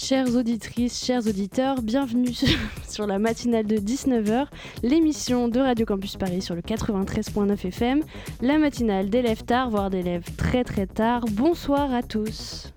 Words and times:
Chères 0.00 0.36
auditrices, 0.36 1.04
chers 1.04 1.26
auditeurs, 1.26 1.82
bienvenue 1.82 2.32
sur 2.88 3.06
la 3.08 3.18
matinale 3.18 3.66
de 3.66 3.78
19h, 3.78 4.46
l'émission 4.84 5.48
de 5.48 5.58
Radio 5.58 5.84
Campus 5.84 6.16
Paris 6.16 6.40
sur 6.40 6.54
le 6.54 6.62
93.9 6.62 7.66
FM, 7.66 8.02
la 8.40 8.58
matinale 8.58 9.10
d'élèves 9.10 9.42
tard, 9.42 9.70
voire 9.70 9.90
d'élèves 9.90 10.24
très 10.36 10.62
très 10.62 10.86
tard. 10.86 11.24
Bonsoir 11.32 11.92
à 11.92 12.04
tous. 12.04 12.72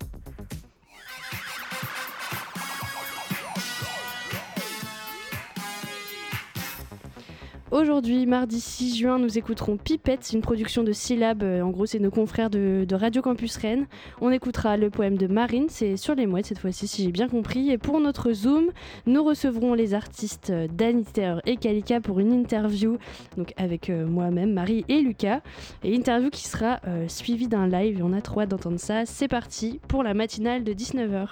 Aujourd'hui, 7.72 8.26
mardi 8.26 8.60
6 8.60 8.98
juin, 8.98 9.18
nous 9.18 9.38
écouterons 9.38 9.78
Pipette, 9.78 10.34
une 10.34 10.42
production 10.42 10.82
de 10.82 10.92
syllabes. 10.92 11.42
En 11.42 11.70
gros, 11.70 11.86
c'est 11.86 12.00
nos 12.00 12.10
confrères 12.10 12.50
de, 12.50 12.86
Radio 12.92 13.22
Campus 13.22 13.56
Rennes. 13.56 13.86
On 14.20 14.30
écoutera 14.30 14.76
le 14.76 14.90
poème 14.90 15.16
de 15.16 15.26
Marine, 15.26 15.64
c'est 15.70 15.96
sur 15.96 16.14
les 16.14 16.26
mouettes 16.26 16.44
cette 16.44 16.58
fois-ci, 16.58 16.86
si 16.86 17.02
j'ai 17.02 17.12
bien 17.12 17.30
compris. 17.30 17.70
Et 17.70 17.78
pour 17.78 17.98
notre 17.98 18.34
Zoom, 18.34 18.66
nous 19.06 19.24
recevrons 19.24 19.72
les 19.72 19.94
artistes 19.94 20.52
Daniter 20.52 21.36
et 21.46 21.56
Kalika 21.56 22.02
pour 22.02 22.20
une 22.20 22.34
interview 22.34 22.98
donc 23.38 23.54
avec 23.56 23.88
euh, 23.88 24.06
moi-même, 24.06 24.52
Marie 24.52 24.84
et 24.90 25.00
Lucas. 25.00 25.40
Et 25.82 25.94
interview 25.94 26.28
qui 26.28 26.46
sera 26.46 26.78
euh, 26.86 27.08
suivie 27.08 27.48
d'un 27.48 27.66
live. 27.66 28.02
On 28.04 28.12
a 28.12 28.20
trop 28.20 28.42
hâte 28.42 28.50
d'entendre 28.50 28.78
ça. 28.78 29.06
C'est 29.06 29.28
parti 29.28 29.80
pour 29.88 30.02
la 30.02 30.12
matinale 30.12 30.62
de 30.62 30.74
19h. 30.74 31.28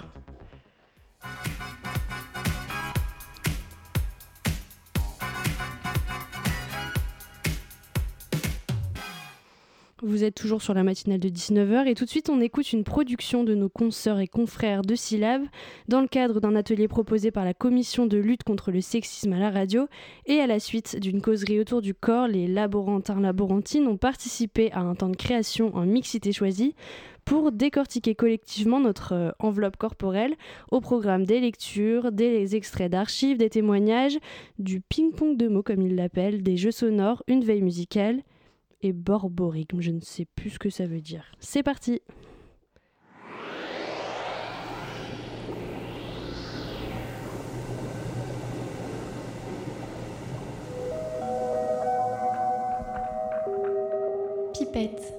Vous 10.03 10.23
êtes 10.23 10.33
toujours 10.33 10.63
sur 10.63 10.73
la 10.73 10.81
matinale 10.81 11.19
de 11.19 11.29
19h 11.29 11.85
et 11.85 11.93
tout 11.93 12.05
de 12.05 12.09
suite 12.09 12.31
on 12.31 12.41
écoute 12.41 12.73
une 12.73 12.83
production 12.83 13.43
de 13.43 13.53
nos 13.53 13.69
consoeurs 13.69 14.19
et 14.19 14.27
confrères 14.27 14.81
de 14.81 14.95
Syllab 14.95 15.43
dans 15.89 16.01
le 16.01 16.07
cadre 16.07 16.39
d'un 16.39 16.55
atelier 16.55 16.87
proposé 16.87 17.29
par 17.29 17.45
la 17.45 17.53
commission 17.53 18.07
de 18.07 18.17
lutte 18.17 18.41
contre 18.41 18.71
le 18.71 18.81
sexisme 18.81 19.33
à 19.33 19.37
la 19.37 19.51
radio 19.51 19.87
et 20.25 20.39
à 20.39 20.47
la 20.47 20.59
suite 20.59 20.97
d'une 20.99 21.21
causerie 21.21 21.59
autour 21.59 21.83
du 21.83 21.93
corps, 21.93 22.27
les 22.27 22.47
laborantins 22.47 23.19
laborantines 23.19 23.85
ont 23.85 23.97
participé 23.97 24.71
à 24.71 24.79
un 24.79 24.95
temps 24.95 25.09
de 25.09 25.15
création 25.15 25.75
en 25.75 25.85
mixité 25.85 26.31
choisie 26.31 26.73
pour 27.23 27.51
décortiquer 27.51 28.15
collectivement 28.15 28.79
notre 28.79 29.13
euh, 29.13 29.29
enveloppe 29.37 29.77
corporelle 29.77 30.33
au 30.71 30.81
programme 30.81 31.27
des 31.27 31.39
lectures, 31.39 32.11
des 32.11 32.55
extraits 32.55 32.91
d'archives, 32.91 33.37
des 33.37 33.51
témoignages, 33.51 34.17
du 34.57 34.81
ping-pong 34.81 35.37
de 35.37 35.47
mots 35.47 35.61
comme 35.61 35.83
ils 35.83 35.95
l'appellent, 35.95 36.41
des 36.41 36.57
jeux 36.57 36.71
sonores, 36.71 37.21
une 37.27 37.43
veille 37.43 37.61
musicale 37.61 38.23
et 38.81 38.93
borborigme. 38.93 39.81
Je 39.81 39.91
ne 39.91 39.99
sais 40.01 40.25
plus 40.25 40.51
ce 40.51 40.59
que 40.59 40.69
ça 40.69 40.85
veut 40.85 41.01
dire. 41.01 41.31
C'est 41.39 41.63
parti 41.63 42.01
Pipette. 54.53 55.13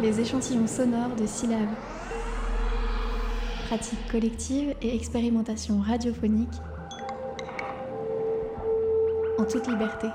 Les 0.00 0.20
échantillons 0.20 0.66
sonores 0.66 1.16
de 1.16 1.26
syllabes. 1.26 1.68
Pratique 3.66 4.08
collective 4.10 4.74
et 4.82 4.94
expérimentation 4.94 5.80
radiophonique 5.80 6.48
en 9.40 9.44
toute 9.44 9.66
liberté. 9.68 10.08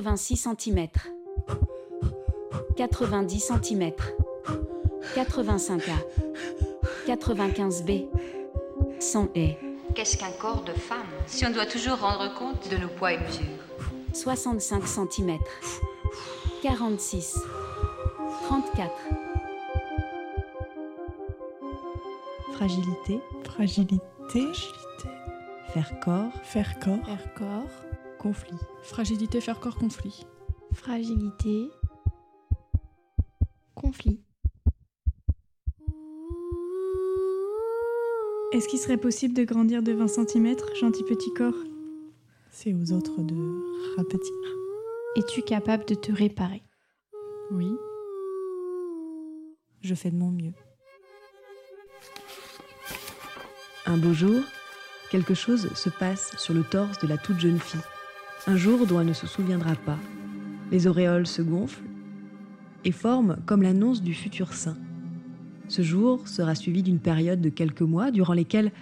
86 0.00 0.36
cm, 0.36 0.88
90 2.74 3.38
cm, 3.38 3.92
85 5.14 5.88
A, 5.88 7.06
95 7.06 7.84
B, 7.84 7.90
100 8.98 9.24
E. 9.36 9.48
Qu'est-ce 9.94 10.16
qu'un 10.16 10.30
corps 10.40 10.62
de 10.62 10.72
femme 10.72 11.04
si 11.26 11.44
on 11.44 11.50
doit 11.50 11.66
toujours 11.66 11.98
rendre 11.98 12.32
compte 12.34 12.70
de 12.70 12.78
nos 12.78 12.88
poids 12.88 13.12
et 13.12 13.18
mesures 13.18 13.44
65 14.14 14.86
cm, 14.86 15.38
46, 16.62 17.38
34. 18.46 18.90
Fragilité, 22.54 23.20
fragilité, 23.44 23.98
fragilité. 24.30 24.60
Faire 25.74 26.00
corps, 26.00 26.32
faire 26.42 26.78
corps, 26.80 27.04
faire 27.04 27.34
corps. 27.34 27.89
Conflit. 28.20 28.58
Fragilité, 28.82 29.40
faire 29.40 29.60
corps, 29.60 29.76
conflit. 29.76 30.26
Fragilité, 30.74 31.70
conflit. 33.74 34.20
Est-ce 38.52 38.68
qu'il 38.68 38.78
serait 38.78 38.98
possible 38.98 39.32
de 39.32 39.42
grandir 39.44 39.82
de 39.82 39.92
20 39.92 40.06
cm, 40.06 40.54
gentil 40.78 41.02
petit 41.04 41.32
corps? 41.32 41.54
C'est 42.50 42.74
aux 42.74 42.92
autres 42.92 43.22
de 43.22 43.96
rapetir. 43.96 44.34
Es-tu 45.16 45.40
capable 45.40 45.86
de 45.86 45.94
te 45.94 46.12
réparer? 46.12 46.62
Oui. 47.50 47.70
Je 49.80 49.94
fais 49.94 50.10
de 50.10 50.16
mon 50.16 50.30
mieux. 50.30 50.52
Un 53.86 53.96
beau 53.96 54.12
jour, 54.12 54.42
quelque 55.10 55.32
chose 55.32 55.72
se 55.72 55.88
passe 55.88 56.36
sur 56.36 56.52
le 56.52 56.64
torse 56.64 56.98
de 56.98 57.06
la 57.06 57.16
toute 57.16 57.40
jeune 57.40 57.58
fille. 57.58 57.80
Un 58.46 58.56
jour 58.56 58.86
dont 58.86 59.00
elle 59.00 59.06
ne 59.06 59.12
se 59.12 59.26
souviendra 59.26 59.74
pas. 59.74 59.98
Les 60.72 60.86
auréoles 60.86 61.26
se 61.26 61.42
gonflent 61.42 61.82
et 62.84 62.92
forment 62.92 63.36
comme 63.44 63.62
l'annonce 63.62 64.02
du 64.02 64.14
futur 64.14 64.54
sein. 64.54 64.78
Ce 65.68 65.82
jour 65.82 66.26
sera 66.26 66.54
suivi 66.54 66.82
d'une 66.82 66.98
période 66.98 67.42
de 67.42 67.50
quelques 67.50 67.82
mois 67.82 68.10
durant 68.10 68.32
lesquels 68.32 68.72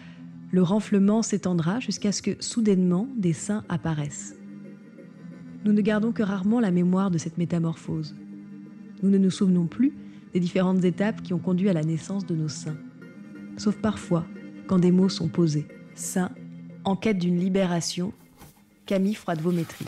le 0.52 0.62
renflement 0.62 1.22
s'étendra 1.22 1.80
jusqu'à 1.80 2.12
ce 2.12 2.22
que 2.22 2.36
soudainement 2.40 3.08
des 3.16 3.32
seins 3.32 3.64
apparaissent. 3.68 4.36
Nous 5.64 5.72
ne 5.72 5.80
gardons 5.80 6.12
que 6.12 6.22
rarement 6.22 6.60
la 6.60 6.70
mémoire 6.70 7.10
de 7.10 7.18
cette 7.18 7.36
métamorphose. 7.36 8.14
Nous 9.02 9.10
ne 9.10 9.18
nous 9.18 9.30
souvenons 9.30 9.66
plus 9.66 9.92
des 10.32 10.40
différentes 10.40 10.84
étapes 10.84 11.22
qui 11.22 11.34
ont 11.34 11.38
conduit 11.38 11.68
à 11.68 11.72
la 11.72 11.82
naissance 11.82 12.24
de 12.24 12.36
nos 12.36 12.48
seins. 12.48 12.76
Sauf 13.56 13.76
parfois 13.76 14.24
quand 14.68 14.78
des 14.78 14.92
mots 14.92 15.08
sont 15.08 15.28
posés. 15.28 15.66
Sein, 15.96 16.30
en 16.84 16.94
quête 16.94 17.18
d'une 17.18 17.40
libération, 17.40 18.12
Camille 18.88 19.14
Froidevométrie. 19.14 19.84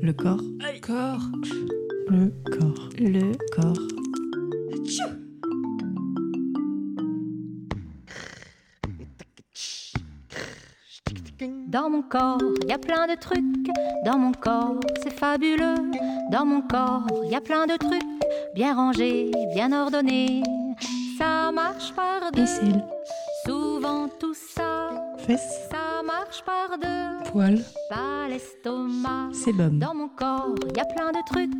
Le 0.00 0.12
corps. 0.14 0.40
Le 0.40 0.80
corps. 0.80 1.20
Le 2.08 2.32
corps. 2.50 2.88
Le 2.98 3.32
corps. 3.54 3.76
Dans 11.68 11.90
mon 11.90 12.00
corps, 12.00 12.38
il 12.62 12.70
y 12.70 12.72
a 12.72 12.78
plein 12.78 13.06
de 13.06 13.16
trucs. 13.20 13.44
Dans 14.06 14.16
mon 14.16 14.32
corps, 14.32 14.80
c'est 15.02 15.12
fabuleux. 15.12 15.90
Dans 16.32 16.46
mon 16.46 16.62
corps, 16.62 17.06
il 17.24 17.32
y 17.32 17.34
a 17.34 17.42
plein 17.42 17.66
de 17.66 17.76
trucs. 17.76 18.00
Bien 18.54 18.74
rangés, 18.74 19.30
bien 19.54 19.72
ordonnés. 19.72 20.42
Ça 21.18 21.52
marche 21.52 21.92
par 21.94 22.32
deux. 22.32 22.46
Souvent 23.44 24.08
tout 24.18 24.32
ça. 24.32 24.88
Fesses. 25.18 25.68
Ça 25.70 25.79
marche 26.40 26.44
par 26.44 26.78
deux. 26.78 27.30
Poils. 27.30 27.64
Pas 27.88 28.28
l'estomac. 28.28 29.32
Sébum. 29.32 29.78
Dans 29.78 29.94
mon 29.94 30.08
corps, 30.08 30.54
il 30.68 30.76
y 30.76 30.80
a 30.80 30.84
plein 30.84 31.12
de 31.12 31.24
trucs. 31.26 31.50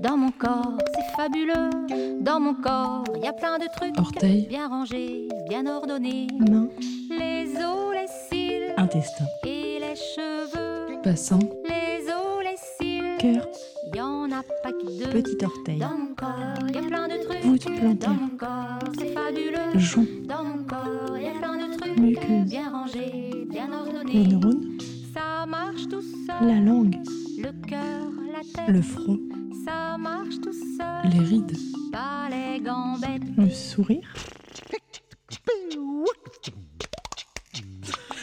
Dans 0.00 0.16
mon 0.16 0.30
corps, 0.30 0.78
c'est 0.94 1.16
fabuleux. 1.16 2.20
Dans 2.20 2.40
mon 2.40 2.54
corps, 2.54 3.04
il 3.16 3.24
y 3.24 3.28
a 3.28 3.32
plein 3.32 3.58
de 3.58 3.66
trucs. 3.76 3.98
Orteils. 3.98 4.46
Bien 4.48 4.68
rangés, 4.68 5.28
bien 5.48 5.66
ordonnés. 5.66 6.28
Mains. 6.38 6.68
Les 7.10 7.56
os, 7.56 7.94
les 7.94 8.08
cils. 8.28 8.74
Intestin. 8.76 9.24
Et 9.44 9.78
les 9.80 9.96
cheveux. 9.96 11.00
Bassin. 11.04 11.38
Les 11.68 12.08
os, 12.08 12.42
les 12.42 12.56
cils. 12.56 13.16
Cœur. 13.18 13.46
Y 13.94 14.00
en 14.00 14.30
a 14.32 14.42
pas 14.62 14.72
que 14.72 14.98
deux. 14.98 15.10
Petit 15.22 15.44
orteil. 15.44 15.78
Dans 15.78 15.96
mon 15.98 16.14
corps, 16.14 16.68
y 16.72 16.76
a 16.78 16.82
plein 16.82 17.08
de 17.08 17.24
trucs. 17.24 17.42
Voûte 17.44 17.64
Dans 17.66 17.74
plantaire. 17.76 18.10
mon 18.10 18.28
corps, 18.36 18.78
c'est 18.98 19.12
fabuleux. 19.14 19.78
Jonc. 19.78 20.06
Dans 20.24 20.44
mon 20.44 20.64
corps, 20.64 21.18
y 21.18 21.28
a 21.28 21.32
plein 21.32 21.56
de 21.68 21.76
trucs. 21.76 21.98
Muqueuse. 21.98 22.48
Bien 22.48 22.70
rangés, 22.70 23.46
bien 23.50 23.66
Les 23.68 23.74
ordonnés. 23.74 24.26
neurones. 24.26 24.78
Ça 25.14 25.46
marche 25.46 25.88
tout 25.88 26.02
seul. 26.02 26.46
La 26.48 26.60
langue. 26.60 26.96
Le 27.38 27.52
cœur, 27.66 28.10
la 28.32 28.40
tête. 28.40 28.68
Le 28.74 28.82
front. 28.82 29.18
Ça 29.64 29.96
marche 29.98 30.40
tout 30.40 30.52
seul. 30.52 31.10
Les 31.12 31.18
rides. 31.24 31.56
Pas 31.92 32.28
les 32.30 32.60
gambettes. 32.60 33.22
Le 33.36 33.50
sourire. 33.50 34.08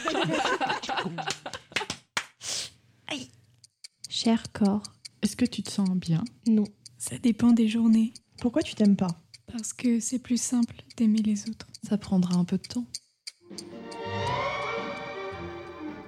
Cher 4.08 4.42
corps, 4.52 4.82
Est-ce 5.26 5.34
que 5.34 5.44
tu 5.44 5.64
te 5.64 5.72
sens 5.72 5.90
bien? 5.90 6.22
Non. 6.46 6.62
Ça 6.98 7.18
dépend 7.18 7.50
des 7.50 7.66
journées. 7.66 8.14
Pourquoi 8.40 8.62
tu 8.62 8.76
t'aimes 8.76 8.94
pas? 8.94 9.08
Parce 9.52 9.72
que 9.72 9.98
c'est 9.98 10.20
plus 10.20 10.40
simple 10.40 10.76
d'aimer 10.96 11.18
les 11.18 11.50
autres. 11.50 11.66
Ça 11.82 11.98
prendra 11.98 12.36
un 12.36 12.44
peu 12.44 12.58
de 12.58 12.62
temps. 12.62 12.84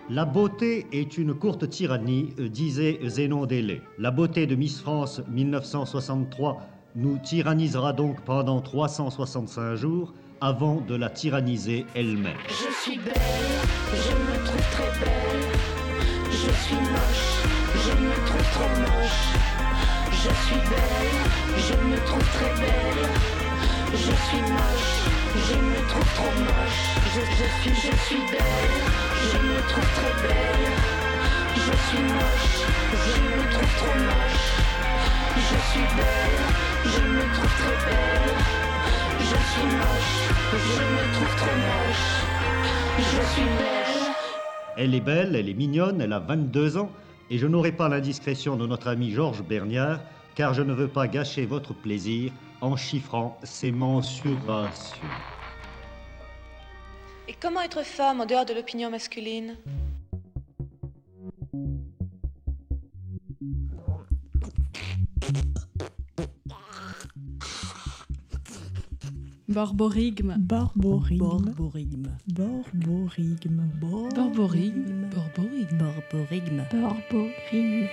La 0.08 0.24
beauté 0.24 0.86
est 0.92 1.18
une 1.18 1.34
courte 1.34 1.68
tyrannie, 1.68 2.28
euh, 2.38 2.48
disait 2.48 3.00
Zénon 3.06 3.46
Délé. 3.46 3.82
La 3.98 4.12
beauté 4.12 4.46
de 4.46 4.54
Miss 4.54 4.78
France 4.78 5.20
1963 5.28 6.62
nous 6.94 7.18
tyrannisera 7.18 7.92
donc 7.92 8.20
pendant 8.20 8.60
365 8.60 9.74
jours 9.74 10.14
avant 10.40 10.80
de 10.80 10.94
la 10.94 11.10
tyranniser 11.10 11.86
elle-même. 11.96 12.36
Je 12.46 12.72
suis 12.84 12.98
belle, 12.98 13.14
je 13.94 14.12
me 14.12 14.44
trouve 14.44 14.70
très 14.70 15.00
belle. 15.00 15.58
Je 16.30 16.52
suis 16.62 16.76
moche, 16.76 17.38
je 17.74 17.92
me 17.92 18.14
trouve 18.26 18.50
trop 18.52 18.68
moche. 18.80 19.24
Je 20.12 20.30
suis 20.46 20.62
belle, 20.70 21.18
je 21.56 21.74
me 21.88 21.96
trouve 22.06 22.28
très 22.36 22.54
belle. 22.60 23.04
Je 23.92 24.12
suis 24.26 24.42
moche, 24.42 24.94
je 25.48 25.54
me 25.54 25.88
trouve 25.88 26.14
trop 26.14 26.34
moche. 26.40 26.80
Je, 27.14 27.20
suis, 27.60 27.74
je 27.74 27.96
suis 28.06 28.22
belle, 28.32 28.76
je 29.30 29.38
me 29.38 29.58
trouve 29.68 29.90
très 29.98 30.14
belle. 30.22 30.68
Je 31.56 31.74
suis 31.86 32.02
moche, 32.02 32.56
je 33.06 33.20
me 33.22 33.50
trouve 33.52 33.74
trop 33.76 33.98
moche. 34.08 34.48
Je 35.36 35.56
suis 35.70 35.88
belle, 35.96 36.40
je 36.84 37.00
me 37.16 37.22
trouve 37.34 37.54
très 37.62 37.78
belle. 37.86 38.34
Je 39.20 39.38
suis 39.50 39.68
moche, 39.76 40.14
je 40.52 40.82
me 40.94 41.14
trouve 41.14 41.36
trop 41.36 41.56
moche. 41.66 42.06
Je 42.98 43.20
suis 43.32 43.48
belle. 43.58 43.78
Elle 44.76 44.94
est 44.94 45.00
belle, 45.00 45.34
elle 45.36 45.48
est 45.48 45.54
mignonne, 45.54 46.00
elle 46.00 46.12
a 46.12 46.20
22 46.20 46.76
ans, 46.78 46.90
et 47.30 47.38
je 47.38 47.46
n'aurai 47.46 47.72
pas 47.72 47.88
l'indiscrétion 47.88 48.56
de 48.56 48.66
notre 48.66 48.88
ami 48.88 49.10
Georges 49.10 49.42
Berniard, 49.42 50.00
car 50.34 50.54
je 50.54 50.62
ne 50.62 50.72
veux 50.72 50.88
pas 50.88 51.08
gâcher 51.08 51.46
votre 51.46 51.75
plaisir 51.75 52.32
en 52.60 52.76
chiffrant 52.76 53.38
ces 53.42 53.70
mensurations. 53.70 55.08
Et 57.28 57.34
comment 57.40 57.60
être 57.60 57.84
femme 57.84 58.20
en 58.20 58.26
dehors 58.26 58.46
de 58.46 58.54
l'opinion 58.54 58.90
masculine? 58.90 59.56
Borborigme. 69.48 70.34
Borborigme. 70.38 71.18
Borborigme. 71.18 72.08
Borborigme. 72.28 73.62
Borborigme. 73.80 75.08
Borborigme. 75.08 75.08
Borborigme. 75.10 76.66
Borborigme. 76.70 77.88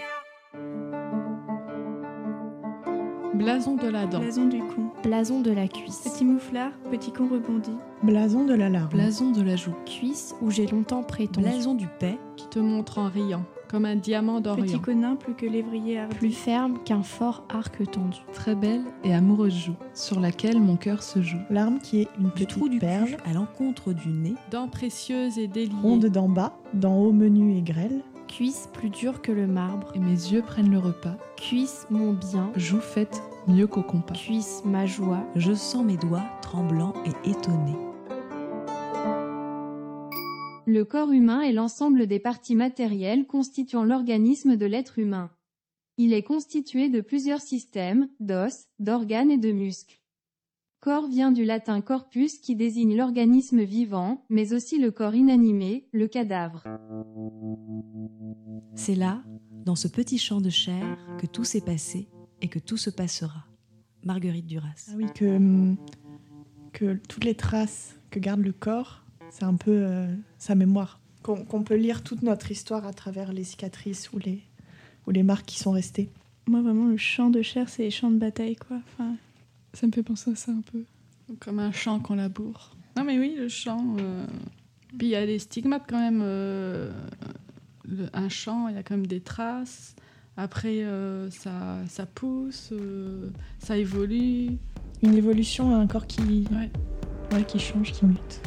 Blason 3.36 3.78
de 3.78 3.88
la 3.88 4.06
dent. 4.06 4.20
Blason 4.20 4.48
du 4.48 4.60
con. 4.60 4.92
Blason 5.02 5.42
de 5.42 5.52
la 5.52 5.70
cuisse. 5.70 6.02
Petit 6.04 6.26
mouflard, 6.26 6.74
petit 6.92 7.14
con 7.14 7.30
rebondi. 7.30 7.72
Blason 8.04 8.44
de 8.44 8.54
la 8.54 8.68
larme. 8.70 8.90
Blason 8.90 9.32
de 9.32 9.42
la 9.42 9.56
joue. 9.56 9.76
Cuisse 9.86 10.36
où 10.42 10.52
j'ai 10.52 10.68
longtemps 10.68 11.04
prétendu. 11.04 11.48
Blason 11.48 11.74
du 11.76 11.88
paix. 12.00 12.20
Qui 12.36 12.50
te 12.50 12.60
montre 12.60 12.98
en 12.98 13.08
riant, 13.08 13.46
comme 13.76 13.84
un 13.84 13.98
diamant 13.98 14.36
Petit 14.42 14.44
d'Orient. 14.44 14.80
conin 14.80 15.16
plus 15.18 15.34
que 15.34 15.46
lévrier. 15.46 16.00
Plus 16.12 16.32
ferme 16.32 16.78
qu'un 16.86 17.04
fort 17.04 17.44
arc 17.54 17.84
tendu. 17.92 18.20
Très 18.32 18.56
belle 18.56 18.86
et 19.04 19.14
amoureuse 19.14 19.54
joue, 19.54 19.76
sur 19.94 20.22
laquelle 20.22 20.62
mon 20.62 20.78
cœur 20.78 21.04
se 21.04 21.22
joue. 21.22 21.40
Larme 21.50 21.80
qui 21.80 22.00
est 22.00 22.08
une 22.18 22.28
Du 22.28 22.32
petite 22.32 22.50
trou 22.52 22.70
du 22.70 22.80
perle. 22.80 23.18
à 23.26 23.34
l'encontre 23.34 23.92
du 23.92 24.08
nez. 24.08 24.36
Dents 24.50 24.70
précieuses 24.70 25.38
et 25.38 25.50
déliées. 25.50 25.74
Ronde 25.82 26.06
d'en 26.06 26.30
bas, 26.30 26.54
d'en 26.74 26.96
haut 26.96 27.12
menu 27.12 27.58
et 27.58 27.62
grêle. 27.62 28.00
Cuisse 28.30 28.70
plus 28.72 28.90
dure 28.90 29.22
que 29.22 29.34
le 29.34 29.46
marbre. 29.46 29.92
Et 29.94 30.00
mes 30.00 30.12
yeux 30.12 30.42
prennent 30.42 30.72
le 30.72 30.80
repas. 30.80 31.18
Cuisse 31.36 31.86
mon 31.90 32.14
bien. 32.14 32.52
Joue 32.56 32.80
faite 32.80 33.22
mieux 33.46 33.68
qu'au 33.68 33.82
compas. 33.84 34.14
Cuisse 34.14 34.62
ma 34.64 34.86
joie. 34.86 35.26
Je 35.36 35.54
sens 35.54 35.84
mes 35.84 35.98
doigts 35.98 36.24
tremblants 36.42 36.94
et 37.06 37.30
étonnés. 37.30 37.76
Le 40.68 40.84
corps 40.84 41.12
humain 41.12 41.42
est 41.42 41.52
l'ensemble 41.52 42.08
des 42.08 42.20
parties 42.20 42.56
matérielles 42.56 43.28
constituant 43.28 43.84
l'organisme 43.84 44.56
de 44.56 44.66
l'être 44.66 44.98
humain. 44.98 45.30
Il 45.98 46.12
est 46.12 46.24
constitué 46.24 46.90
de 46.90 47.02
plusieurs 47.02 47.40
systèmes, 47.40 48.10
d'os, 48.20 48.66
d'organes 48.80 49.30
et 49.30 49.38
de 49.38 49.52
muscles. 49.52 50.02
Corps 50.80 51.08
vient 51.08 51.32
du 51.32 51.46
latin 51.46 51.82
corpus 51.82 52.40
qui 52.40 52.56
désigne 52.56 52.98
l'organisme 52.98 53.62
vivant, 53.62 54.26
mais 54.30 54.54
aussi 54.54 54.80
le 54.80 54.90
corps 54.90 55.14
inanimé, 55.14 55.88
le 55.92 56.08
cadavre. 56.08 56.64
C'est 58.76 58.96
là, 58.96 59.24
dans 59.66 59.76
ce 59.76 59.88
petit 59.88 60.18
champ 60.18 60.42
de 60.42 60.50
chair, 60.50 60.98
que 61.20 61.28
tout 61.28 61.44
s'est 61.44 61.62
passé 61.62 62.08
et 62.42 62.48
que 62.48 62.60
tout 62.60 62.78
se 62.78 62.90
passera. 62.90 63.46
Marguerite 64.04 64.48
Duras. 64.48 64.90
Ah 64.90 64.94
oui, 64.96 65.06
que, 65.14 65.26
hum, 65.26 65.78
que 66.74 67.00
toutes 67.08 67.24
les 67.24 67.36
traces 67.36 67.96
que 68.10 68.20
garde 68.20 68.42
le 68.42 68.52
corps, 68.52 69.05
c'est 69.30 69.44
un 69.46 69.56
peu 69.56 69.72
euh, 69.72 70.08
sa 70.38 70.56
mémoire. 70.56 71.00
Qu'on 71.24 71.64
peut 71.64 71.76
lire 71.76 72.04
toute 72.04 72.22
notre 72.22 72.52
histoire 72.52 72.86
à 72.86 72.94
travers 72.94 73.34
les 73.34 73.44
cicatrices 73.44 74.12
ou 74.14 74.20
les, 74.20 74.44
ou 75.08 75.12
les 75.12 75.24
marques 75.24 75.46
qui 75.48 75.58
sont 75.58 75.72
restées. 75.72 76.10
Moi, 76.48 76.62
vraiment, 76.62 76.86
le 76.86 76.98
champ 76.98 77.32
de 77.32 77.42
chair, 77.42 77.68
c'est 77.68 77.82
les 77.82 77.90
champs 77.90 78.12
de 78.12 78.18
bataille, 78.20 78.56
quoi. 78.56 78.78
Enfin, 78.94 79.16
Ça 79.74 79.88
me 79.88 79.92
fait 79.92 80.04
penser 80.04 80.30
à 80.32 80.36
ça 80.36 80.52
un 80.52 80.62
peu. 80.72 80.84
Comme 81.40 81.58
un 81.58 81.72
champ 81.72 82.00
qu'on 82.00 82.14
laboure. 82.16 82.76
Non 82.96 83.04
mais 83.04 83.18
oui, 83.18 83.34
le 83.38 83.50
champ. 83.50 83.96
euh, 84.00 84.28
Puis 85.00 85.08
il 85.08 85.10
y 85.10 85.16
a 85.16 85.26
des 85.26 85.40
stigmates 85.40 85.86
quand 85.90 86.00
même. 86.00 86.22
euh, 86.24 86.92
le- 87.86 88.08
Un 88.14 88.30
champ, 88.30 88.68
il 88.68 88.76
y 88.76 88.78
a 88.78 88.84
quand 88.84 88.96
même 88.96 89.08
des 89.08 89.22
traces. 89.22 89.96
Après, 90.38 90.84
euh, 90.84 91.32
ça, 91.32 91.80
ça 91.88 92.06
pousse, 92.06 92.70
euh, 92.72 93.30
ça 93.58 93.78
évolue. 93.78 94.52
Une 95.02 95.16
évolution 95.16 95.74
à 95.76 95.80
un 95.80 95.88
corps 95.88 96.06
qui, 96.06 96.22
Ouais. 96.52 96.70
ouais, 97.32 97.44
qui 97.46 97.58
change, 97.58 97.92
qui 97.94 98.06
mute. 98.06 98.42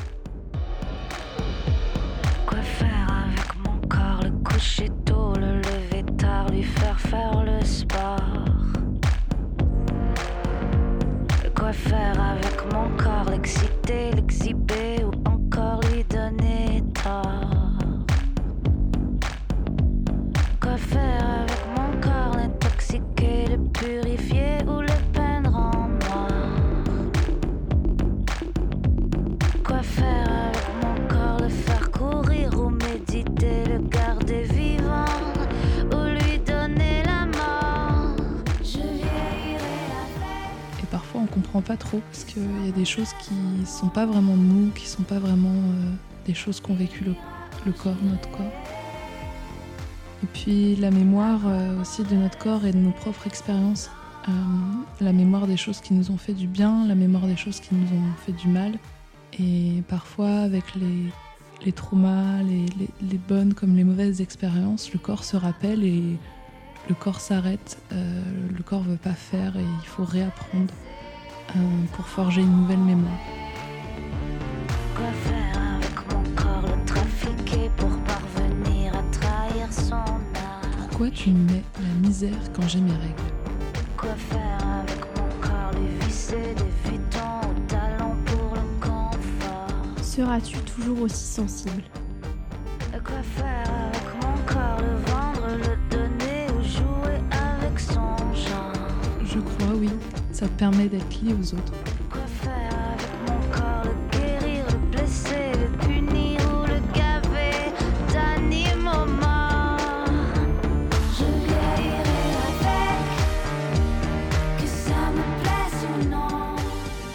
Coucher 4.59 4.91
tôt, 5.05 5.35
le 5.39 5.59
lever 5.59 6.03
tard, 6.17 6.49
lui 6.51 6.65
faire 6.65 6.99
faire 6.99 7.45
le 7.45 7.65
sport. 7.65 8.19
Quoi 11.55 11.73
faire 11.73 12.21
avec 12.21 12.73
mon 12.73 12.89
corps, 12.97 13.31
l'exciter, 13.31 14.11
l'exhiber 14.17 15.05
ou 15.05 15.13
encore 15.29 15.81
lui 15.93 16.03
donner 16.03 16.83
tort. 16.93 17.69
Quoi 20.61 20.77
faire 20.77 21.25
avec 21.25 21.48
pas 41.63 41.77
trop 41.77 42.01
parce 42.11 42.25
qu'il 42.25 42.43
y 42.65 42.69
a 42.69 42.73
des 42.73 42.85
choses 42.85 43.13
qui 43.21 43.35
sont 43.67 43.89
pas 43.89 44.07
vraiment 44.07 44.37
nous, 44.37 44.71
qui 44.71 44.87
sont 44.87 45.03
pas 45.03 45.19
vraiment 45.19 45.49
euh, 45.55 45.91
des 46.27 46.35
choses 46.35 46.61
qu'ont 46.61 46.75
vécu 46.75 47.05
le, 47.05 47.15
le 47.67 47.73
corps, 47.73 47.97
notre 48.03 48.31
corps. 48.31 48.53
Et 50.23 50.27
puis 50.33 50.77
la 50.77 50.91
mémoire 50.91 51.41
euh, 51.47 51.81
aussi 51.81 52.03
de 52.03 52.15
notre 52.17 52.39
corps 52.39 52.65
et 52.67 52.73
de 52.73 52.79
nos 52.79 52.91
propres 52.93 53.27
expériences. 53.27 53.91
Euh, 54.29 54.33
la 55.01 55.13
mémoire 55.13 55.47
des 55.47 55.57
choses 55.57 55.81
qui 55.81 55.95
nous 55.95 56.11
ont 56.11 56.17
fait 56.19 56.35
du 56.35 56.47
bien, 56.47 56.87
la 56.87 56.95
mémoire 56.95 57.27
des 57.27 57.37
choses 57.37 57.61
qui 57.61 57.75
nous 57.75 57.87
ont 57.97 58.13
fait 58.27 58.33
du 58.33 58.49
mal. 58.49 58.79
Et 59.39 59.83
parfois 59.89 60.31
avec 60.41 60.75
les, 60.75 61.05
les 61.65 61.73
traumas, 61.73 62.43
les, 62.43 62.67
les- 63.09 63.19
bonnes 63.29 63.55
comme 63.55 63.77
les 63.77 63.85
mauvaises 63.85 64.21
expériences, 64.21 64.93
le 64.93 64.99
corps 64.99 65.23
se 65.25 65.37
rappelle 65.37 65.85
et 65.85 66.03
le 66.89 66.95
corps 66.95 67.21
s'arrête, 67.21 67.79
le 67.91 68.63
corps 68.63 68.83
veut 68.83 68.97
pas 68.97 69.13
faire 69.13 69.55
et 69.57 69.63
il 69.83 69.87
faut 69.87 70.05
réapprendre 70.05 70.73
euh, 71.57 71.61
pour 71.93 72.07
forger 72.07 72.43
une 72.43 72.57
nouvelle 72.57 72.79
mémoire. 72.79 73.13
Quoi 74.95 75.07
faire 75.25 75.63
avec 75.77 76.13
mon 76.13 76.23
corps, 76.35 76.63
le 76.63 76.85
trafiquer 76.85 77.71
pour 77.77 77.91
parvenir 78.01 78.93
à 78.95 79.03
trahir 79.13 79.73
son 79.73 79.95
âme 79.95 80.89
Pourquoi 80.89 81.11
tu 81.11 81.31
me 81.31 81.47
mets 81.53 81.65
la 81.81 82.09
misère 82.09 82.37
quand 82.55 82.67
j'ai 82.69 82.81
mes 82.81 82.93
règles? 82.93 83.33
Quoi 83.97 84.15
faire 84.15 84.59
avec 84.81 85.01
mon 85.17 85.29
corps 85.41 85.73
Les 85.75 86.07
visser, 86.07 86.55
des 86.57 86.91
vitons 86.91 87.41
au 87.43 87.61
talent 87.69 88.17
pour 88.27 88.55
le 88.55 88.81
confort? 88.81 90.03
Seras-tu 90.03 90.59
toujours 90.59 91.03
aussi 91.03 91.25
sensible? 91.25 91.83
Quoi 93.05 93.23
faire 93.23 93.71
avec 93.87 94.23
mon 94.23 94.28
Ça 100.39 100.47
te 100.47 100.53
permet 100.53 100.87
d'être 100.87 101.21
lié 101.21 101.35
aux 101.35 101.53
autres. 101.53 101.73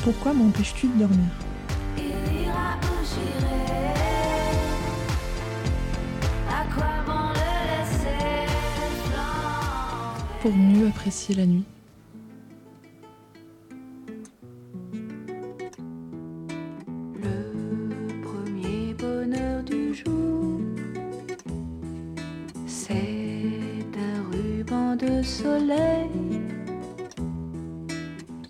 Pourquoi 0.03 0.33
m'empêches-tu 0.33 0.87
de 0.87 0.99
dormir? 0.99 1.19
Pour 10.41 10.53
mieux 10.53 10.87
apprécier 10.87 11.35
la 11.35 11.45
nuit. 11.45 11.63
Soleil 25.23 26.09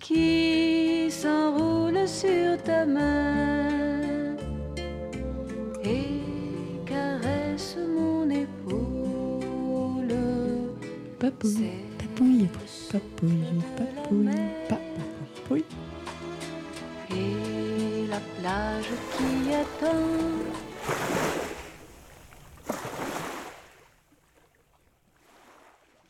qui 0.00 1.10
s'enroule 1.10 2.06
sur 2.08 2.60
ta 2.62 2.84
main 2.84 4.36
et 5.84 6.20
caresse 6.84 7.76
mon 7.96 8.28
épaule. 8.28 10.14
Papouille, 11.18 11.70
papouille, 11.98 12.48
papouille, 12.90 13.43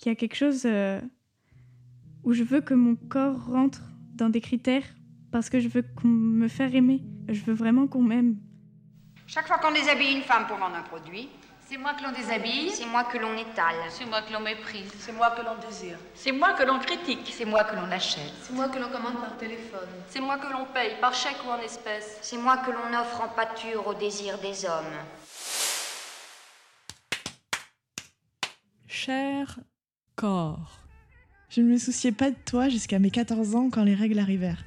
Il 0.04 0.08
y 0.08 0.12
a 0.12 0.14
quelque 0.16 0.34
chose 0.36 0.64
euh, 0.66 1.00
où 2.24 2.34
je 2.34 2.42
veux 2.42 2.60
que 2.60 2.74
mon 2.74 2.94
corps 2.94 3.46
rentre 3.46 3.80
dans 4.14 4.28
des 4.28 4.42
critères 4.42 4.84
parce 5.32 5.48
que 5.48 5.60
je 5.60 5.68
veux 5.68 5.82
qu'on 5.82 6.08
me 6.08 6.46
faire 6.48 6.74
aimer. 6.74 7.00
Je 7.28 7.42
veux 7.42 7.54
vraiment 7.54 7.86
qu'on 7.86 8.02
m'aime. 8.02 8.36
Chaque 9.26 9.46
fois 9.46 9.56
qu'on 9.56 9.72
déshabille 9.72 10.16
une 10.16 10.22
femme 10.22 10.46
pour 10.46 10.58
vendre 10.58 10.76
un 10.76 10.82
produit, 10.82 11.30
C'est 11.66 11.78
moi 11.78 11.94
que 11.94 12.02
l'on 12.02 12.12
déshabille. 12.12 12.70
c'est 12.70 12.84
moi 12.84 13.04
que 13.04 13.16
l'on 13.16 13.32
étale. 13.38 13.76
C'est 13.88 14.04
moi 14.04 14.20
que 14.20 14.32
l'on 14.34 14.40
méprise. 14.40 14.92
C'est 14.98 15.12
moi 15.12 15.30
que 15.30 15.40
l'on 15.40 15.56
désire. 15.66 15.98
C'est 16.14 16.32
moi 16.32 16.52
que 16.52 16.62
l'on 16.64 16.78
critique. 16.78 17.32
C'est 17.32 17.46
moi 17.46 17.64
que 17.64 17.74
l'on 17.74 17.90
achète. 17.90 18.34
C'est 18.42 18.52
moi 18.52 18.68
que 18.68 18.78
l'on 18.78 18.90
commande 18.90 19.18
par 19.18 19.38
téléphone. 19.38 19.88
C'est 20.08 20.20
moi 20.20 20.36
que 20.36 20.52
l'on 20.52 20.66
paye 20.66 21.00
par 21.00 21.14
chèque 21.14 21.42
ou 21.46 21.50
en 21.50 21.60
espèces. 21.60 22.18
C'est 22.20 22.36
moi 22.36 22.58
que 22.58 22.70
l'on 22.70 22.92
offre 23.00 23.22
en 23.22 23.28
pâture 23.28 23.86
au 23.86 23.94
désir 23.94 24.38
des 24.38 24.66
hommes. 24.66 24.98
Cher 28.86 29.58
corps. 30.16 30.80
Je 31.50 31.60
ne 31.60 31.70
me 31.70 31.78
souciais 31.78 32.12
pas 32.12 32.30
de 32.30 32.36
toi 32.44 32.68
jusqu'à 32.68 32.98
mes 32.98 33.10
14 33.10 33.54
ans 33.54 33.68
quand 33.70 33.84
les 33.84 33.94
règles 33.94 34.18
arrivèrent. 34.18 34.64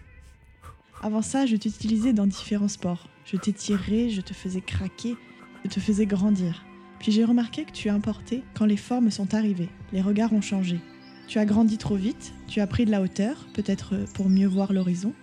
Avant 1.01 1.21
ça, 1.21 1.45
je 1.45 1.55
t'utilisais 1.55 2.13
dans 2.13 2.27
différents 2.27 2.67
sports. 2.67 3.07
Je 3.25 3.37
t'étirais, 3.37 4.09
je 4.09 4.21
te 4.21 4.33
faisais 4.33 4.61
craquer, 4.61 5.15
je 5.63 5.69
te 5.69 5.79
faisais 5.79 6.05
grandir. 6.05 6.63
Puis 6.99 7.11
j'ai 7.11 7.25
remarqué 7.25 7.65
que 7.65 7.71
tu 7.71 7.89
as 7.89 7.93
importé 7.93 8.43
quand 8.55 8.65
les 8.65 8.77
formes 8.77 9.11
sont 9.11 9.33
arrivées, 9.33 9.69
les 9.93 10.01
regards 10.01 10.33
ont 10.33 10.41
changé. 10.41 10.79
Tu 11.27 11.39
as 11.39 11.45
grandi 11.45 11.77
trop 11.77 11.95
vite, 11.95 12.33
tu 12.47 12.61
as 12.61 12.67
pris 12.67 12.85
de 12.85 12.91
la 12.91 13.01
hauteur, 13.01 13.47
peut-être 13.53 13.95
pour 14.13 14.29
mieux 14.29 14.47
voir 14.47 14.73
l'horizon, 14.73 15.13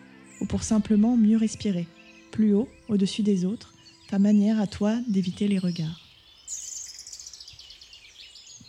ou 0.40 0.46
pour 0.46 0.62
simplement 0.62 1.16
mieux 1.16 1.38
respirer. 1.38 1.88
Plus 2.30 2.52
haut, 2.54 2.68
au-dessus 2.88 3.22
des 3.22 3.44
autres, 3.44 3.74
ta 4.08 4.18
manière 4.18 4.60
à 4.60 4.66
toi 4.66 4.96
d'éviter 5.08 5.48
les 5.48 5.58
regards. 5.58 6.00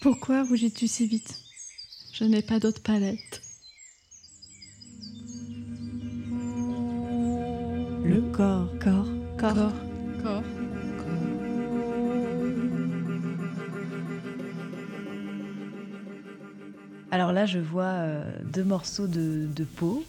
Pourquoi 0.02 0.44
rougis-tu 0.44 0.88
si 0.88 1.08
vite? 1.08 1.45
Je 2.18 2.24
n'ai 2.24 2.42
pas 2.42 2.62
d'autre 2.62 2.82
palette. 2.82 3.42
Le 8.06 8.22
corps, 8.32 8.70
corps, 8.80 9.10
Corps. 9.38 9.74
Corps. 10.24 10.44
Alors 17.12 17.34
là, 17.34 17.46
je 17.46 17.60
vois 17.60 17.84
euh, 17.84 18.32
deux 18.46 18.64
morceaux 18.64 19.08
de, 19.08 19.50
de 19.54 19.64
peau, 19.66 20.06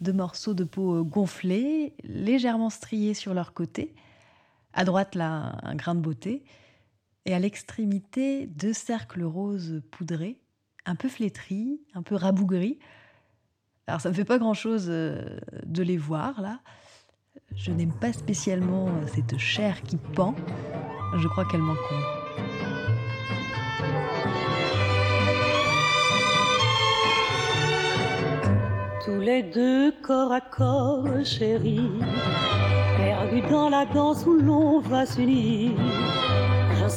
deux 0.00 0.12
morceaux 0.12 0.52
de 0.52 0.64
peau 0.64 0.96
euh, 0.96 1.02
gonflés, 1.04 1.92
légèrement 2.02 2.70
striés 2.70 3.14
sur 3.14 3.34
leur 3.34 3.52
côté. 3.54 3.94
À 4.72 4.84
droite, 4.84 5.14
là, 5.14 5.60
un 5.62 5.76
grain 5.76 5.94
de 5.94 6.00
beauté. 6.00 6.42
Et 7.24 7.34
à 7.34 7.38
l'extrémité, 7.38 8.48
deux 8.48 8.72
cercles 8.72 9.22
roses 9.22 9.80
poudrés, 9.92 10.41
un 10.86 10.94
peu 10.94 11.08
flétris, 11.08 11.80
un 11.94 12.02
peu 12.02 12.14
rabougris. 12.14 12.78
Alors 13.86 14.00
ça 14.00 14.08
ne 14.08 14.12
me 14.12 14.16
fait 14.16 14.24
pas 14.24 14.38
grand-chose 14.38 14.86
euh, 14.88 15.38
de 15.64 15.82
les 15.82 15.96
voir, 15.96 16.40
là. 16.40 16.60
Je 17.54 17.70
n'aime 17.70 17.92
pas 17.92 18.12
spécialement 18.12 18.88
euh, 18.88 19.06
cette 19.06 19.38
chair 19.38 19.82
qui 19.82 19.96
pend. 19.96 20.34
Je 21.16 21.28
crois 21.28 21.44
qu'elle 21.44 21.60
m'encombre. 21.60 22.22
Tous 29.04 29.20
les 29.20 29.42
deux 29.42 29.92
corps 30.02 30.32
à 30.32 30.40
corps, 30.40 31.06
chérie, 31.24 31.90
perdus 32.96 33.42
dans 33.50 33.68
la 33.68 33.84
danse 33.84 34.24
où 34.26 34.34
l'on 34.34 34.80
va 34.80 35.04
s'unir. 35.04 35.72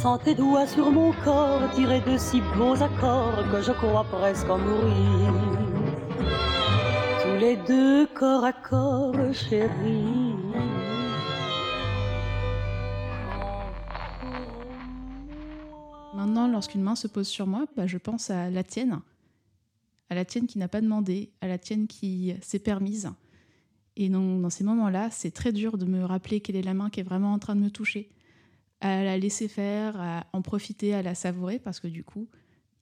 Sens 0.01 0.19
tes 0.23 0.35
doigts 0.35 0.67
sur 0.67 0.91
mon 0.91 1.13
corps 1.23 1.71
tirer 1.71 2.01
de 2.01 2.17
si 2.17 2.41
beaux 2.57 2.75
accords 2.83 3.49
que 3.49 3.61
je 3.61 3.71
crois 3.71 4.03
presque 4.03 4.49
en 4.49 4.57
mourir. 4.57 5.33
Tous 7.23 7.39
les 7.39 7.55
deux 7.65 8.05
corps 8.07 8.43
à 8.43 8.51
corps, 8.51 9.33
chérie. 9.33 10.35
Maintenant, 16.13 16.49
lorsqu'une 16.49 16.83
main 16.83 16.95
se 16.95 17.07
pose 17.07 17.27
sur 17.27 17.47
moi, 17.47 17.65
bah, 17.77 17.87
je 17.87 17.97
pense 17.97 18.29
à 18.29 18.49
la 18.49 18.63
tienne. 18.63 18.99
À 20.09 20.15
la 20.15 20.25
tienne 20.25 20.45
qui 20.45 20.59
n'a 20.59 20.67
pas 20.67 20.81
demandé, 20.81 21.31
à 21.39 21.47
la 21.47 21.57
tienne 21.57 21.87
qui 21.87 22.35
s'est 22.41 22.59
permise. 22.59 23.11
Et 23.95 24.09
donc, 24.09 24.41
dans 24.41 24.49
ces 24.49 24.65
moments-là, 24.65 25.09
c'est 25.09 25.31
très 25.31 25.53
dur 25.53 25.77
de 25.77 25.85
me 25.85 26.03
rappeler 26.03 26.41
quelle 26.41 26.57
est 26.57 26.61
la 26.61 26.73
main 26.73 26.89
qui 26.89 26.99
est 26.99 27.03
vraiment 27.03 27.31
en 27.31 27.39
train 27.39 27.55
de 27.55 27.61
me 27.61 27.69
toucher. 27.69 28.11
À 28.81 29.03
la 29.03 29.17
laisser 29.17 29.47
faire, 29.47 29.99
à 29.99 30.27
en 30.33 30.41
profiter, 30.41 30.93
à 30.93 31.01
la 31.01 31.15
savourer, 31.15 31.59
parce 31.59 31.79
que 31.79 31.87
du 31.87 32.03
coup, 32.03 32.27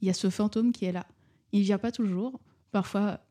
il 0.01 0.07
y 0.07 0.09
a 0.09 0.13
ce 0.13 0.29
fantôme 0.29 0.71
qui 0.71 0.85
est 0.85 0.91
là. 0.91 1.07
Il 1.51 1.61
vient 1.61 1.77
pas 1.77 1.91
toujours. 1.91 2.39
Parfois, 2.71 3.21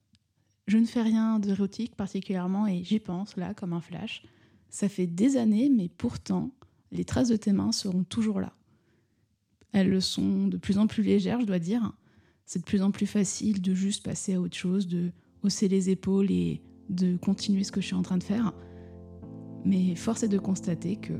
je 0.66 0.78
ne 0.78 0.86
fais 0.86 1.02
rien 1.02 1.38
d'érotique 1.38 1.96
particulièrement 1.96 2.66
et 2.66 2.84
j'y 2.84 3.00
pense 3.00 3.36
là, 3.36 3.52
comme 3.54 3.72
un 3.72 3.80
flash. 3.80 4.22
Ça 4.70 4.88
fait 4.88 5.06
des 5.06 5.36
années, 5.36 5.68
mais 5.68 5.88
pourtant, 5.88 6.50
les 6.92 7.04
traces 7.04 7.28
de 7.28 7.36
tes 7.36 7.52
mains 7.52 7.72
seront 7.72 8.04
toujours 8.04 8.40
là. 8.40 8.54
Elles 9.72 9.90
le 9.90 10.00
sont 10.00 10.46
de 10.46 10.56
plus 10.56 10.78
en 10.78 10.86
plus 10.86 11.02
légères, 11.02 11.40
je 11.40 11.46
dois 11.46 11.58
dire. 11.58 11.92
C'est 12.44 12.60
de 12.60 12.64
plus 12.64 12.82
en 12.82 12.90
plus 12.90 13.06
facile 13.06 13.60
de 13.60 13.74
juste 13.74 14.04
passer 14.04 14.34
à 14.34 14.40
autre 14.40 14.56
chose, 14.56 14.86
de 14.86 15.10
hausser 15.42 15.68
les 15.68 15.90
épaules 15.90 16.30
et 16.30 16.62
de 16.88 17.16
continuer 17.16 17.64
ce 17.64 17.72
que 17.72 17.80
je 17.80 17.86
suis 17.86 17.94
en 17.94 18.02
train 18.02 18.18
de 18.18 18.22
faire. 18.22 18.52
Mais 19.64 19.94
force 19.94 20.22
est 20.22 20.28
de 20.28 20.38
constater 20.38 20.96
que 20.96 21.14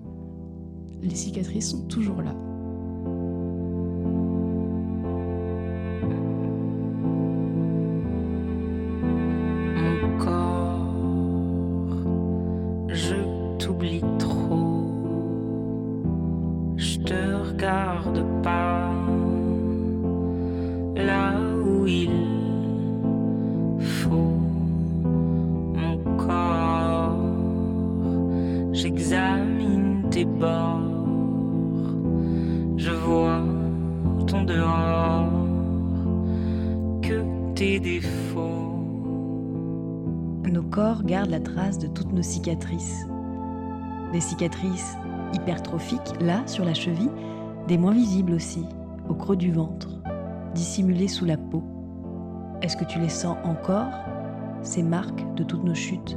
les 1.03 1.17
cicatrices 1.17 1.71
sont 1.71 1.87
toujours 1.87 2.23
là. 2.23 2.35
Toutes 41.93 42.13
nos 42.13 42.23
cicatrices. 42.23 43.07
Des 44.13 44.21
cicatrices 44.21 44.97
hypertrophiques, 45.33 46.21
là, 46.21 46.43
sur 46.47 46.65
la 46.65 46.75
cheville, 46.75 47.11
des 47.69 47.79
moins 47.79 47.95
visibles 47.95 48.33
aussi, 48.33 48.65
au 49.09 49.15
creux 49.15 49.37
du 49.37 49.53
ventre, 49.53 49.89
dissimulées 50.55 51.09
sous 51.09 51.25
la 51.25 51.37
peau. 51.37 51.63
Est-ce 52.61 52.77
que 52.77 52.85
tu 52.85 52.99
les 52.99 53.09
sens 53.09 53.37
encore, 53.45 53.93
ces 54.63 54.83
marques 54.83 55.35
de 55.35 55.45
toutes 55.45 55.65
nos 55.65 55.75
chutes? 55.75 56.17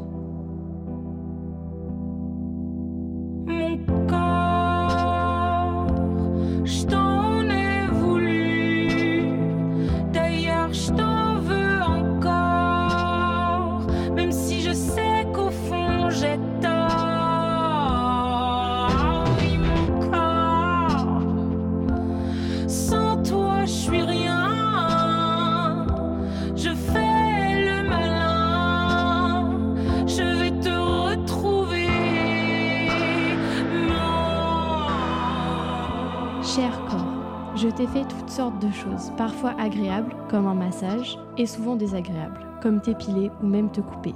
Parfois 39.17 39.53
agréables, 39.59 40.15
comme 40.29 40.47
un 40.47 40.53
massage, 40.53 41.17
et 41.37 41.45
souvent 41.45 41.75
désagréables, 41.75 42.45
comme 42.61 42.81
t'épiler 42.81 43.31
ou 43.41 43.47
même 43.47 43.71
te 43.71 43.81
couper. 43.81 44.13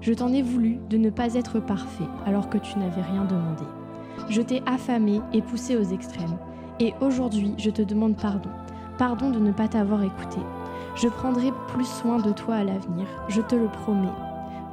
Je 0.00 0.12
t'en 0.12 0.32
ai 0.32 0.42
voulu 0.42 0.78
de 0.90 0.98
ne 0.98 1.10
pas 1.10 1.34
être 1.34 1.60
parfait 1.60 2.08
alors 2.26 2.50
que 2.50 2.58
tu 2.58 2.78
n'avais 2.78 3.02
rien 3.02 3.24
demandé. 3.24 3.64
Je 4.28 4.42
t'ai 4.42 4.62
affamé 4.66 5.20
et 5.32 5.42
poussé 5.42 5.76
aux 5.76 5.82
extrêmes. 5.82 6.36
Et 6.80 6.92
aujourd'hui, 7.00 7.54
je 7.58 7.70
te 7.70 7.82
demande 7.82 8.16
pardon. 8.16 8.50
Pardon 8.98 9.30
de 9.30 9.38
ne 9.38 9.52
pas 9.52 9.68
t'avoir 9.68 10.02
écouté. 10.02 10.38
Je 10.96 11.08
prendrai 11.08 11.52
plus 11.68 11.88
soin 11.88 12.18
de 12.18 12.32
toi 12.32 12.56
à 12.56 12.64
l'avenir, 12.64 13.06
je 13.28 13.40
te 13.40 13.54
le 13.54 13.66
promets. 13.66 14.08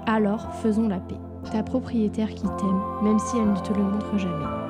Alors, 0.06 0.54
faisons 0.56 0.88
la 0.88 1.00
paix. 1.00 1.16
Ta 1.52 1.64
propriétaire 1.64 2.30
qui 2.30 2.44
t'aime, 2.44 2.82
même 3.02 3.20
si 3.20 3.38
elle 3.38 3.52
ne 3.52 3.60
te 3.60 3.74
le 3.74 3.84
montre 3.84 4.18
jamais. 4.18 4.61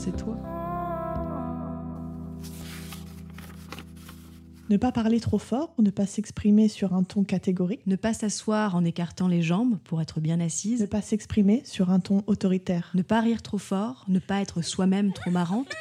C'est 0.00 0.16
toi. 0.16 0.36
Ne 4.70 4.76
pas 4.76 4.92
parler 4.92 5.20
trop 5.20 5.38
fort, 5.38 5.74
ne 5.78 5.90
pas 5.90 6.06
s'exprimer 6.06 6.68
sur 6.68 6.94
un 6.94 7.02
ton 7.02 7.24
catégorique. 7.24 7.86
Ne 7.86 7.96
pas 7.96 8.14
s'asseoir 8.14 8.76
en 8.76 8.84
écartant 8.84 9.28
les 9.28 9.42
jambes 9.42 9.78
pour 9.84 10.00
être 10.00 10.20
bien 10.20 10.40
assise. 10.40 10.80
Ne 10.80 10.86
pas 10.86 11.02
s'exprimer 11.02 11.62
sur 11.64 11.90
un 11.90 12.00
ton 12.00 12.22
autoritaire. 12.28 12.90
Ne 12.94 13.02
pas 13.02 13.20
rire 13.20 13.42
trop 13.42 13.58
fort, 13.58 14.04
ne 14.08 14.20
pas 14.20 14.40
être 14.40 14.62
soi-même 14.62 15.12
trop 15.12 15.30
marrante. 15.30 15.74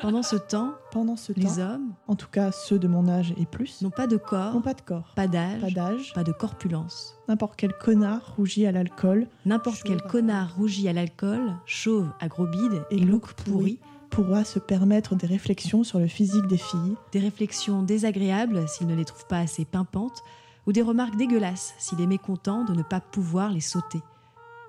Pendant 0.00 0.22
ce 0.22 0.36
temps, 0.36 0.74
Pendant 0.92 1.16
ce 1.16 1.32
les 1.32 1.46
temps, 1.46 1.60
hommes 1.60 1.92
en 2.06 2.14
tout 2.14 2.28
cas 2.28 2.52
ceux 2.52 2.78
de 2.78 2.86
mon 2.86 3.08
âge 3.08 3.34
et 3.36 3.46
plus, 3.46 3.82
n'ont 3.82 3.90
pas 3.90 4.06
de 4.06 4.16
corps, 4.16 4.54
n'ont 4.54 4.60
pas 4.60 4.74
de 4.74 4.80
corps, 4.80 5.12
pas 5.16 5.26
d'âge, 5.26 5.60
pas 5.60 5.70
d'âge, 5.70 6.12
pas 6.14 6.22
de 6.22 6.30
corpulence. 6.32 7.18
n'importe 7.28 7.56
quel 7.56 7.72
connard 7.72 8.36
rougi 8.36 8.66
à 8.66 8.72
l'alcool, 8.72 9.26
N'importe 9.44 9.82
quel 9.82 10.00
connard 10.02 10.54
rougi 10.56 10.88
à 10.88 10.92
l'alcool, 10.92 11.52
chauve 11.66 12.08
à 12.20 12.28
gros 12.28 12.46
bide 12.46 12.84
Et 12.90 12.96
et 12.96 13.00
look 13.00 13.32
pourri, 13.32 13.80
pourra 14.10 14.44
se 14.44 14.58
permettre 14.58 15.16
des 15.16 15.26
réflexions 15.26 15.82
sur 15.84 15.98
le 15.98 16.06
physique 16.06 16.46
des 16.46 16.58
filles, 16.58 16.96
des 17.12 17.20
réflexions 17.20 17.82
désagréables 17.82 18.68
s'il 18.68 18.86
ne 18.86 18.94
les 18.94 19.04
trouve 19.04 19.26
pas 19.26 19.38
assez 19.38 19.64
pimpantes, 19.64 20.22
ou 20.66 20.72
des 20.72 20.82
remarques 20.82 21.16
dégueulasses 21.16 21.74
s'il 21.78 22.00
est 22.00 22.06
mécontent 22.06 22.64
de 22.64 22.72
ne 22.72 22.82
pas 22.82 23.00
pouvoir 23.00 23.50
les 23.50 23.60
sauter. 23.60 24.02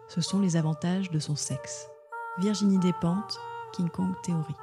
Ce 0.07 0.21
sont 0.21 0.39
les 0.39 0.55
avantages 0.55 1.11
de 1.11 1.19
son 1.19 1.35
sexe. 1.35 1.87
Virginie 2.39 2.79
Despentes, 2.79 3.39
King 3.73 3.89
Kong 3.89 4.13
Théorie. 4.23 4.55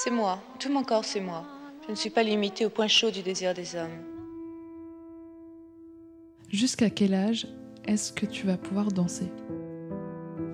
C'est 0.00 0.12
moi, 0.12 0.38
tout 0.60 0.72
mon 0.72 0.84
corps 0.84 1.04
c'est 1.04 1.20
moi. 1.20 1.44
Je 1.84 1.90
ne 1.90 1.96
suis 1.96 2.08
pas 2.08 2.22
limitée 2.22 2.64
au 2.64 2.70
point 2.70 2.86
chaud 2.86 3.10
du 3.10 3.20
désir 3.20 3.52
des 3.52 3.74
hommes. 3.74 3.98
Jusqu'à 6.50 6.88
quel 6.88 7.14
âge 7.14 7.48
est-ce 7.84 8.12
que 8.12 8.24
tu 8.24 8.46
vas 8.46 8.56
pouvoir 8.56 8.92
danser? 8.92 9.26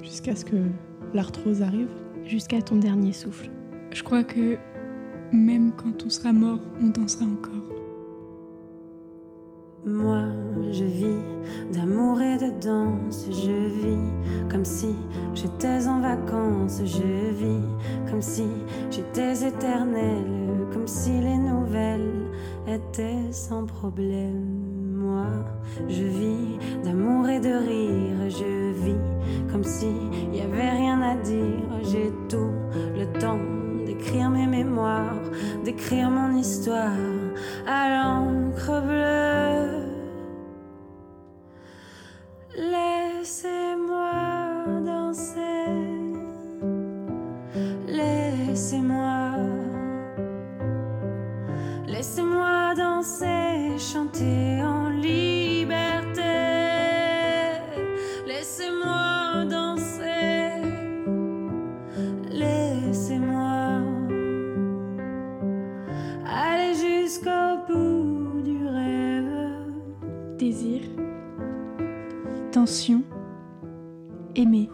Jusqu'à 0.02 0.34
ce 0.34 0.46
que 0.46 0.56
l'arthrose 1.12 1.60
arrive? 1.60 1.90
Jusqu'à 2.24 2.62
ton 2.62 2.76
dernier 2.76 3.12
souffle. 3.12 3.50
Je 3.90 4.02
crois 4.02 4.24
que 4.24 4.56
même 5.30 5.72
quand 5.76 6.06
on 6.06 6.08
sera 6.08 6.32
mort, 6.32 6.60
on 6.80 6.86
dansera 6.86 7.26
encore. 7.26 7.83
Moi, 9.86 10.22
je 10.72 10.84
vis 10.84 11.20
d'amour 11.74 12.18
et 12.22 12.38
de 12.38 12.50
danse. 12.58 13.26
Je 13.30 13.52
vis 13.52 14.48
comme 14.50 14.64
si 14.64 14.96
j'étais 15.34 15.86
en 15.86 16.00
vacances. 16.00 16.80
Je 16.86 17.34
vis 17.34 17.68
comme 18.10 18.22
si 18.22 18.46
j'étais 18.90 19.46
éternelle. 19.46 20.68
Comme 20.72 20.88
si 20.88 21.10
les 21.20 21.36
nouvelles 21.36 22.30
étaient 22.66 23.30
sans 23.30 23.66
problème. 23.66 24.46
Moi, 24.94 25.26
je 25.86 26.04
vis 26.04 26.58
d'amour 26.82 27.28
et 27.28 27.40
de 27.40 27.52
rire. 27.52 28.30
Je 28.30 28.72
vis 28.84 29.52
comme 29.52 29.64
si 29.64 29.92
y 30.32 30.40
avait 30.40 30.70
rien 30.70 31.02
à 31.02 31.14
dire. 31.16 31.68
J'ai 31.82 32.10
tout 32.30 32.52
le 32.98 33.04
temps 33.18 33.38
d'écrire 33.84 34.30
mes 34.30 34.46
mémoires, 34.46 35.22
d'écrire 35.62 36.08
mon 36.08 36.34
histoire 36.38 36.96
à 37.66 37.90
l'encre 37.90 38.80
bleue. 38.82 39.33
Tension, 72.64 73.02
aimer. 74.36 74.70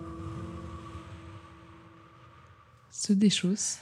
Se 2.92 3.12
déchausse. 3.12 3.78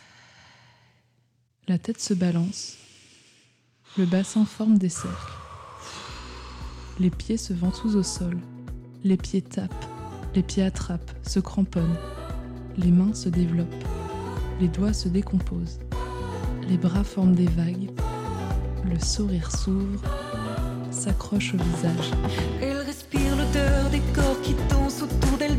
La 1.67 1.77
tête 1.79 2.01
se 2.01 2.15
balance. 2.15 2.79
Le 3.99 4.07
bassin 4.07 4.47
forme 4.47 4.79
des 4.79 4.89
cercles. 4.89 5.35
Les 6.99 7.11
pieds 7.11 7.37
se 7.37 7.53
ventoussent 7.53 7.97
au 7.97 8.03
sol. 8.03 8.39
Les 9.05 9.19
pieds 9.19 9.43
tapent. 9.43 9.85
Les 10.35 10.43
pieds 10.43 10.63
attrapent, 10.63 11.13
se 11.23 11.41
cramponnent. 11.41 11.99
Les 12.79 12.91
mains 12.91 13.13
se 13.13 13.29
développent. 13.29 13.85
Les 14.59 14.69
doigts 14.69 14.95
se 14.95 15.11
décomposent. 15.11 15.81
Les 16.67 16.79
bras 16.79 17.05
forment 17.05 17.35
des 17.35 17.49
vagues. 17.49 17.91
Le 18.87 18.99
sourire 19.01 19.55
s'ouvre, 19.55 20.01
s'accroche 20.91 21.53
au 21.53 21.59
visage. 21.59 22.78
Des 23.53 24.01
corps 24.15 24.39
qui 24.43 24.55
dansent 24.69 25.03
autour 25.03 25.39
d'elle 25.39 25.59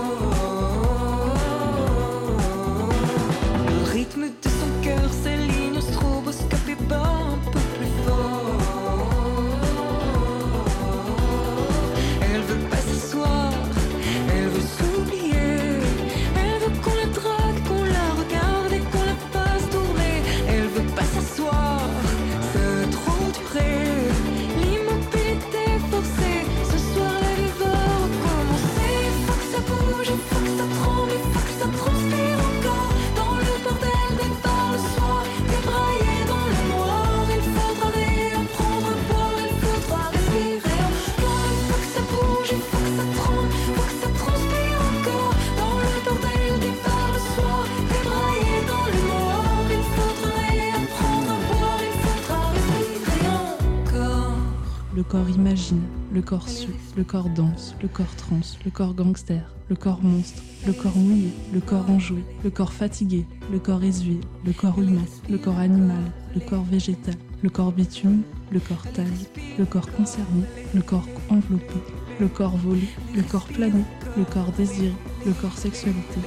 le 56.13 56.21
corps 56.21 56.49
sue, 56.49 56.75
le 56.97 57.03
corps 57.03 57.29
danse, 57.29 57.75
le 57.81 57.87
corps 57.87 58.15
trans, 58.17 58.57
le 58.65 58.71
corps 58.71 58.93
gangster, 58.93 59.41
le 59.69 59.75
corps 59.75 60.03
monstre, 60.03 60.43
le 60.67 60.73
corps 60.73 60.97
mouillé, 60.97 61.31
le 61.53 61.61
corps 61.61 61.89
enjoué, 61.89 62.23
le 62.43 62.49
corps 62.49 62.73
fatigué, 62.73 63.25
le 63.51 63.59
corps 63.59 63.83
essuie, 63.83 64.19
le 64.45 64.51
corps 64.51 64.81
humain, 64.81 65.05
le 65.29 65.37
corps 65.37 65.59
animal, 65.59 66.03
le 66.35 66.41
corps 66.41 66.65
végétal, 66.65 67.15
le 67.41 67.49
corps 67.49 67.71
bitume, 67.71 68.23
le 68.51 68.59
corps 68.59 68.85
taille, 68.93 69.27
le 69.57 69.65
corps 69.65 69.89
concerné, 69.91 70.43
le 70.73 70.81
corps 70.81 71.07
enveloppé, 71.29 71.79
le 72.19 72.27
corps 72.27 72.57
volé, 72.57 72.89
le 73.15 73.23
corps 73.23 73.47
plané, 73.47 73.83
le 74.17 74.25
corps 74.25 74.51
désiré, 74.57 74.93
le 75.25 75.31
corps 75.31 75.57
sexualité, 75.57 76.19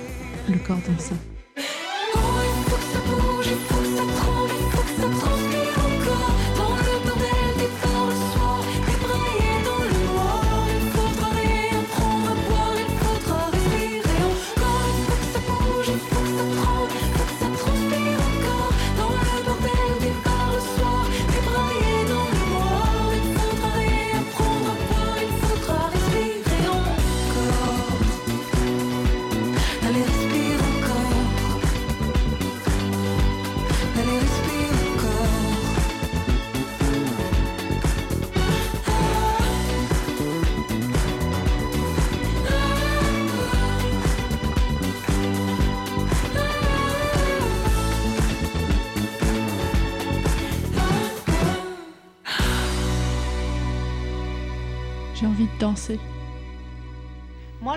le 0.49 0.59
corps 0.59 0.81
dansé. 0.89 1.15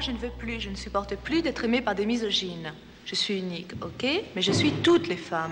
Je 0.07 0.13
ne 0.13 0.17
veux 0.17 0.29
plus, 0.29 0.61
je 0.61 0.69
ne 0.69 0.75
supporte 0.75 1.17
plus 1.17 1.41
d'être 1.41 1.65
aimée 1.65 1.81
par 1.81 1.93
des 1.93 2.05
misogynes. 2.05 2.71
Je 3.05 3.13
suis 3.13 3.39
unique, 3.39 3.73
ok 3.81 4.05
Mais 4.35 4.41
je 4.41 4.53
suis 4.53 4.71
toutes 4.71 5.09
les 5.09 5.17
femmes. 5.17 5.51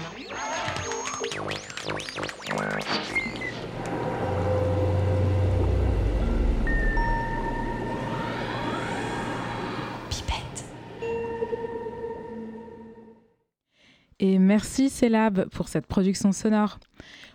Et 14.21 14.39
merci 14.39 14.89
Célab 14.89 15.49
pour 15.49 15.67
cette 15.67 15.85
production 15.85 16.31
sonore. 16.31 16.79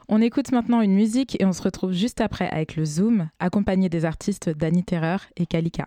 On 0.09 0.23
écoute 0.23 0.53
maintenant 0.53 0.81
une 0.81 0.95
musique 0.95 1.39
et 1.39 1.45
on 1.45 1.53
se 1.53 1.61
retrouve 1.61 1.93
juste 1.93 2.23
après 2.23 2.49
avec 2.49 2.77
le 2.77 2.87
Zoom, 2.87 3.29
accompagné 3.39 3.91
des 3.91 4.07
artistes 4.07 4.49
Danny 4.49 4.85
Terreur 4.85 5.27
et 5.37 5.45
Kalika. 5.45 5.87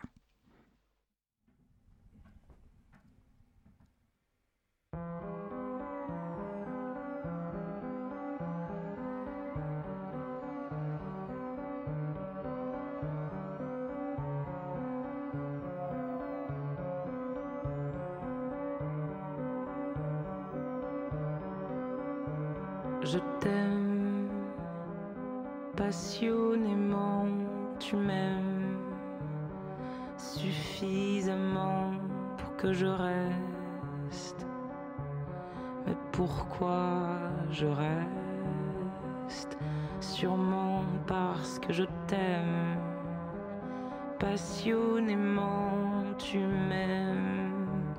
Je 23.13 23.19
t'aime 23.41 24.27
passionnément, 25.77 27.27
tu 27.77 27.95
m'aimes 27.95 28.79
suffisamment 30.17 31.91
pour 32.39 32.55
que 32.55 32.73
je 32.73 32.87
reste. 32.87 34.47
Mais 35.85 35.95
pourquoi 36.11 37.19
je 37.51 37.67
reste? 37.67 39.59
Sûrement 39.99 40.81
parce 41.05 41.59
que 41.59 41.71
je 41.71 41.83
t'aime 42.07 42.79
passionnément, 44.17 46.03
tu 46.17 46.39
m'aimes 46.39 47.93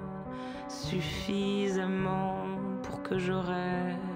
suffisamment 0.67 2.35
pour 2.83 3.01
que 3.05 3.17
je 3.17 3.33
reste. 3.33 4.14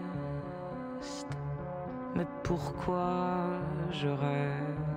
Pourquoi 2.48 3.60
je 3.90 4.08
reste 4.08 4.87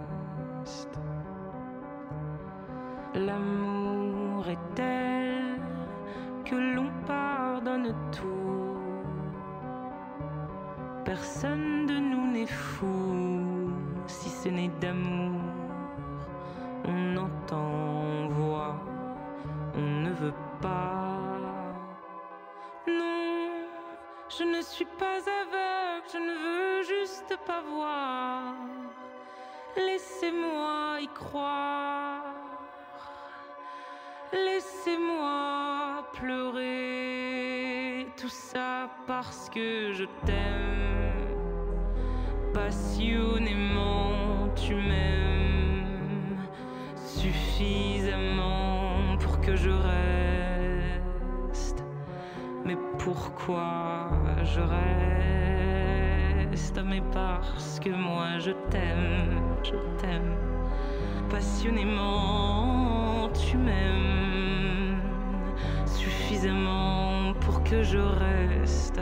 pour 67.51 67.63
que 67.63 67.83
je 67.83 67.97
reste. 67.97 69.01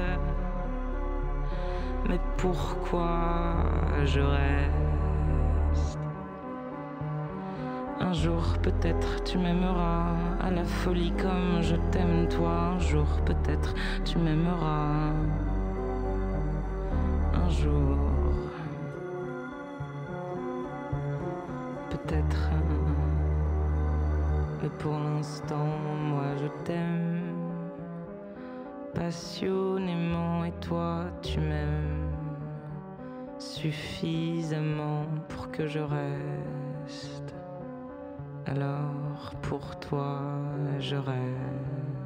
Mais 2.08 2.20
pourquoi 2.38 3.66
je 4.06 4.22
reste? 4.22 6.00
Un 8.00 8.14
jour 8.14 8.44
peut-être 8.64 9.24
tu 9.24 9.38
m'aimeras 9.38 10.16
à 10.42 10.50
la 10.50 10.64
folie 10.64 11.14
comme 11.22 11.62
je 11.62 11.76
t'aime 11.92 12.28
toi. 12.30 12.74
Un 12.76 12.80
jour 12.80 13.08
peut-être 13.26 13.76
tu 14.04 14.18
m'aimeras. 14.18 15.12
Un 17.34 17.50
jour. 17.50 17.98
Peut-être. 21.92 22.50
Mais 24.64 24.70
pour 24.80 24.94
l'instant, 24.94 25.68
moi 26.10 26.36
je 26.42 26.48
t'aime 26.64 27.19
passionnément 28.94 30.44
et 30.46 30.52
toi 30.62 31.06
tu 31.22 31.40
m'aimes 31.40 32.12
suffisamment 33.38 35.06
pour 35.30 35.52
que 35.52 35.68
je 35.68 35.80
reste. 35.80 37.36
Alors 38.46 39.34
pour 39.42 39.80
toi 39.80 40.20
je 40.80 40.96
reste. 40.96 41.99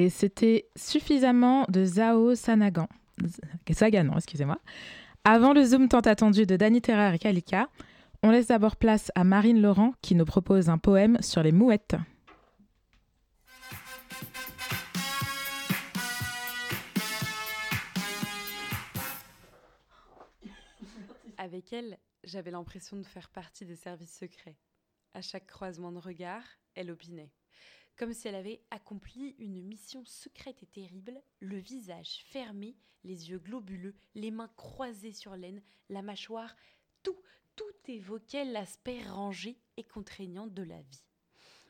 Et 0.00 0.10
c'était 0.10 0.68
suffisamment 0.76 1.64
de 1.68 1.84
Zao 1.84 2.36
Sanagan. 2.36 2.86
Saganon, 3.68 4.14
excusez-moi. 4.14 4.60
Avant 5.24 5.52
le 5.52 5.64
zoom 5.64 5.88
tant 5.88 5.98
attendu 5.98 6.46
de 6.46 6.54
Danny 6.54 6.80
Terrer 6.80 7.16
et 7.16 7.18
Kalika, 7.18 7.68
on 8.22 8.30
laisse 8.30 8.46
d'abord 8.46 8.76
place 8.76 9.10
à 9.16 9.24
Marine 9.24 9.60
Laurent 9.60 9.94
qui 10.00 10.14
nous 10.14 10.24
propose 10.24 10.68
un 10.68 10.78
poème 10.78 11.20
sur 11.20 11.42
les 11.42 11.50
mouettes. 11.50 11.96
Avec 21.38 21.72
elle, 21.72 21.98
j'avais 22.22 22.52
l'impression 22.52 22.98
de 22.98 23.02
faire 23.02 23.30
partie 23.30 23.64
des 23.64 23.74
services 23.74 24.16
secrets. 24.16 24.58
À 25.12 25.22
chaque 25.22 25.48
croisement 25.48 25.90
de 25.90 25.98
regard, 25.98 26.44
elle 26.76 26.92
opinait. 26.92 27.32
Comme 27.98 28.12
si 28.12 28.28
elle 28.28 28.36
avait 28.36 28.62
accompli 28.70 29.34
une 29.40 29.60
mission 29.60 30.04
secrète 30.04 30.62
et 30.62 30.66
terrible, 30.66 31.20
le 31.40 31.58
visage 31.58 32.24
fermé, 32.28 32.76
les 33.02 33.30
yeux 33.30 33.40
globuleux, 33.40 33.96
les 34.14 34.30
mains 34.30 34.52
croisées 34.56 35.12
sur 35.12 35.34
l'aine, 35.34 35.60
la 35.88 36.00
mâchoire, 36.00 36.54
tout, 37.02 37.20
tout 37.56 37.64
évoquait 37.88 38.44
l'aspect 38.44 39.02
rangé 39.02 39.58
et 39.76 39.82
contraignant 39.82 40.46
de 40.46 40.62
la 40.62 40.80
vie. 40.80 41.02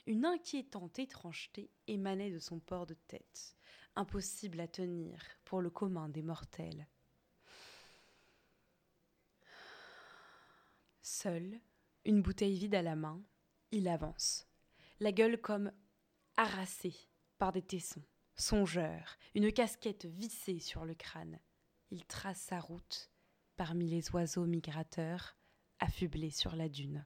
Une 0.07 0.27
inquiétante 0.27 0.99
étrangeté 0.99 1.71
émanait 1.87 2.31
de 2.31 2.39
son 2.39 2.61
port 2.61 2.85
de 2.85 2.95
tête, 2.95 3.57
impossible 3.97 4.61
à 4.61 4.69
tenir 4.69 5.19
pour 5.47 5.63
le 5.63 5.71
commun 5.71 6.11
des 6.11 6.23
mortels. 6.23 6.87
Seul, 11.01 11.59
une 12.05 12.21
bouteille 12.21 12.59
vide 12.59 12.75
à 12.75 12.83
la 12.83 12.97
main, 12.97 13.23
il 13.71 13.89
avance, 13.89 14.47
la 15.01 15.11
gueule 15.11 15.41
comme 15.41 15.73
harassé 16.39 16.95
par 17.37 17.53
des 17.53 17.63
tessons, 17.63 18.05
songeur, 18.37 19.19
une 19.35 19.53
casquette 19.53 20.07
vissée 20.07 20.61
sur 20.61 20.85
le 20.85 20.95
crâne. 20.95 21.39
Il 21.91 22.07
trace 22.07 22.41
sa 22.41 22.61
route 22.61 23.11
parmi 23.57 23.89
les 23.89 24.11
oiseaux 24.13 24.47
migrateurs 24.47 25.37
affublés 25.81 26.31
sur 26.31 26.55
la 26.55 26.69
dune. 26.69 27.05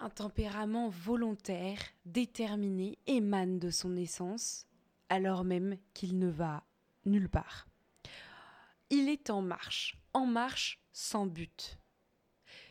Un 0.00 0.10
tempérament 0.10 0.88
volontaire, 0.88 1.80
déterminé, 2.04 2.98
émane 3.06 3.60
de 3.60 3.70
son 3.70 3.96
essence, 3.96 4.66
alors 5.08 5.44
même 5.44 5.78
qu'il 5.94 6.18
ne 6.18 6.28
va 6.28 6.64
nulle 7.04 7.28
part. 7.28 7.68
Il 8.90 9.08
est 9.08 9.30
en 9.30 9.42
marche, 9.42 9.96
en 10.12 10.26
marche 10.26 10.80
sans 10.92 11.26
but. 11.26 11.78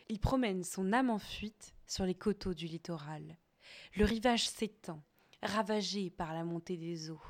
Il 0.09 0.19
promène 0.19 0.63
son 0.63 0.91
âme 0.91 1.09
en 1.09 1.19
fuite 1.19 1.73
sur 1.85 2.05
les 2.05 2.15
coteaux 2.15 2.53
du 2.53 2.65
littoral. 2.65 3.37
Le 3.95 4.05
rivage 4.05 4.47
s'étend, 4.47 5.01
ravagé 5.41 6.09
par 6.09 6.33
la 6.33 6.43
montée 6.43 6.77
des 6.77 7.09
eaux. 7.09 7.21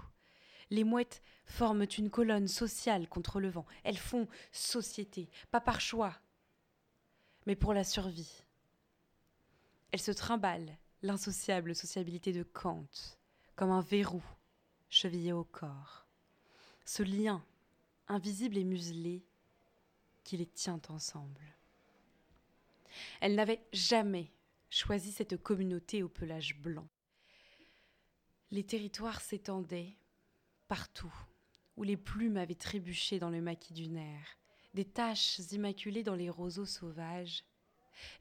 Les 0.69 0.83
mouettes 0.83 1.21
forment 1.45 1.85
une 1.97 2.09
colonne 2.09 2.47
sociale 2.47 3.07
contre 3.07 3.39
le 3.39 3.49
vent. 3.49 3.65
Elles 3.83 3.97
font 3.97 4.27
société, 4.51 5.29
pas 5.51 5.61
par 5.61 5.79
choix, 5.79 6.13
mais 7.45 7.55
pour 7.55 7.73
la 7.73 7.83
survie. 7.83 8.43
Elles 9.91 10.01
se 10.01 10.11
trimballent 10.11 10.77
l'insociable 11.01 11.75
sociabilité 11.75 12.33
de 12.33 12.43
Kant, 12.43 12.87
comme 13.55 13.71
un 13.71 13.81
verrou 13.81 14.23
chevillé 14.89 15.31
au 15.31 15.43
corps. 15.43 16.05
Ce 16.85 17.03
lien, 17.03 17.43
invisible 18.07 18.57
et 18.57 18.63
muselé, 18.63 19.25
qui 20.23 20.37
les 20.37 20.45
tient 20.45 20.81
ensemble. 20.89 21.41
Elles 23.21 23.35
n'avaient 23.35 23.65
jamais 23.71 24.31
choisi 24.69 25.11
cette 25.11 25.37
communauté 25.37 26.03
au 26.03 26.09
pelage 26.09 26.55
blanc. 26.57 26.87
Les 28.51 28.63
territoires 28.63 29.21
s'étendaient 29.21 29.97
partout, 30.67 31.13
où 31.75 31.83
les 31.83 31.97
plumes 31.97 32.37
avaient 32.37 32.55
trébuché 32.55 33.19
dans 33.19 33.29
le 33.29 33.41
maquis 33.41 33.73
dunaire, 33.73 34.37
des 34.73 34.85
taches 34.85 35.39
immaculées 35.51 36.03
dans 36.03 36.15
les 36.15 36.29
roseaux 36.29 36.65
sauvages. 36.65 37.43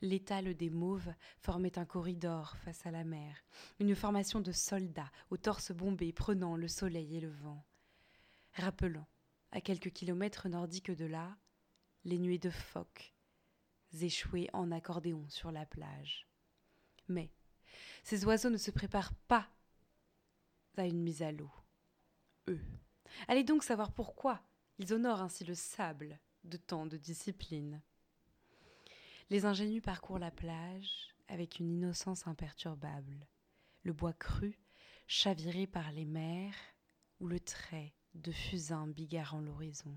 L'étale 0.01 0.55
des 0.55 0.71
mauves 0.71 1.13
formait 1.39 1.79
un 1.79 1.85
corridor 1.85 2.57
face 2.65 2.87
à 2.87 2.91
la 2.91 3.05
mer, 3.05 3.37
une 3.79 3.95
formation 3.95 4.41
de 4.41 4.53
soldats 4.53 5.11
au 5.31 5.37
torse 5.37 5.73
bombé 5.73 6.13
prenant 6.13 6.57
le 6.57 6.69
soleil 6.69 7.17
et 7.17 7.21
le 7.21 7.31
vent, 7.31 7.65
rappelant, 8.55 9.07
à 9.53 9.61
quelques 9.61 9.91
kilomètres 9.91 10.49
nordiques 10.49 10.91
de 10.91 11.05
là, 11.05 11.37
les 12.05 12.19
nuées 12.19 12.39
de 12.39 12.51
phoques 12.51 13.17
échouées 14.03 14.49
en 14.53 14.73
accordéon 14.73 15.25
sur 15.29 15.51
la 15.51 15.67
plage. 15.67 16.27
Mais 17.09 17.31
ces 18.03 18.25
oiseaux 18.25 18.51
ne 18.51 18.57
se 18.57 18.71
préparent 18.71 19.15
pas 19.29 19.49
à 20.77 20.87
une 20.87 21.03
mise 21.03 21.23
à 21.23 21.33
l'eau. 21.33 21.51
Eux. 22.49 22.61
Allez 23.29 23.45
donc 23.45 23.65
savoir 23.65 23.93
pourquoi 23.93 24.43
ils 24.79 24.93
honorent 24.93 25.23
ainsi 25.23 25.45
le 25.45 25.55
sable 25.55 26.19
de 26.45 26.57
tant 26.57 26.87
de 26.87 26.97
discipline. 26.97 27.81
Les 29.31 29.45
ingénus 29.45 29.83
parcourent 29.83 30.19
la 30.19 30.31
plage 30.31 31.15
avec 31.29 31.59
une 31.59 31.71
innocence 31.71 32.27
imperturbable, 32.27 33.27
le 33.83 33.93
bois 33.93 34.13
cru, 34.13 34.59
chaviré 35.09 35.67
par 35.67 35.91
les 35.93 36.05
mers, 36.05 36.55
ou 37.21 37.27
le 37.27 37.41
trait 37.41 37.95
de 38.15 38.31
fusain 38.31 38.87
bigarrant 38.87 39.41
l'horizon. 39.41 39.97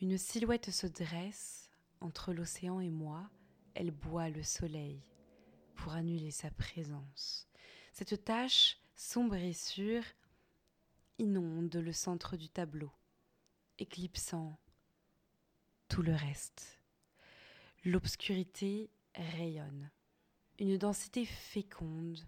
Une 0.00 0.18
silhouette 0.18 0.70
se 0.70 0.86
dresse 0.86 1.70
entre 2.00 2.32
l'océan 2.32 2.80
et 2.80 2.90
moi, 2.90 3.30
elle 3.74 3.90
boit 3.90 4.28
le 4.28 4.42
soleil 4.42 5.02
pour 5.76 5.92
annuler 5.92 6.30
sa 6.30 6.50
présence. 6.50 7.46
Cette 7.92 8.24
tache 8.24 8.78
sombre 8.94 9.36
et 9.36 9.52
sûre 9.52 10.02
inonde 11.18 11.74
le 11.76 11.92
centre 11.92 12.36
du 12.36 12.48
tableau, 12.48 12.90
éclipsant 13.78 14.58
tout 15.88 16.02
le 16.02 16.14
reste. 16.14 16.80
L'obscurité 17.84 18.90
rayonne, 19.14 19.90
une 20.58 20.76
densité 20.76 21.24
féconde, 21.24 22.20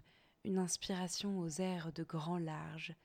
une 0.43 0.57
inspiration 0.57 1.39
aux 1.39 1.59
airs 1.59 1.91
de 1.91 2.03
grand 2.03 2.37
large 2.37 2.95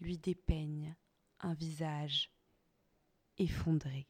lui 0.00 0.18
dépeigne 0.18 0.94
un 1.40 1.54
visage 1.54 2.30
effondré. 3.38 4.06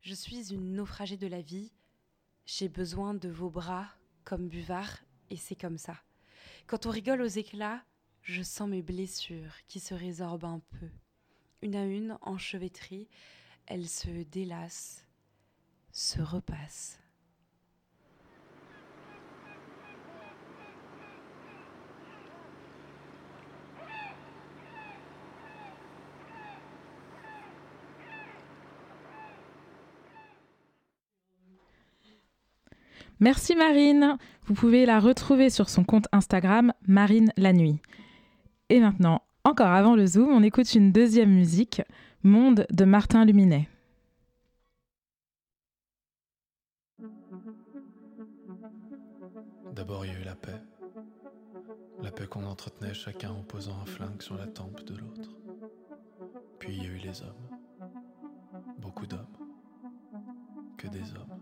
Je 0.00 0.14
suis 0.14 0.52
une 0.52 0.74
naufragée 0.74 1.16
de 1.16 1.28
la 1.28 1.40
vie. 1.40 1.72
J'ai 2.44 2.68
besoin 2.68 3.14
de 3.14 3.28
vos 3.28 3.50
bras 3.50 3.88
comme 4.24 4.48
buvard, 4.48 4.98
et 5.30 5.36
c'est 5.36 5.56
comme 5.56 5.78
ça. 5.78 5.96
Quand 6.66 6.86
on 6.86 6.90
rigole 6.90 7.22
aux 7.22 7.26
éclats, 7.26 7.82
je 8.22 8.42
sens 8.42 8.68
mes 8.68 8.82
blessures 8.82 9.54
qui 9.66 9.80
se 9.80 9.94
résorbent 9.94 10.44
un 10.44 10.60
peu. 10.60 10.88
Une 11.60 11.76
à 11.76 11.84
une, 11.84 12.16
enchevêtrées, 12.22 13.08
elles 13.66 13.88
se 13.88 14.22
délassent, 14.24 15.06
se 15.92 16.20
repassent. 16.20 17.01
Merci 33.20 33.54
Marine. 33.54 34.16
Vous 34.46 34.54
pouvez 34.54 34.86
la 34.86 34.98
retrouver 34.98 35.50
sur 35.50 35.68
son 35.68 35.84
compte 35.84 36.08
Instagram 36.12 36.72
Marine 36.86 37.32
la 37.36 37.52
nuit. 37.52 37.78
Et 38.68 38.80
maintenant, 38.80 39.22
encore 39.44 39.68
avant 39.68 39.96
le 39.96 40.06
zoom, 40.06 40.30
on 40.30 40.42
écoute 40.42 40.74
une 40.74 40.92
deuxième 40.92 41.30
musique, 41.30 41.82
Monde 42.22 42.66
de 42.70 42.84
Martin 42.84 43.24
Luminet. 43.24 43.68
D'abord, 49.72 50.04
il 50.04 50.12
y 50.12 50.16
a 50.16 50.20
eu 50.20 50.24
la 50.24 50.36
paix. 50.36 50.60
La 52.02 52.10
paix 52.10 52.26
qu'on 52.26 52.44
entretenait 52.44 52.94
chacun 52.94 53.30
en 53.30 53.42
posant 53.42 53.78
un 53.80 53.86
flingue 53.86 54.22
sur 54.22 54.36
la 54.36 54.46
tempe 54.46 54.84
de 54.84 54.96
l'autre. 54.96 55.30
Puis 56.58 56.74
il 56.76 56.82
y 56.82 56.86
a 56.86 56.90
eu 56.90 56.98
les 56.98 57.22
hommes. 57.22 57.58
Beaucoup 58.78 59.06
d'hommes. 59.06 59.26
Que 60.76 60.88
des 60.88 61.02
hommes. 61.14 61.41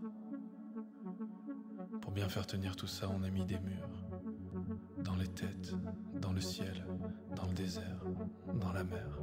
Pour 2.11 2.17
bien 2.17 2.27
faire 2.27 2.45
tenir 2.45 2.75
tout 2.75 2.87
ça, 2.87 3.07
on 3.09 3.23
a 3.23 3.29
mis 3.29 3.45
des 3.45 3.57
murs. 3.59 3.87
Dans 4.97 5.15
les 5.15 5.29
têtes, 5.29 5.73
dans 6.19 6.33
le 6.33 6.41
ciel, 6.41 6.85
dans 7.37 7.45
le 7.45 7.53
désert, 7.53 8.03
dans 8.59 8.73
la 8.73 8.83
mer. 8.83 9.17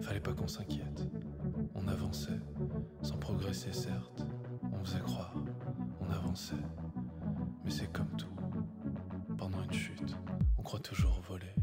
Fallait 0.00 0.18
pas 0.18 0.32
qu'on 0.32 0.48
s'inquiète. 0.48 1.06
On 1.74 1.86
avançait, 1.88 2.40
sans 3.02 3.18
progresser 3.18 3.74
certes. 3.74 4.26
On 4.72 4.82
faisait 4.82 5.00
croire, 5.00 5.34
on 6.00 6.10
avançait. 6.10 6.64
Mais 7.64 7.70
c'est 7.70 7.92
comme 7.92 8.16
tout. 8.16 8.34
Pendant 9.36 9.62
une 9.62 9.74
chute, 9.74 10.16
on 10.56 10.62
croit 10.62 10.80
toujours 10.80 11.20
voler. 11.28 11.54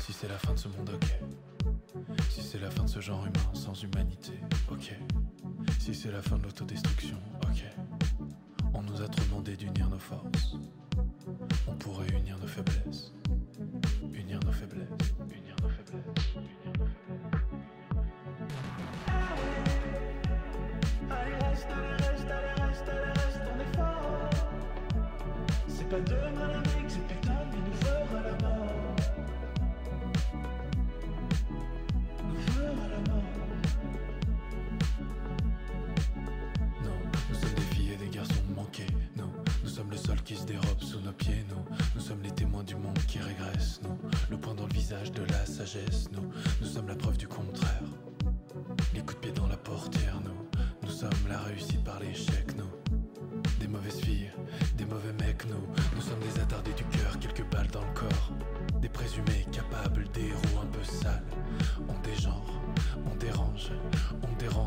Si 0.00 0.12
c'est 0.12 0.26
la 0.26 0.38
fin 0.38 0.52
de 0.52 0.58
ce 0.58 0.66
monde, 0.66 0.90
ok. 0.92 2.18
Si 2.28 2.42
c'est 2.42 2.58
la 2.58 2.72
fin 2.72 2.82
de 2.82 2.90
ce 2.90 2.98
genre 2.98 3.24
humain 3.24 3.54
sans 3.54 3.80
humanité, 3.84 4.32
ok. 4.68 4.98
Si 5.78 5.94
c'est 5.94 6.10
la 6.10 6.22
fin 6.22 6.38
de 6.38 6.42
l'autodestruction, 6.42 7.18
a 9.02 9.08
trop 9.08 9.24
demandé 9.24 9.56
d'unir 9.56 9.88
nos 9.88 9.98
forces. 9.98 10.56
On 11.66 11.74
pourrait 11.74 12.08
unir 12.08 12.38
nos 12.38 12.46
faiblesses. 12.46 13.12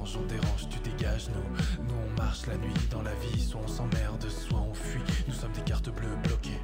On 0.04 0.26
dérange, 0.28 0.68
tu 0.70 0.80
dégages. 0.80 1.30
Nous, 1.30 1.86
nous 1.86 1.96
on 1.96 2.22
marche 2.22 2.46
la 2.48 2.58
nuit 2.58 2.74
dans 2.92 3.02
la 3.02 3.14
vie, 3.16 3.40
soit 3.40 3.62
on 3.64 3.68
s'emmerde, 3.68 4.26
soit 4.30 4.60
on 4.60 4.74
fuit. 4.74 5.02
Nous 5.28 5.34
sommes 5.34 5.52
des 5.54 5.62
cartes 5.62 5.90
bleues 5.90 6.18
bloquées. 6.24 6.60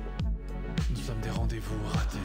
Nous 0.90 1.02
sommes 1.02 1.20
des 1.22 1.30
rendez-vous 1.30 1.80
ratés. 1.94 2.20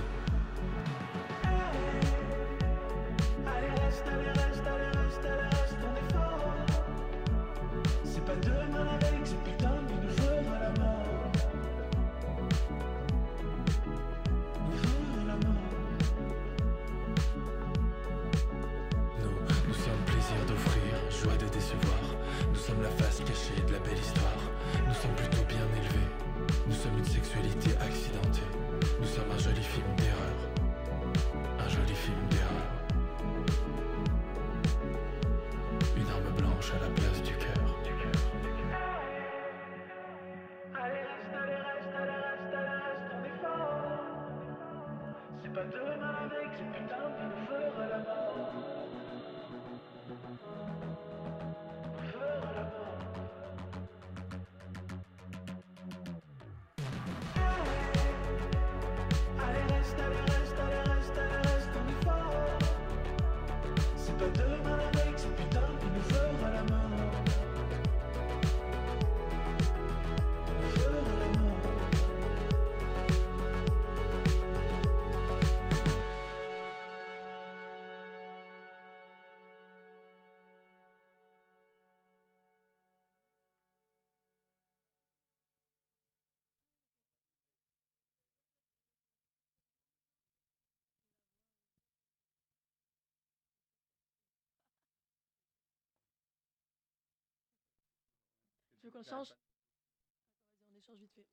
Tu 98.85 98.91
veux 98.91 98.99
qu'on 98.99 99.03
change 99.03 99.29
Vas-y, 99.29 100.69
on 100.71 100.79
échange 100.79 100.99
vite 101.01 101.11
fait. 101.17 101.25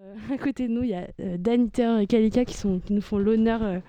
Euh, 0.00 0.14
à 0.34 0.38
côté 0.38 0.68
de 0.68 0.72
nous, 0.72 0.84
il 0.84 0.90
y 0.90 0.94
a 0.94 1.08
euh, 1.18 1.36
Danny 1.36 1.72
et 2.00 2.06
Kalika 2.06 2.44
qui, 2.44 2.54
sont, 2.54 2.78
qui 2.78 2.92
nous 2.92 3.00
font 3.00 3.18
l'honneur 3.18 3.64
euh, 3.64 3.80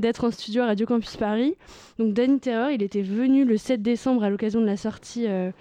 d'être 0.00 0.24
en 0.24 0.32
studio 0.32 0.62
à 0.62 0.66
Radio 0.66 0.84
Campus 0.84 1.16
Paris. 1.16 1.54
Donc 2.00 2.12
Danny 2.12 2.40
Terror, 2.40 2.70
il 2.70 2.82
était 2.82 3.02
venu 3.02 3.44
le 3.44 3.56
7 3.56 3.82
décembre 3.82 4.24
à 4.24 4.30
l'occasion 4.30 4.60
de 4.60 4.66
la 4.66 4.76
sortie 4.76 5.28
euh, 5.28 5.52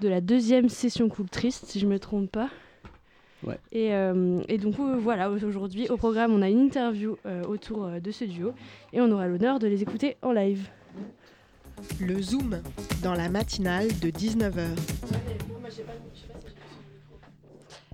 de 0.00 0.08
la 0.08 0.20
deuxième 0.20 0.68
session 0.68 1.08
Cool 1.08 1.28
Triste, 1.28 1.66
si 1.66 1.80
je 1.80 1.86
ne 1.86 1.90
me 1.90 1.98
trompe 1.98 2.30
pas. 2.30 2.48
Ouais. 3.42 3.58
Et, 3.72 3.92
euh, 3.94 4.42
et 4.48 4.58
donc 4.58 4.78
euh, 4.78 4.94
voilà, 4.96 5.28
aujourd'hui 5.28 5.88
au 5.88 5.96
programme, 5.96 6.32
on 6.32 6.42
a 6.42 6.48
une 6.48 6.60
interview 6.60 7.16
euh, 7.26 7.42
autour 7.42 7.84
euh, 7.84 7.98
de 7.98 8.12
ce 8.12 8.24
duo 8.24 8.52
et 8.92 9.00
on 9.00 9.10
aura 9.10 9.26
l'honneur 9.26 9.58
de 9.58 9.66
les 9.66 9.82
écouter 9.82 10.16
en 10.22 10.30
live. 10.30 10.68
Le 12.00 12.20
Zoom, 12.20 12.60
dans 13.02 13.14
la 13.14 13.28
matinale 13.28 13.88
de 14.00 14.10
19h. 14.10 14.60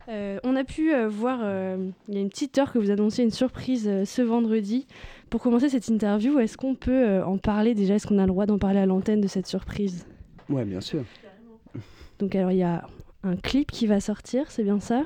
Euh, 0.08 0.38
on 0.42 0.56
a 0.56 0.64
pu 0.64 0.94
euh, 0.94 1.08
voir, 1.08 1.40
euh, 1.42 1.90
il 2.08 2.14
y 2.14 2.16
a 2.16 2.20
une 2.20 2.30
petite 2.30 2.56
heure 2.56 2.72
que 2.72 2.78
vous 2.78 2.90
annonciez 2.90 3.24
une 3.24 3.30
surprise 3.30 3.86
euh, 3.86 4.04
ce 4.06 4.22
vendredi. 4.22 4.86
Pour 5.28 5.42
commencer 5.42 5.68
cette 5.68 5.88
interview, 5.88 6.38
est-ce 6.38 6.56
qu'on 6.56 6.74
peut 6.74 7.06
euh, 7.06 7.24
en 7.26 7.36
parler 7.36 7.74
déjà? 7.74 7.94
Est-ce 7.94 8.06
qu'on 8.06 8.18
a 8.18 8.22
le 8.22 8.28
droit 8.28 8.46
d'en 8.46 8.58
parler 8.58 8.78
à 8.78 8.86
l'antenne 8.86 9.20
de 9.20 9.28
cette 9.28 9.46
surprise? 9.46 10.06
Ouais, 10.48 10.64
bien 10.64 10.80
sûr. 10.80 11.04
Donc 12.18 12.34
alors 12.34 12.50
il 12.52 12.58
y 12.58 12.62
a 12.62 12.86
un 13.22 13.36
clip 13.36 13.70
qui 13.70 13.86
va 13.86 14.00
sortir, 14.00 14.50
c'est 14.50 14.64
bien 14.64 14.80
ça? 14.80 15.02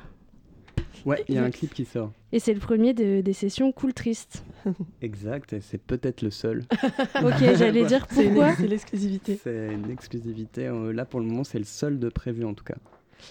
Ouais, 1.07 1.25
il 1.29 1.35
y 1.35 1.39
a 1.39 1.45
un 1.45 1.51
clip 1.51 1.73
qui 1.75 1.85
sort. 1.85 2.13
Et 2.33 2.39
c'est 2.39 2.55
le 2.55 2.61
premier 2.61 2.95
de- 2.95 3.21
des 3.21 3.33
sessions 3.33 3.73
Cool 3.73 3.93
Triste. 3.95 4.45
Exact, 5.03 5.53
et 5.53 5.61
c'est 5.61 5.79
peut-être 5.83 6.23
le 6.23 6.31
seul. 6.31 6.63
Ok, 7.23 7.39
j'allais 7.57 7.85
dire 7.85 8.07
C'est 8.11 8.25
une- 8.27 8.35
pourquoi. 8.35 8.55
c'est 8.57 8.67
l'exclusivité. 8.69 9.39
C'est 9.43 9.75
une 9.75 9.91
exclusivité. 9.91 10.67
euh, 10.67 10.93
Là, 10.93 11.05
pour 11.05 11.21
le 11.21 11.27
moment, 11.27 11.45
c'est 11.45 11.59
le 11.59 11.65
seul 11.65 11.99
de 11.99 12.09
prévu 12.09 12.45
en 12.45 12.55
tout 12.55 12.65
cas. 12.65 12.77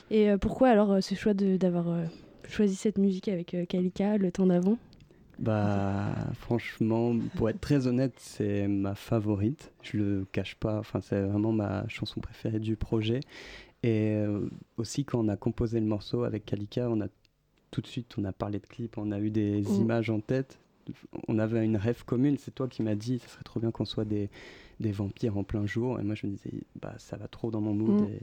Et 0.09 0.29
euh, 0.29 0.37
pourquoi 0.37 0.69
alors 0.69 0.91
euh, 0.93 1.01
ce 1.01 1.15
choix 1.15 1.33
de- 1.33 1.57
d'avoir 1.57 1.89
euh, 1.89 2.03
choisi 2.47 2.75
cette 2.75 2.97
musique 2.97 3.27
avec 3.27 3.53
euh, 3.53 3.65
Kalika 3.65 4.17
le 4.17 4.31
temps 4.31 4.45
d'avant? 4.47 4.77
Bah, 5.39 6.13
franchement, 6.39 7.15
pour 7.35 7.49
être 7.49 7.59
très 7.59 7.87
honnête, 7.87 8.13
c'est 8.17 8.67
ma 8.67 8.93
favorite. 8.93 9.71
Je 9.81 9.97
le 9.97 10.25
cache 10.31 10.55
pas. 10.55 10.77
Enfin, 10.79 11.01
c'est 11.01 11.19
vraiment 11.21 11.51
ma 11.51 11.87
chanson 11.87 12.19
préférée 12.19 12.59
du 12.59 12.75
projet. 12.75 13.21
Et 13.83 14.13
euh, 14.17 14.47
aussi, 14.77 15.03
quand 15.03 15.19
on 15.19 15.27
a 15.29 15.35
composé 15.37 15.79
le 15.79 15.87
morceau 15.87 16.23
avec 16.23 16.45
Kalika, 16.45 16.87
on 16.89 17.01
a 17.01 17.07
tout 17.71 17.81
de 17.81 17.87
suite, 17.87 18.13
on 18.17 18.25
a 18.25 18.31
parlé 18.33 18.59
de 18.59 18.67
clip, 18.67 18.97
on 18.97 19.11
a 19.11 19.19
eu 19.19 19.29
des 19.31 19.61
Mm. 19.61 19.81
images 19.81 20.09
en 20.09 20.19
tête. 20.19 20.59
On 21.27 21.39
avait 21.39 21.63
une 21.63 21.77
rêve 21.77 22.03
commune. 22.05 22.37
C'est 22.37 22.53
toi 22.53 22.67
qui 22.67 22.81
m'as 22.83 22.95
dit, 22.95 23.19
ce 23.19 23.29
serait 23.29 23.43
trop 23.43 23.59
bien 23.59 23.71
qu'on 23.71 23.85
soit 23.85 24.03
des, 24.05 24.29
des 24.79 24.91
vampires 24.91 25.37
en 25.37 25.43
plein 25.43 25.65
jour. 25.65 25.99
Et 25.99 26.03
moi, 26.03 26.15
je 26.15 26.27
me 26.27 26.31
disais, 26.31 26.51
bah, 26.81 26.93
ça 26.97 27.17
va 27.17 27.27
trop 27.27 27.49
dans 27.51 27.61
mon 27.61 27.73
mood. 27.73 28.01
Mm. 28.01 28.05
Et 28.05 28.19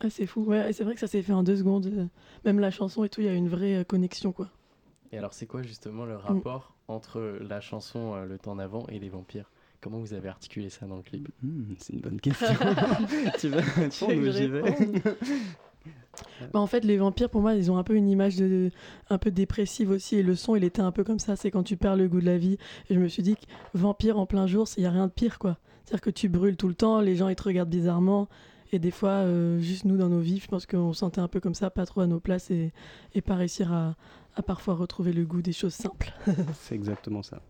Ah, 0.00 0.10
c'est 0.10 0.26
fou, 0.26 0.42
ouais, 0.44 0.70
et 0.70 0.72
c'est 0.72 0.84
vrai 0.84 0.94
que 0.94 1.00
ça 1.00 1.06
s'est 1.08 1.22
fait 1.22 1.32
en 1.32 1.42
deux 1.42 1.56
secondes. 1.56 1.86
euh, 1.86 2.06
Même 2.44 2.58
la 2.60 2.70
chanson 2.70 3.02
et 3.04 3.08
tout, 3.08 3.20
il 3.20 3.26
y 3.26 3.30
a 3.30 3.34
une 3.34 3.48
vraie 3.48 3.76
euh, 3.76 3.84
connexion, 3.84 4.32
quoi. 4.32 4.48
Et 5.10 5.18
alors, 5.18 5.32
c'est 5.34 5.46
quoi 5.46 5.62
justement 5.62 6.04
Mm. 6.04 6.08
le 6.08 6.16
rapport 6.16 6.74
entre 6.88 7.38
la 7.40 7.60
chanson 7.60 8.14
euh, 8.14 8.24
Le 8.26 8.38
temps 8.38 8.56
d'avant 8.56 8.86
et 8.88 8.98
les 8.98 9.08
vampires? 9.08 9.50
Comment 9.80 9.98
vous 9.98 10.12
avez 10.14 10.28
articulé 10.28 10.68
ça 10.70 10.86
dans 10.86 10.96
le 10.96 11.02
clip? 11.02 11.28
C'est 11.78 11.92
une 11.94 12.00
bonne 12.00 12.20
question. 12.20 12.46
tu 13.40 13.48
veux 13.48 13.58
Tu 13.58 13.58
veux 13.58 13.60
répondre 13.82 14.12
que 14.14 14.20
ou 14.20 14.24
je 14.26 14.30
j'y 14.30 14.46
vais? 14.46 14.62
Bah, 16.52 16.60
en 16.60 16.66
fait, 16.66 16.84
les 16.84 16.96
vampires, 16.96 17.30
pour 17.30 17.40
moi, 17.40 17.54
ils 17.54 17.70
ont 17.70 17.78
un 17.78 17.82
peu 17.82 17.94
une 17.94 18.08
image 18.08 18.42
un 19.10 19.18
peu 19.18 19.30
dépressive 19.30 19.90
aussi. 19.90 20.16
Et 20.16 20.22
le 20.22 20.34
son, 20.34 20.56
il 20.56 20.64
était 20.64 20.82
un 20.82 20.92
peu 20.92 21.04
comme 21.04 21.18
ça. 21.18 21.36
C'est 21.36 21.50
quand 21.50 21.62
tu 21.62 21.76
perds 21.76 21.96
le 21.96 22.08
goût 22.08 22.20
de 22.20 22.26
la 22.26 22.38
vie. 22.38 22.58
Et 22.90 22.94
je 22.94 23.00
me 23.00 23.08
suis 23.08 23.22
dit 23.22 23.36
que 23.36 23.44
vampire 23.74 24.18
en 24.18 24.26
plein 24.26 24.46
jour, 24.46 24.68
il 24.76 24.80
n'y 24.80 24.86
a 24.86 24.90
rien 24.90 25.06
de 25.06 25.12
pire, 25.12 25.38
quoi. 25.38 25.58
C'est-à-dire 25.84 26.00
que 26.00 26.10
tu 26.10 26.28
brûles 26.28 26.56
tout 26.56 26.68
le 26.68 26.74
temps, 26.74 27.00
les 27.00 27.16
gens, 27.16 27.28
ils 27.28 27.36
te 27.36 27.42
regardent 27.42 27.70
bizarrement. 27.70 28.28
Et 28.72 28.78
des 28.78 28.90
fois, 28.90 29.10
euh, 29.10 29.58
juste 29.58 29.84
nous, 29.84 29.96
dans 29.96 30.08
nos 30.08 30.20
vies, 30.20 30.38
je 30.38 30.48
pense 30.48 30.64
qu'on 30.64 30.92
se 30.92 31.00
sentait 31.00 31.20
un 31.20 31.28
peu 31.28 31.40
comme 31.40 31.54
ça, 31.54 31.70
pas 31.70 31.84
trop 31.84 32.00
à 32.00 32.06
nos 32.06 32.20
places 32.20 32.50
et, 32.50 32.72
pas 33.24 33.34
réussir 33.34 33.72
à 33.72 33.94
parfois 34.46 34.74
retrouver 34.74 35.12
le 35.12 35.24
goût 35.24 35.42
des 35.42 35.52
choses 35.52 35.74
simples. 35.74 36.12
C'est 36.54 36.74
exactement 36.74 37.22
ça. 37.22 37.42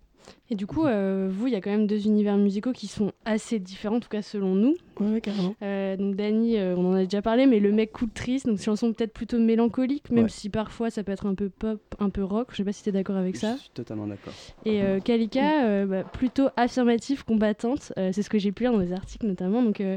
Et 0.51 0.55
du 0.55 0.67
coup, 0.67 0.85
euh, 0.85 1.31
vous, 1.33 1.47
il 1.47 1.53
y 1.55 1.57
a 1.57 1.61
quand 1.63 1.71
même 1.71 1.87
deux 1.87 2.05
univers 2.07 2.37
musicaux 2.37 2.73
qui 2.73 2.87
sont 2.87 3.13
assez 3.25 3.59
différents, 3.59 3.97
en 3.97 4.01
tout 4.01 4.11
cas 4.11 4.21
selon 4.21 4.55
nous. 4.55 4.75
Ouais, 5.01 5.21
carrément. 5.23 5.55
Euh, 5.63 5.97
donc 5.97 6.15
Dany, 6.17 6.59
euh, 6.59 6.75
on 6.77 6.91
en 6.91 6.95
a 6.95 7.05
déjà 7.05 7.23
parlé, 7.23 7.47
mais 7.47 7.59
le 7.59 7.73
mec 7.73 7.93
cool 7.93 8.11
triste, 8.11 8.47
donc 8.47 8.59
chanson 8.59 8.93
peut-être 8.93 9.15
plutôt 9.15 9.39
mélancolique, 9.39 10.11
même 10.11 10.25
Ouais. 10.25 10.31
si 10.31 10.51
parfois 10.51 10.91
ça 10.91 11.03
peut 11.05 11.13
être 11.13 11.25
un 11.27 11.35
peu 11.35 11.49
pop, 11.49 11.81
un 12.01 12.11
peu 12.11 12.23
rock. 12.23 12.49
Je 12.51 12.57
sais 12.59 12.65
pas 12.65 12.73
si 12.73 12.83
tu 12.83 12.91
es 12.91 12.93
d'accord 12.93 13.17
avec 13.17 13.37
ça. 13.37 13.55
Je 13.57 13.61
suis 13.63 13.71
totalement 13.71 14.07
d'accord. 14.07 14.35
Et 14.67 14.83
euh, 14.83 15.01
Kalika, 15.01 15.65
euh, 15.65 15.87
bah, 15.87 16.03
plutôt 16.05 16.49
affirmative, 16.57 17.25
combattante. 17.25 17.93
Euh, 17.99 18.11
c'est 18.13 18.23
ce 18.23 18.29
que 18.29 18.39
j'ai 18.39 18.53
pu 18.53 18.65
lire 18.65 18.73
dans 18.73 18.79
les 18.79 18.93
articles 18.93 19.27
notamment. 19.27 19.63
Donc, 19.63 19.81
euh, 19.81 19.97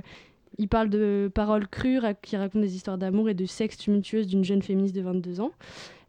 il 0.58 0.70
parle 0.70 0.90
de 0.90 1.30
paroles 1.36 1.68
crues 1.68 2.00
qui 2.22 2.38
racontent 2.38 2.62
des 2.62 2.76
histoires 2.78 2.98
d'amour 2.98 3.28
et 3.28 3.34
de 3.34 3.46
sexe 3.46 3.78
tumultueuse 3.78 4.26
d'une 4.26 4.46
jeune 4.46 4.62
féministe 4.62 4.96
de 4.96 5.02
22 5.02 5.42
ans. 5.42 5.52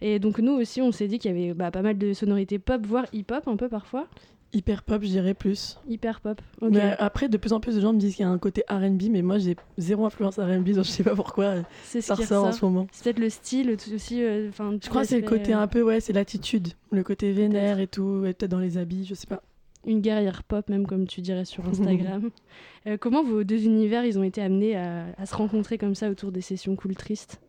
Et 0.00 0.18
donc, 0.18 0.38
nous 0.38 0.52
aussi, 0.52 0.82
on 0.82 0.92
s'est 0.92 1.08
dit 1.08 1.18
qu'il 1.18 1.30
y 1.30 1.34
avait 1.44 1.54
bah, 1.54 1.70
pas 1.70 1.82
mal 1.82 1.96
de 1.98 2.12
sonorités 2.12 2.58
pop, 2.58 2.84
voire 2.86 3.06
hip-hop 3.12 3.48
un 3.48 3.56
peu 3.56 3.68
parfois. 3.68 4.06
Hyper 4.52 4.84
pop, 4.84 5.02
je 5.02 5.08
dirais 5.08 5.34
plus. 5.34 5.78
Hyper 5.88 6.20
pop. 6.20 6.40
Mais 6.62 6.94
après, 6.98 7.28
de 7.28 7.36
plus 7.36 7.52
en 7.52 7.60
plus 7.60 7.74
de 7.74 7.80
gens 7.80 7.92
me 7.92 7.98
disent 7.98 8.14
qu'il 8.14 8.24
y 8.24 8.28
a 8.28 8.30
un 8.30 8.38
côté 8.38 8.62
RB, 8.70 9.02
mais 9.10 9.20
moi 9.20 9.38
j'ai 9.38 9.56
zéro 9.76 10.06
influence 10.06 10.38
RB, 10.38 10.70
donc 10.70 10.84
je 10.84 10.90
sais 10.90 11.02
pas 11.02 11.16
pourquoi 11.16 11.56
C'est 11.82 12.00
ce 12.00 12.06
ça 12.06 12.14
ressort 12.14 12.44
en 12.44 12.52
ce 12.52 12.64
moment. 12.64 12.86
C'est 12.92 13.04
peut-être 13.04 13.18
le 13.18 13.28
style 13.28 13.76
tout 13.76 13.92
aussi. 13.92 14.22
euh, 14.22 14.50
Je 14.52 14.88
crois 14.88 15.02
que 15.02 15.08
c'est 15.08 15.20
le 15.20 15.26
côté 15.28 15.52
un 15.52 15.66
peu, 15.66 15.82
ouais, 15.82 16.00
c'est 16.00 16.12
l'attitude, 16.12 16.68
le 16.92 17.02
côté 17.02 17.32
vénère 17.32 17.80
et 17.80 17.88
tout, 17.88 18.24
et 18.24 18.32
peut-être 18.32 18.50
dans 18.52 18.60
les 18.60 18.78
habits, 18.78 19.04
je 19.04 19.14
sais 19.14 19.26
pas. 19.26 19.42
Une 19.84 20.00
guerrière 20.00 20.42
pop, 20.44 20.68
même 20.70 20.86
comme 20.86 21.06
tu 21.06 21.20
dirais 21.22 21.44
sur 21.44 21.64
Instagram. 21.68 22.30
Euh, 22.86 22.96
comment 22.98 23.24
vos 23.24 23.42
deux 23.44 23.64
univers, 23.64 24.04
ils 24.06 24.18
ont 24.18 24.22
été 24.22 24.40
amenés 24.40 24.76
à, 24.76 25.06
à 25.18 25.26
se 25.26 25.34
rencontrer 25.34 25.76
comme 25.76 25.96
ça 25.96 26.08
autour 26.08 26.30
des 26.32 26.40
sessions 26.40 26.76
cool 26.76 26.94
tristes? 26.94 27.40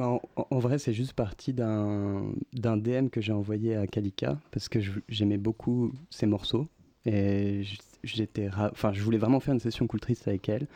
En, 0.00 0.20
en 0.36 0.58
vrai, 0.58 0.78
c'est 0.78 0.92
juste 0.92 1.12
parti 1.12 1.52
d'un 1.52 2.32
DM 2.54 3.08
que 3.08 3.20
j'ai 3.20 3.32
envoyé 3.32 3.76
à 3.76 3.86
Kalika 3.86 4.38
parce 4.50 4.68
que 4.68 4.78
j'aimais 5.08 5.38
beaucoup 5.38 5.92
ses 6.10 6.26
morceaux 6.26 6.68
et 7.04 7.62
j'étais, 8.04 8.50
enfin, 8.54 8.92
je 8.92 9.02
voulais 9.02 9.18
vraiment 9.18 9.40
faire 9.40 9.54
une 9.54 9.60
session 9.60 9.86
cool 9.86 10.00
triste 10.00 10.28
avec 10.28 10.48
elle. 10.48 10.66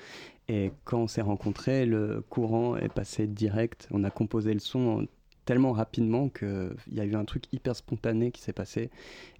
Et 0.48 0.72
quand 0.84 0.98
on 0.98 1.06
s'est 1.06 1.22
rencontrés, 1.22 1.86
le 1.86 2.24
courant 2.28 2.76
est 2.76 2.88
passé 2.88 3.26
direct. 3.26 3.88
On 3.90 4.04
a 4.04 4.10
composé 4.10 4.52
le 4.54 4.60
son 4.60 5.06
tellement 5.44 5.72
rapidement 5.72 6.28
qu'il 6.28 6.76
y 6.92 7.00
a 7.00 7.04
eu 7.04 7.14
un 7.14 7.24
truc 7.24 7.44
hyper 7.52 7.74
spontané 7.74 8.30
qui 8.30 8.40
s'est 8.40 8.52
passé. 8.52 8.90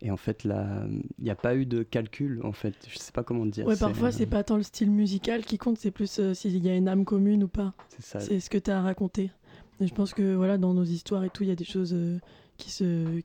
Et 0.00 0.10
en 0.10 0.16
fait, 0.16 0.44
là, 0.44 0.84
il 1.18 1.24
n'y 1.24 1.30
a 1.30 1.36
pas 1.36 1.54
eu 1.54 1.64
de 1.64 1.82
calcul. 1.82 2.40
En 2.44 2.52
fait, 2.52 2.74
je 2.88 2.98
sais 2.98 3.12
pas 3.12 3.22
comment 3.22 3.46
dire. 3.46 3.66
Ouais, 3.66 3.74
C'est, 3.74 3.80
parfois 3.80 4.08
euh, 4.08 4.12
c'est 4.12 4.26
pas 4.26 4.42
tant 4.42 4.56
le 4.56 4.62
style 4.62 4.90
musical 4.90 5.44
qui 5.44 5.58
compte, 5.58 5.78
c'est 5.78 5.90
plus 5.90 6.18
euh, 6.18 6.34
s'il 6.34 6.64
y 6.64 6.68
a 6.68 6.74
une 6.74 6.88
âme 6.88 7.04
commune 7.04 7.44
ou 7.44 7.48
pas. 7.48 7.72
C'est 7.88 8.02
ça. 8.02 8.20
C'est 8.20 8.40
ce 8.40 8.50
que 8.50 8.58
tu 8.58 8.70
as 8.70 8.78
à 8.78 8.82
raconter. 8.82 9.30
Et 9.82 9.86
je 9.86 9.94
pense 9.94 10.14
que 10.14 10.34
voilà, 10.34 10.58
dans 10.58 10.74
nos 10.74 10.84
histoires 10.84 11.24
et 11.24 11.30
tout, 11.30 11.42
il 11.42 11.48
y 11.48 11.52
a 11.52 11.56
des 11.56 11.64
choses 11.64 11.92
euh, 11.94 12.18
qui, 12.56 12.70
se, 12.70 13.20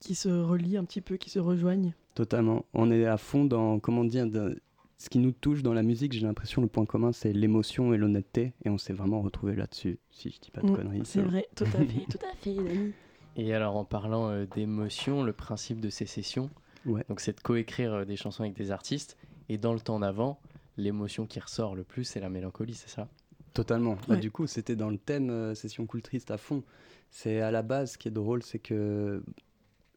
qui 0.00 0.14
se 0.14 0.28
relient 0.28 0.76
un 0.76 0.84
petit 0.84 1.00
peu, 1.00 1.16
qui 1.16 1.30
se 1.30 1.38
rejoignent. 1.38 1.94
Totalement. 2.14 2.64
On 2.74 2.90
est 2.90 3.06
à 3.06 3.16
fond 3.16 3.44
dans, 3.44 3.78
comment 3.80 4.04
dire, 4.04 4.26
de- 4.28 4.60
ce 4.98 5.08
qui 5.10 5.18
nous 5.18 5.32
touche 5.32 5.62
dans 5.62 5.74
la 5.74 5.82
musique, 5.82 6.12
j'ai 6.12 6.20
l'impression 6.26 6.62
le 6.62 6.68
point 6.68 6.86
commun, 6.86 7.12
c'est 7.12 7.32
l'émotion 7.32 7.92
et 7.92 7.96
l'honnêteté. 7.98 8.52
Et 8.64 8.70
on 8.70 8.78
s'est 8.78 8.92
vraiment 8.92 9.20
retrouvé 9.22 9.54
là-dessus, 9.56 9.98
si 10.10 10.30
je 10.30 10.38
dis 10.40 10.50
pas 10.50 10.62
de 10.62 10.68
Mm, 10.70 10.74
conneries. 10.76 11.02
c'est 11.04 11.22
vrai, 11.22 11.46
tout 11.56 11.64
à 11.64 11.66
fait, 11.84 12.06
tout 12.10 12.18
à 12.24 12.34
fait, 12.36 12.54
Dani. 12.54 12.92
Et 13.36 13.52
alors, 13.52 13.76
en 13.76 13.84
parlant 13.84 14.30
euh, 14.30 14.46
d'émotion, 14.46 15.22
le 15.24 15.32
principe 15.32 15.80
de 15.80 15.90
ces 15.90 16.06
sessions, 16.06 16.50
donc 16.86 17.20
c'est 17.20 17.36
de 17.36 17.40
coécrire 17.40 17.92
euh, 17.92 18.04
des 18.04 18.16
chansons 18.16 18.44
avec 18.44 18.54
des 18.56 18.70
artistes. 18.70 19.16
Et 19.48 19.58
dans 19.58 19.74
le 19.74 19.80
temps 19.80 19.98
d'avant, 20.00 20.38
l'émotion 20.76 21.26
qui 21.26 21.40
ressort 21.40 21.74
le 21.74 21.82
plus, 21.84 22.04
c'est 22.04 22.20
la 22.20 22.28
mélancolie, 22.30 22.74
c'est 22.74 22.88
ça? 22.88 23.08
Totalement. 23.54 23.94
Bah, 24.08 24.14
Ouais. 24.14 24.20
du 24.20 24.30
coup, 24.30 24.46
c'était 24.46 24.76
dans 24.76 24.90
le 24.90 24.98
thème 24.98 25.30
euh, 25.30 25.54
session 25.54 25.86
cool 25.86 26.02
triste 26.02 26.30
à 26.30 26.36
fond. 26.36 26.62
C'est 27.10 27.40
à 27.40 27.50
la 27.50 27.62
base, 27.62 27.92
ce 27.92 27.98
qui 27.98 28.08
est 28.08 28.10
drôle, 28.10 28.42
c'est 28.42 28.58
que 28.58 29.22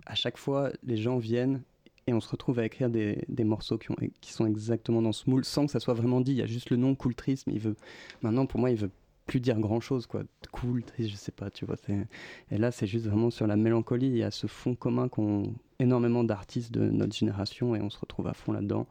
à 0.06 0.16
chaque 0.16 0.38
fois, 0.38 0.72
les 0.84 0.96
gens 0.98 1.18
viennent 1.18 1.62
et 2.06 2.14
on 2.14 2.22
se 2.22 2.30
retrouve 2.30 2.60
à 2.60 2.66
écrire 2.66 2.90
des, 2.90 3.26
des 3.28 3.44
morceaux 3.44 3.78
qui, 3.78 3.92
ont, 3.92 3.96
qui 4.22 4.32
sont 4.32 4.46
exactement 4.46 5.02
dans 5.02 5.12
ce 5.12 5.30
moule, 5.30 5.44
sans 5.44 5.66
que 5.66 5.72
ça 5.72 5.80
soit 5.82 5.96
vraiment 5.96 6.22
dit. 6.22 6.32
Il 6.32 6.38
y 6.38 6.42
a 6.42 6.46
juste 6.46 6.70
le 6.70 6.78
nom 6.78 6.96
cool 6.96 7.16
triste, 7.16 7.48
mais 7.48 7.54
il 7.54 7.60
veut. 7.60 7.76
Maintenant, 8.22 8.46
pour 8.46 8.60
moi, 8.60 8.70
il 8.72 8.78
veut 8.78 8.92
plus 9.26 9.42
dire 9.42 9.60
grand 9.60 9.82
chose, 9.82 10.06
quoi. 10.06 10.24
Cool, 10.54 10.84
triste, 10.84 11.10
je 11.10 11.16
sais 11.18 11.34
pas, 11.34 11.50
tu 11.50 11.66
vois. 11.66 11.76
Et 12.52 12.58
là, 12.58 12.72
c'est 12.72 12.88
juste 12.88 13.08
vraiment 13.08 13.30
sur 13.30 13.46
la 13.48 13.58
mélancolie. 13.58 14.08
Il 14.08 14.16
y 14.18 14.24
a 14.24 14.32
ce 14.32 14.48
fond 14.48 14.74
commun 14.76 15.10
qu'ont 15.10 15.54
énormément 15.80 16.24
d'artistes 16.24 16.72
de 16.72 16.90
notre 16.90 17.14
génération 17.16 17.76
et 17.76 17.82
on 17.82 17.90
se 17.90 18.00
retrouve 18.00 18.28
à 18.28 18.34
fond 18.34 18.54
là-dedans. 18.54 18.88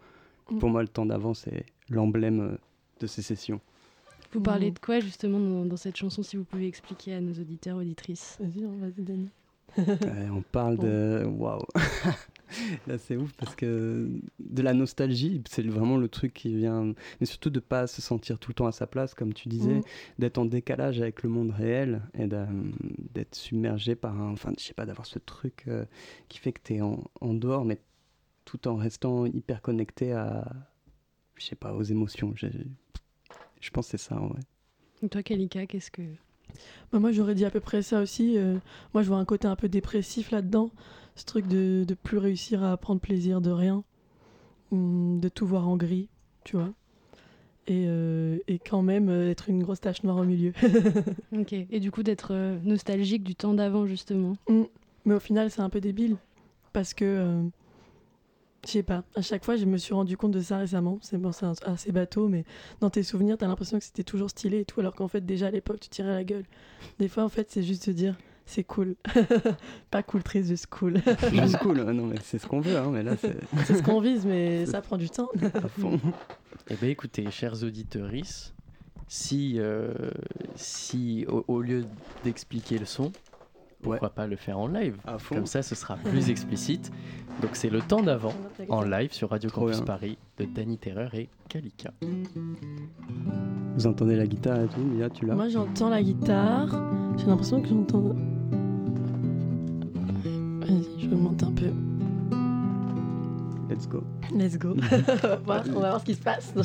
Mm. 0.50 0.58
Pour 0.58 0.68
moi, 0.68 0.82
le 0.82 0.88
temps 0.88 1.06
d'avant, 1.06 1.32
c'est 1.32 1.64
l'emblème 1.88 2.40
euh, 2.40 2.56
de 3.00 3.06
ces 3.06 3.22
sessions. 3.22 3.60
Vous 4.32 4.40
parlez 4.40 4.70
de 4.70 4.78
quoi 4.78 5.00
justement 5.00 5.38
dans, 5.40 5.64
dans 5.64 5.76
cette 5.76 5.96
chanson, 5.96 6.22
si 6.22 6.36
vous 6.36 6.44
pouvez 6.44 6.66
expliquer 6.66 7.14
à 7.14 7.20
nos 7.20 7.32
auditeurs, 7.32 7.78
auditrices 7.78 8.38
Vas-y, 8.40 8.64
hein, 8.64 8.70
vas-y, 8.80 9.02
Dani. 9.02 9.28
Ouais, 9.78 10.28
on 10.32 10.42
parle 10.42 10.78
de. 10.78 11.24
Waouh! 11.26 11.62
Là, 12.86 12.96
c'est 12.96 13.16
ouf 13.16 13.32
parce 13.34 13.56
que 13.56 14.08
de 14.38 14.62
la 14.62 14.72
nostalgie, 14.72 15.42
c'est 15.50 15.66
vraiment 15.66 15.96
le 15.96 16.08
truc 16.08 16.32
qui 16.32 16.54
vient. 16.54 16.94
Mais 17.20 17.26
surtout 17.26 17.50
de 17.50 17.58
pas 17.60 17.86
se 17.88 18.00
sentir 18.00 18.38
tout 18.38 18.50
le 18.50 18.54
temps 18.54 18.66
à 18.66 18.72
sa 18.72 18.86
place, 18.86 19.14
comme 19.14 19.34
tu 19.34 19.48
disais, 19.48 19.74
Mhm. 19.74 19.82
d'être 20.20 20.38
en 20.38 20.44
décalage 20.46 21.00
avec 21.00 21.22
le 21.24 21.28
monde 21.28 21.50
réel 21.50 22.02
et 22.14 22.26
d'être 22.28 23.34
submergé 23.34 23.96
par 23.96 24.18
un. 24.18 24.30
Enfin, 24.32 24.52
je 24.58 24.62
sais 24.64 24.74
pas, 24.74 24.86
d'avoir 24.86 25.06
ce 25.06 25.18
truc 25.18 25.64
euh, 25.68 25.84
qui 26.28 26.38
fait 26.38 26.52
que 26.52 26.60
tu 26.62 26.74
es 26.76 26.80
en, 26.80 27.02
en 27.20 27.34
dehors, 27.34 27.64
mais 27.64 27.80
tout 28.44 28.68
en 28.68 28.76
restant 28.76 29.26
hyper 29.26 29.60
connecté 29.60 30.12
à. 30.12 30.46
Je 31.34 31.44
sais 31.44 31.56
pas, 31.56 31.74
aux 31.74 31.82
émotions. 31.82 32.32
Je, 33.60 33.70
pense 33.70 33.86
que 33.86 33.96
c'est 33.96 34.08
ça, 34.08 34.20
ouais. 34.20 34.40
Et 35.02 35.08
toi, 35.08 35.22
Kalika, 35.22 35.66
qu'est-ce 35.66 35.90
que. 35.90 36.02
Bah, 36.92 36.98
moi, 36.98 37.12
j'aurais 37.12 37.34
dit 37.34 37.44
à 37.44 37.50
peu 37.50 37.60
près 37.60 37.82
ça 37.82 38.00
aussi. 38.00 38.38
euh, 38.38 38.56
moi, 38.94 39.02
je 39.02 39.08
vois 39.08 39.18
un 39.18 39.24
côté 39.24 39.46
un 39.48 39.56
peu 39.56 39.68
dépressif 39.68 40.30
là-dedans. 40.30 40.70
Ce 41.14 41.24
truc 41.24 41.46
de, 41.46 41.84
de 41.86 41.94
plus 41.94 42.18
réussir 42.18 42.62
à 42.62 42.76
prendre 42.76 43.00
plaisir 43.00 43.40
de 43.40 43.50
rien. 43.50 43.84
Hum, 44.72 45.20
de 45.20 45.28
tout 45.28 45.46
voir 45.46 45.68
en 45.68 45.76
gris, 45.76 46.08
tu 46.44 46.56
vois. 46.56 46.72
Et, 47.68 47.86
euh, 47.88 48.38
et 48.46 48.58
quand 48.58 48.82
même 48.82 49.08
euh, 49.08 49.30
être 49.30 49.48
une 49.48 49.62
grosse 49.62 49.80
tache 49.80 50.02
noire 50.04 50.18
au 50.18 50.24
milieu. 50.24 50.52
Ok. 51.32 51.52
Et 51.52 51.80
du 51.80 51.90
coup, 51.90 52.02
d'être 52.02 52.32
euh, 52.32 52.58
nostalgique 52.62 53.24
du 53.24 53.34
temps 53.34 53.54
d'avant, 53.54 53.86
justement. 53.86 54.36
Mm. 54.48 54.62
Mais 55.04 55.14
au 55.14 55.20
final, 55.20 55.50
c'est 55.50 55.60
un 55.60 55.70
peu 55.70 55.80
débile. 55.80 56.16
Parce 56.72 56.94
que, 56.94 57.04
euh, 57.04 57.42
je 58.66 58.72
sais 58.72 58.82
pas, 58.82 59.04
à 59.14 59.22
chaque 59.22 59.44
fois, 59.44 59.56
je 59.56 59.64
me 59.64 59.76
suis 59.76 59.94
rendu 59.94 60.16
compte 60.16 60.32
de 60.32 60.40
ça 60.40 60.58
récemment. 60.58 60.98
C'est 61.02 61.18
bon, 61.18 61.30
assez 61.64 61.92
bateau, 61.92 62.28
mais 62.28 62.44
dans 62.80 62.90
tes 62.90 63.02
souvenirs, 63.02 63.38
t'as 63.38 63.46
l'impression 63.46 63.78
que 63.78 63.84
c'était 63.84 64.04
toujours 64.04 64.30
stylé 64.30 64.60
et 64.60 64.64
tout, 64.64 64.80
alors 64.80 64.94
qu'en 64.94 65.08
fait, 65.08 65.24
déjà 65.24 65.46
à 65.46 65.50
l'époque, 65.50 65.80
tu 65.80 65.88
tirais 65.88 66.12
la 66.12 66.24
gueule. 66.24 66.44
Des 66.98 67.08
fois, 67.08 67.24
en 67.24 67.28
fait, 67.28 67.50
c'est 67.50 67.62
juste 67.62 67.84
se 67.84 67.90
dire, 67.90 68.16
c'est 68.44 68.64
cool. 68.64 68.96
pas 69.90 70.02
cool, 70.02 70.22
triste, 70.22 70.48
juste 70.48 70.66
cool. 70.66 71.00
Juste 71.32 71.58
cool, 71.62 71.82
non, 71.82 72.06
mais 72.06 72.16
c'est 72.22 72.38
ce 72.38 72.46
qu'on 72.46 72.60
veut, 72.60 72.76
hein, 72.76 72.90
mais 72.92 73.02
là, 73.02 73.16
c'est. 73.16 73.36
c'est 73.64 73.76
ce 73.76 73.82
qu'on 73.82 74.00
vise, 74.00 74.26
mais 74.26 74.66
ça 74.66 74.80
prend 74.80 74.96
du 74.96 75.10
temps. 75.10 75.28
à 75.54 75.68
fond. 75.68 76.00
Eh 76.68 76.74
bien, 76.74 76.88
écoutez, 76.88 77.30
chers 77.30 77.62
auditeurs, 77.62 78.10
si, 79.08 79.54
euh, 79.58 79.92
si 80.56 81.24
au, 81.28 81.44
au 81.46 81.60
lieu 81.60 81.84
d'expliquer 82.24 82.78
le 82.78 82.86
son, 82.86 83.12
pourquoi 83.90 84.10
pas 84.10 84.26
le 84.26 84.36
faire 84.36 84.58
en 84.58 84.68
live 84.68 84.96
Comme 85.28 85.46
ça, 85.46 85.62
ce 85.62 85.74
sera 85.74 85.96
plus 85.96 86.30
explicite. 86.30 86.90
Donc 87.42 87.50
c'est 87.54 87.70
le 87.70 87.80
temps 87.80 88.02
d'avant 88.02 88.34
en 88.68 88.82
live 88.82 89.12
sur 89.12 89.30
Radio 89.30 89.50
Trop 89.50 89.62
Campus 89.62 89.76
bien. 89.76 89.84
Paris 89.84 90.18
de 90.38 90.44
Danny 90.44 90.78
Terreur 90.78 91.14
et 91.14 91.28
Kalika. 91.48 91.92
Vous 93.76 93.86
entendez 93.86 94.16
la 94.16 94.26
guitare 94.26 94.60
et 94.60 94.68
tout, 94.68 94.80
Mia, 94.80 95.10
tu 95.10 95.26
l'as 95.26 95.34
Moi 95.34 95.48
j'entends 95.48 95.90
la 95.90 96.02
guitare, 96.02 96.68
j'ai 97.18 97.26
l'impression 97.26 97.60
que 97.60 97.68
j'entends. 97.68 98.14
Vas-y, 100.60 101.00
je 101.00 101.14
monte 101.14 101.42
un 101.42 101.52
peu. 101.52 101.70
Let's 103.68 103.86
go. 103.86 104.02
Let's 104.34 104.56
go. 104.56 104.70
on, 104.70 105.28
va 105.28 105.36
voir, 105.36 105.64
on 105.68 105.80
va 105.80 105.88
voir 105.90 106.00
ce 106.00 106.06
qui 106.06 106.14
se 106.14 106.22
passe. 106.22 106.54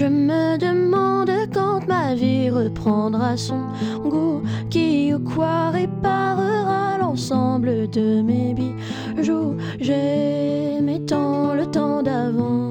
je- 0.00 0.06
me 0.06 0.56
demande 0.56 1.30
quand 1.52 1.86
ma 1.86 2.14
vie 2.14 2.48
reprendra 2.48 3.36
son 3.36 3.60
goût, 4.02 4.40
qui 4.70 5.12
ou 5.14 5.18
quoi 5.18 5.70
réparera 5.70 6.96
l'ensemble 6.98 7.90
de 7.90 8.22
mes 8.22 8.54
bijoux. 8.54 9.56
J'aimais 9.78 11.00
tant 11.00 11.54
le 11.54 11.66
temps 11.66 12.02
d'avant, 12.02 12.70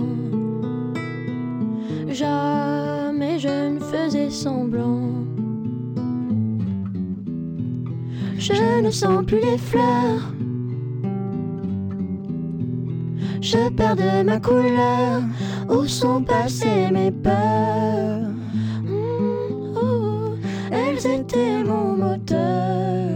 jamais 2.07 3.37
je 3.37 3.73
ne 3.75 3.79
faisais 3.79 4.31
semblant. 4.31 4.99
Je 8.39 8.81
ne 8.81 8.89
sens 8.89 9.23
plus 9.25 9.39
les 9.39 9.57
fleurs. 9.57 10.33
Je 13.41 13.69
perds 13.69 13.95
de 13.95 14.23
ma 14.23 14.39
couleur. 14.39 15.21
Où 15.69 15.87
sont 15.87 16.23
passées 16.23 16.89
mes 16.91 17.11
peurs? 17.11 18.31
Mm, 18.83 19.75
oh, 19.75 20.35
Elles 20.71 21.05
étaient 21.05 21.63
mon 21.63 21.95
moteur. 21.95 23.08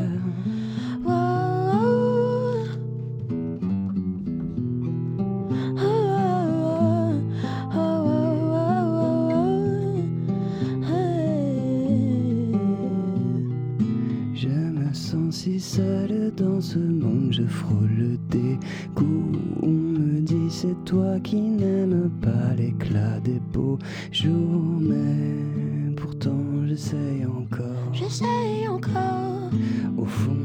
Sens 14.94 15.36
si 15.36 15.60
seul 15.60 16.32
dans 16.38 16.62
ce 16.62 16.78
monde, 16.78 17.30
je 17.32 17.44
frôle 17.44 17.89
le 17.98 18.18
dégoût. 18.30 19.32
On 19.64 19.68
me 19.68 20.20
dit 20.22 20.50
c'est 20.50 20.76
toi 20.86 21.20
qui 21.24 21.41
n'aimes 21.41 22.12
pas 22.22 22.54
l'éclat 22.56 23.20
des 23.22 23.39
beaux 23.52 23.80
jours, 24.12 24.78
mais 24.80 25.94
pourtant 25.96 26.38
j'essaye 26.68 27.26
encore. 27.26 27.91
J'essaye 27.91 28.68
encore, 28.70 29.50
Au 29.98 30.06
fond, 30.06 30.38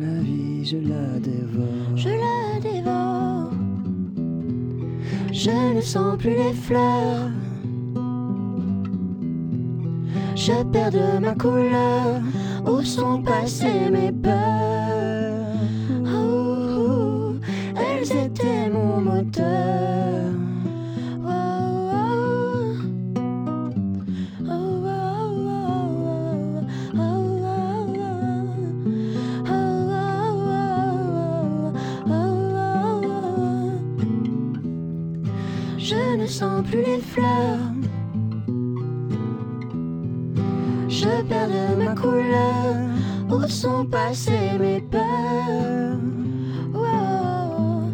la 0.00 0.20
vie 0.20 0.64
je 0.64 0.78
la 0.78 1.18
dévore. 1.20 1.96
je 1.96 2.08
la 2.08 2.60
dévore. 2.60 3.50
Je 5.32 5.74
ne 5.76 5.80
sens 5.82 6.16
plus 6.18 6.30
les 6.30 6.52
fleurs. 6.54 7.30
Je 10.40 10.62
perds 10.72 10.90
de 10.90 11.18
ma 11.18 11.34
couleur. 11.34 12.22
Où 12.66 12.82
sont 12.82 13.22
passées 13.22 13.90
mes 13.92 14.10
peurs 14.10 15.44
oh, 16.06 17.34
Elles 17.76 18.10
étaient 18.10 18.70
mon 18.70 19.02
moteur. 19.02 20.32
Je 35.76 36.16
ne 36.16 36.26
sens 36.26 36.62
plus 36.66 36.82
les 36.82 37.00
fleurs 37.00 37.69
de 42.00 42.06
ma 42.06 42.12
couleur. 42.12 42.76
Où 43.30 43.48
sont 43.48 43.86
passées 43.86 44.58
mes 44.58 44.80
peurs 44.80 45.98
Wow, 46.74 47.90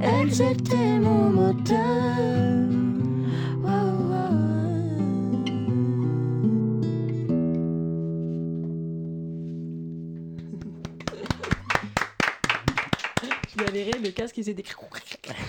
Elles 0.00 0.42
étaient 0.42 0.98
mon 0.98 1.30
moteur. 1.30 1.76
Wow, 3.62 3.96
Je 13.48 13.64
galérais, 13.64 13.98
le 14.02 14.10
casque 14.10 14.36
il 14.36 14.42
faisait 14.42 14.54
des. 14.54 14.64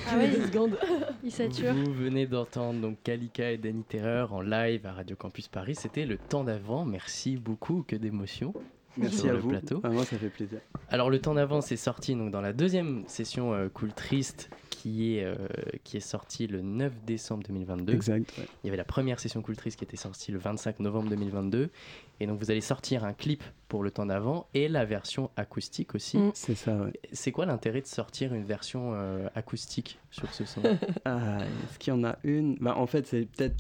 Ah 0.10 0.18
ouais, 0.18 0.30
des 0.30 0.42
secondes. 0.46 0.78
il 1.24 1.32
sature. 1.32 1.74
Vous 1.74 1.92
venez 1.94 2.26
d'entendre 2.26 2.80
donc 2.80 2.98
Kalika 3.04 3.52
et 3.52 3.58
Danny 3.58 3.84
Terreur 3.84 4.34
en 4.34 4.42
live 4.42 4.86
à 4.86 4.94
Radio 4.94 5.16
Campus 5.16 5.48
Paris. 5.48 5.76
C'était 5.76 6.06
le 6.06 6.18
temps 6.18 6.44
d'avant. 6.44 6.86
Merci 6.86 7.38
beaucoup, 7.38 7.84
que 7.88 7.96
d'émotions. 7.96 8.54
Merci 8.98 9.18
sur 9.20 9.30
à 9.30 9.34
le 9.34 9.40
vous. 9.40 9.50
plateau. 9.50 9.80
Vraiment, 9.80 10.04
ça 10.04 10.18
fait 10.18 10.30
plaisir. 10.30 10.60
Alors 10.90 11.10
le 11.10 11.20
temps 11.20 11.36
d'avant 11.36 11.62
c'est 11.62 11.76
sorti 11.78 12.16
donc 12.16 12.32
dans 12.32 12.42
la 12.42 12.54
deuxième 12.54 13.04
session 13.08 13.54
euh, 13.54 13.68
Cool 13.72 13.94
Triste 13.94 14.50
qui 14.88 15.18
est, 15.18 15.24
euh, 15.26 15.36
qui 15.84 15.98
est 15.98 16.02
sortie 16.02 16.48
le 16.48 16.62
9 16.62 16.92
décembre 17.06 17.44
2022. 17.48 17.94
Exact, 17.94 18.34
ouais. 18.38 18.46
Il 18.64 18.68
y 18.68 18.70
avait 18.70 18.78
la 18.78 18.84
première 18.86 19.20
session 19.20 19.42
Cool 19.42 19.56
Triste 19.58 19.78
qui 19.80 19.84
était 19.84 19.98
sortie 19.98 20.32
le 20.32 20.40
25 20.40 20.80
novembre 20.80 21.10
2022 21.10 21.70
et 22.20 22.28
donc 22.28 22.40
vous 22.40 22.50
allez 22.52 22.62
sortir 22.62 23.04
un 23.04 23.14
clip 23.14 23.44
pour 23.68 23.84
le 23.84 23.92
temps 23.92 24.06
d'avant 24.06 24.48
et 24.54 24.68
la 24.70 24.86
version 24.86 25.30
acoustique 25.36 25.94
aussi. 25.96 26.18
Mm. 26.18 26.32
C'est 26.34 26.56
ça, 26.56 26.76
ouais. 26.76 26.94
C'est 27.12 27.32
quoi 27.32 27.46
l'intérêt 27.46 27.82
de 27.82 27.88
sortir 27.88 28.34
une 28.34 28.46
version 28.46 28.92
euh, 28.94 29.28
acoustique 29.36 30.00
sur 30.12 30.34
ce 30.34 30.46
son? 30.46 30.62
Ah, 31.06 31.40
est-ce 31.42 31.80
qu'il 31.80 31.94
y 31.94 31.96
en 31.98 32.04
a 32.04 32.18
une? 32.24 32.56
Bah, 32.60 32.76
En 32.78 32.88
fait, 32.88 33.06
c'est 33.08 33.26
peut-être. 33.26 33.56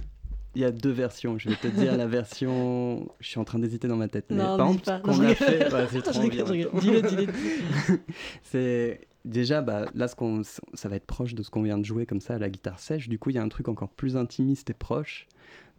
Il 0.56 0.62
y 0.62 0.66
a 0.66 0.72
deux 0.72 0.92
versions. 0.92 1.38
Je 1.38 1.50
vais 1.50 1.56
te 1.56 1.68
dire 1.68 1.96
la 1.96 2.08
version. 2.08 3.08
Je 3.20 3.28
suis 3.28 3.40
en 3.40 3.44
train 3.44 3.60
d'hésiter 3.60 3.88
dans 3.88 3.96
ma 3.96 4.08
tête. 4.08 4.26
Mais 4.32 4.38
Non, 4.38 4.58
par 4.58 4.68
exemple, 4.70 4.86
pas. 4.86 5.00
qu'on 5.02 5.20
a 5.22 5.36
fait. 5.36 5.72
ouais, 5.72 5.88
c'est 5.92 6.02
trop 6.02 6.28
bien. 6.28 6.46
Dis-le, 6.80 7.02
dis-le. 7.04 7.28
c'est. 8.44 9.02
Déjà, 9.28 9.62
bah, 9.62 9.86
là, 9.94 10.08
ce 10.08 10.16
qu'on, 10.16 10.42
ça 10.44 10.90
va 10.90 10.96
être 10.96 11.06
proche 11.06 11.36
de 11.36 11.44
ce 11.44 11.50
qu'on 11.50 11.62
vient 11.62 11.78
de 11.78 11.84
jouer 11.84 12.06
comme 12.06 12.22
ça 12.22 12.36
à 12.36 12.40
la 12.40 12.50
guitare 12.50 12.80
sèche. 12.80 13.10
Du 13.10 13.20
coup, 13.20 13.30
il 13.30 13.36
y 13.36 13.40
a 13.40 13.44
un 13.44 13.50
truc 13.50 13.68
encore 13.68 13.90
plus 13.90 14.16
intimiste 14.16 14.70
et 14.70 14.74
proche. 14.74 15.28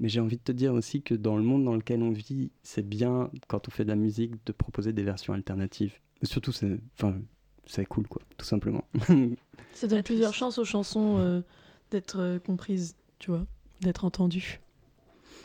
Mais 0.00 0.08
j'ai 0.08 0.20
envie 0.20 0.36
de 0.36 0.42
te 0.42 0.52
dire 0.52 0.74
aussi 0.74 1.02
que 1.02 1.14
dans 1.14 1.36
le 1.36 1.42
monde 1.42 1.64
dans 1.64 1.74
lequel 1.74 2.02
on 2.02 2.10
vit, 2.10 2.50
c'est 2.62 2.86
bien, 2.86 3.30
quand 3.48 3.66
on 3.66 3.70
fait 3.70 3.84
de 3.84 3.88
la 3.88 3.96
musique, 3.96 4.34
de 4.46 4.52
proposer 4.52 4.92
des 4.92 5.02
versions 5.02 5.32
alternatives. 5.32 5.94
Et 6.22 6.26
surtout, 6.26 6.52
c'est, 6.52 6.78
enfin, 6.94 7.16
c'est 7.66 7.84
cool, 7.86 8.06
quoi, 8.06 8.22
tout 8.36 8.46
simplement. 8.46 8.84
Ça 9.72 9.86
donne 9.86 10.02
plusieurs 10.02 10.34
chances 10.34 10.58
aux 10.58 10.64
chansons 10.64 11.18
euh, 11.18 11.40
d'être 11.90 12.20
euh, 12.20 12.38
comprises, 12.38 12.96
tu 13.18 13.30
vois, 13.30 13.46
d'être 13.80 14.04
entendues. 14.04 14.60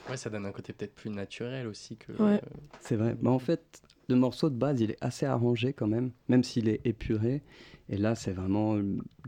Ouais, 0.10 0.18
ça 0.18 0.30
donne 0.30 0.46
un 0.46 0.52
côté 0.52 0.74
peut-être 0.74 0.96
plus 0.96 1.10
naturel 1.10 1.68
aussi 1.68 1.96
que. 1.96 2.12
Ouais. 2.14 2.34
euh, 2.34 2.40
C'est 2.82 2.96
vrai. 2.96 3.16
Bah, 3.22 3.32
en 3.32 3.40
fait, 3.40 3.82
le 4.10 4.16
morceau 4.16 4.50
de 4.50 4.56
base, 4.56 4.82
il 4.82 4.92
est 4.92 4.98
assez 5.02 5.26
arrangé 5.26 5.74
quand 5.74 5.88
même, 5.88 6.12
même 6.28 6.44
s'il 6.44 6.68
est 6.68 6.82
épuré. 6.86 7.42
Et 7.90 7.98
là, 7.98 8.16
c'est 8.16 8.32
vraiment 8.32 8.78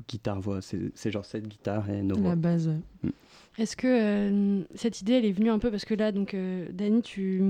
guitare-voix. 0.10 0.60
C'est 0.62 1.12
genre 1.12 1.26
cette 1.26 1.48
guitare 1.48 1.90
et 1.90 2.02
nos 2.02 2.16
voix. 2.16 2.30
La 2.30 2.36
base, 2.36 2.68
ouais. 2.68 2.80
Mm. 3.04 3.10
Est-ce 3.58 3.78
que 3.78 3.88
euh, 3.88 4.64
cette 4.76 5.02
idée, 5.02 5.14
elle 5.14 5.26
est 5.26 5.32
venue 5.32 5.50
un 5.50 5.60
peu 5.60 5.72
parce 5.72 5.86
que 5.86 5.94
là, 5.94 6.12
donc, 6.12 6.34
euh, 6.34 6.68
Dani, 6.74 7.02
tu, 7.02 7.42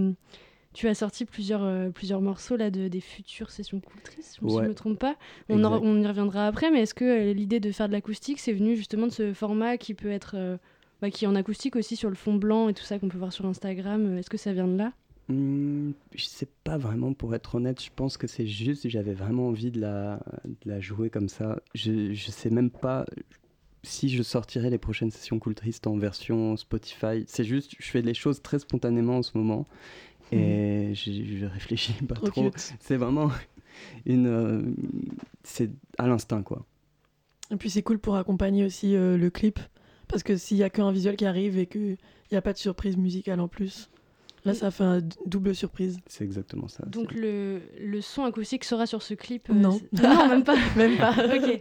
tu 0.73 0.87
as 0.87 0.93
sorti 0.93 1.25
plusieurs, 1.25 1.63
euh, 1.63 1.89
plusieurs 1.89 2.21
morceaux 2.21 2.57
là, 2.57 2.69
de, 2.69 2.87
des 2.87 3.01
futures 3.01 3.49
sessions 3.49 3.79
cultrices, 3.79 4.33
si 4.33 4.39
je 4.41 4.45
ne 4.61 4.67
me 4.67 4.73
trompe 4.75 4.99
pas. 4.99 5.15
On, 5.49 5.63
en- 5.63 5.73
Exact. 5.77 5.85
on 5.87 6.01
y 6.01 6.07
reviendra 6.07 6.47
après, 6.47 6.69
mais 6.69 6.81
est-ce 6.81 6.93
que 6.93 7.05
euh, 7.05 7.33
l'idée 7.33 7.59
de 7.59 7.71
faire 7.71 7.87
de 7.87 7.93
l'acoustique, 7.93 8.39
c'est 8.39 8.53
venu 8.53 8.75
justement 8.75 9.07
de 9.07 9.11
ce 9.11 9.33
format 9.33 9.77
qui 9.77 9.93
peut 9.95 10.11
être. 10.11 10.35
euh, 10.37 10.57
bah, 11.01 11.09
qui 11.09 11.25
est 11.25 11.27
en 11.27 11.35
acoustique 11.35 11.75
aussi 11.75 11.95
sur 11.97 12.07
le 12.09 12.15
fond 12.15 12.35
blanc 12.35 12.69
et 12.69 12.73
tout 12.73 12.83
ça 12.83 12.99
qu'on 12.99 13.09
peut 13.09 13.17
voir 13.17 13.33
sur 13.33 13.45
Instagram 13.45 14.17
Est-ce 14.17 14.29
que 14.29 14.37
ça 14.37 14.53
vient 14.53 14.67
de 14.67 14.77
là? 14.77 14.93
Hmm, 15.27 15.91
je 16.13 16.25
sais 16.25 16.47
pas 16.63 16.77
vraiment, 16.77 17.13
pour 17.13 17.33
être 17.33 17.55
honnête. 17.55 17.81
Je 17.83 17.89
pense 17.95 18.17
que 18.17 18.27
c'est 18.27 18.45
juste, 18.45 18.87
j'avais 18.87 19.13
vraiment 19.13 19.47
envie 19.47 19.71
de 19.71 19.81
la, 19.81 20.19
de 20.45 20.69
la 20.69 20.79
jouer 20.79 21.09
comme 21.09 21.29
ça. 21.29 21.59
Je, 21.73 22.13
je 22.13 22.31
sais 22.31 22.49
même 22.51 22.69
pas 22.69 23.05
si 23.81 24.09
je 24.09 24.21
sortirai 24.23 24.69
les 24.69 24.77
prochaines 24.77 25.11
sessions 25.11 25.39
Cool 25.39 25.55
Triste 25.55 25.87
en 25.87 25.97
version 25.97 26.57
Spotify. 26.57 27.23
C'est 27.27 27.43
juste, 27.43 27.73
je 27.79 27.89
fais 27.89 28.01
les 28.01 28.13
choses 28.13 28.41
très 28.41 28.59
spontanément 28.59 29.17
en 29.17 29.23
ce 29.23 29.37
moment. 29.37 29.67
Et 30.31 30.93
je, 30.95 31.11
je 31.11 31.45
réfléchis 31.45 31.93
pas 32.07 32.15
Trop. 32.15 32.51
C'est 32.79 32.97
vraiment 32.97 33.29
une. 34.05 34.27
euh, 34.27 34.61
c'est 35.43 35.69
à 35.97 36.07
l'instinct, 36.07 36.41
quoi. 36.41 36.65
Et 37.51 37.57
puis 37.57 37.69
c'est 37.69 37.83
cool 37.83 37.99
pour 37.99 38.15
accompagner 38.15 38.65
aussi 38.65 38.95
euh, 38.95 39.17
le 39.17 39.29
clip, 39.29 39.59
parce 40.07 40.23
que 40.23 40.35
s'il 40.35 40.57
y 40.57 40.63
a 40.63 40.69
qu'un 40.71 40.91
visuel 40.91 41.15
qui 41.15 41.25
arrive 41.25 41.59
et 41.59 41.67
qu'il 41.67 41.97
n'y 42.31 42.37
a 42.37 42.41
pas 42.41 42.53
de 42.53 42.57
surprise 42.57 42.97
musicale 42.97 43.39
en 43.39 43.47
plus, 43.47 43.91
Là, 44.45 44.53
ça 44.53 44.69
fait 44.71 44.83
un 44.83 45.01
double 45.25 45.55
surprise. 45.55 45.97
C'est 46.07 46.23
exactement 46.23 46.67
ça. 46.67 46.85
Donc 46.85 47.11
le, 47.13 47.61
le 47.79 47.99
son 48.01 48.23
acoustique 48.25 48.63
sera 48.63 48.85
sur 48.85 49.01
ce 49.01 49.13
clip 49.15 49.49
euh, 49.49 49.53
Non. 49.53 49.79
Non, 49.91 50.27
même 50.29 50.43
pas. 50.43 50.55
Même 50.75 50.97
pas. 50.97 51.11
ok. 51.35 51.59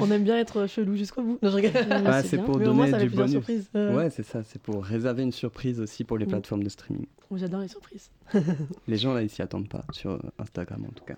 On 0.00 0.10
aime 0.10 0.24
bien 0.24 0.36
être 0.38 0.66
chelou 0.66 0.96
jusqu'au 0.96 1.22
bout. 1.22 1.38
Non, 1.40 1.50
je 1.50 1.54
rigole. 1.56 1.72
Ah, 1.88 2.22
c'est 2.24 2.38
pour 2.38 2.58
Mais 2.58 2.66
au 2.66 2.74
moins, 2.74 2.86
donner 2.86 2.98
ça 2.98 3.04
du 3.04 3.10
bonus. 3.14 3.30
surprises. 3.30 3.70
Euh, 3.76 3.94
Ouais, 3.96 4.10
c'est 4.10 4.24
ça. 4.24 4.42
C'est 4.42 4.60
pour 4.60 4.84
réserver 4.84 5.22
une 5.22 5.30
surprise 5.30 5.78
aussi 5.80 6.02
pour 6.02 6.18
les 6.18 6.26
Mm. 6.26 6.30
plateformes 6.30 6.64
de 6.64 6.68
streaming. 6.68 7.06
J'adore 7.36 7.60
les 7.60 7.68
surprises. 7.68 8.10
Les 8.88 8.96
gens 8.96 9.12
là, 9.14 9.22
ils 9.22 9.30
s'y 9.30 9.42
attendent 9.42 9.68
pas 9.68 9.84
sur 9.92 10.10
euh, 10.12 10.18
Instagram 10.38 10.84
en 10.88 10.92
tout 10.92 11.04
cas. 11.04 11.16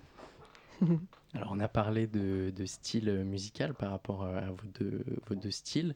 Alors, 1.33 1.49
on 1.51 1.59
a 1.59 1.67
parlé 1.67 2.07
de, 2.07 2.51
de 2.55 2.65
style 2.65 3.11
musical 3.25 3.73
par 3.73 3.89
rapport 3.91 4.23
à 4.25 4.41
vos 4.41 4.67
deux, 4.79 5.03
vos 5.27 5.35
deux 5.35 5.51
styles. 5.51 5.95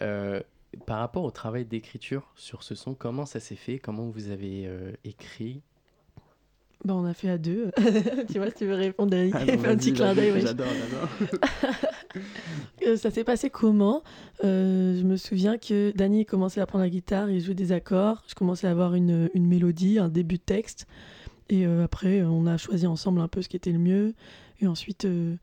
Euh, 0.00 0.40
par 0.86 0.98
rapport 0.98 1.24
au 1.24 1.30
travail 1.30 1.64
d'écriture 1.64 2.32
sur 2.36 2.62
ce 2.62 2.74
son, 2.74 2.94
comment 2.94 3.26
ça 3.26 3.40
s'est 3.40 3.56
fait? 3.56 3.78
Comment 3.78 4.08
vous 4.08 4.30
avez 4.30 4.66
euh, 4.66 4.92
écrit? 5.04 5.62
Bah, 6.84 6.94
on 6.94 7.04
a 7.04 7.14
fait 7.14 7.28
à 7.28 7.38
deux. 7.38 7.70
tu 8.32 8.38
vois, 8.38 8.50
si 8.50 8.56
tu 8.56 8.66
veux 8.66 8.74
répondre, 8.74 9.10
Dani, 9.10 9.30
Ah 9.34 9.44
bon, 9.44 9.52
un 9.64 9.76
petit 9.76 9.92
clin 9.92 10.14
d'œil. 10.14 10.40
J'adore, 10.40 10.66
j'adore. 10.66 11.08
Euh, 12.86 12.96
ça 12.96 13.10
s'est 13.10 13.24
passé 13.24 13.48
comment? 13.48 14.02
Euh, 14.44 14.98
Je 14.98 15.04
me 15.04 15.16
souviens 15.16 15.56
que 15.56 15.92
Dani 15.96 16.26
commençait 16.26 16.60
à 16.60 16.66
prendre 16.66 16.82
la 16.84 16.90
guitare, 16.90 17.30
il 17.30 17.40
jouait 17.40 17.54
des 17.54 17.70
accords. 17.70 18.24
Je 18.26 18.34
commençais 18.34 18.66
à 18.66 18.70
avoir 18.72 18.94
une, 18.96 19.30
une 19.34 19.46
mélodie, 19.46 19.98
un 20.00 20.08
début 20.08 20.34
de 20.34 20.42
texte. 20.42 20.86
Et 21.48 21.64
euh, 21.64 21.84
après, 21.84 22.22
on 22.22 22.44
a 22.46 22.56
choisi 22.56 22.86
ensemble 22.86 23.20
un 23.20 23.28
peu 23.28 23.40
ce 23.40 23.48
qui 23.48 23.56
était 23.56 23.70
le 23.70 23.78
mieux. 23.78 24.14
Et 24.60 24.66
ensuite, 24.66 25.04
euh, 25.04 25.36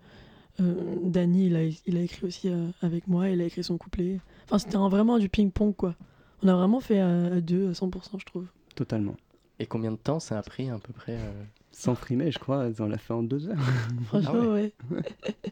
euh, 0.60 0.74
Dani, 1.04 1.46
il 1.48 1.56
a, 1.56 1.64
il 1.86 1.98
a 1.98 2.02
écrit 2.02 2.26
aussi 2.26 2.50
euh, 2.50 2.68
avec 2.82 3.08
moi, 3.08 3.30
il 3.30 3.42
a 3.42 3.46
écrit 3.46 3.64
son 3.64 3.78
couplet. 3.78 4.20
Enfin, 4.50 4.58
c'était 4.58 4.78
vraiment 4.78 5.20
du 5.20 5.30
ping-pong, 5.30 5.76
quoi. 5.76 5.94
On 6.42 6.48
a 6.48 6.56
vraiment 6.56 6.80
fait 6.80 7.00
à, 7.00 7.26
à 7.26 7.42
deux, 7.42 7.70
à 7.70 7.74
100%, 7.74 8.20
je 8.20 8.26
trouve. 8.26 8.48
Totalement. 8.76 9.16
Et 9.60 9.66
combien 9.66 9.92
de 9.92 9.98
temps 9.98 10.20
ça 10.20 10.40
a 10.40 10.42
pris 10.42 10.70
à 10.70 10.80
peu 10.80 10.92
près 10.94 11.14
euh 11.14 11.44
Sans 11.72 11.94
frimer, 11.94 12.32
je 12.32 12.40
crois, 12.40 12.68
on 12.80 12.88
l'a 12.88 12.98
fait 12.98 13.14
en 13.14 13.22
deux 13.24 13.48
heures. 13.48 13.58
Franchement, 14.06 14.32
Ah 14.36 14.48
ouais. 14.54 14.74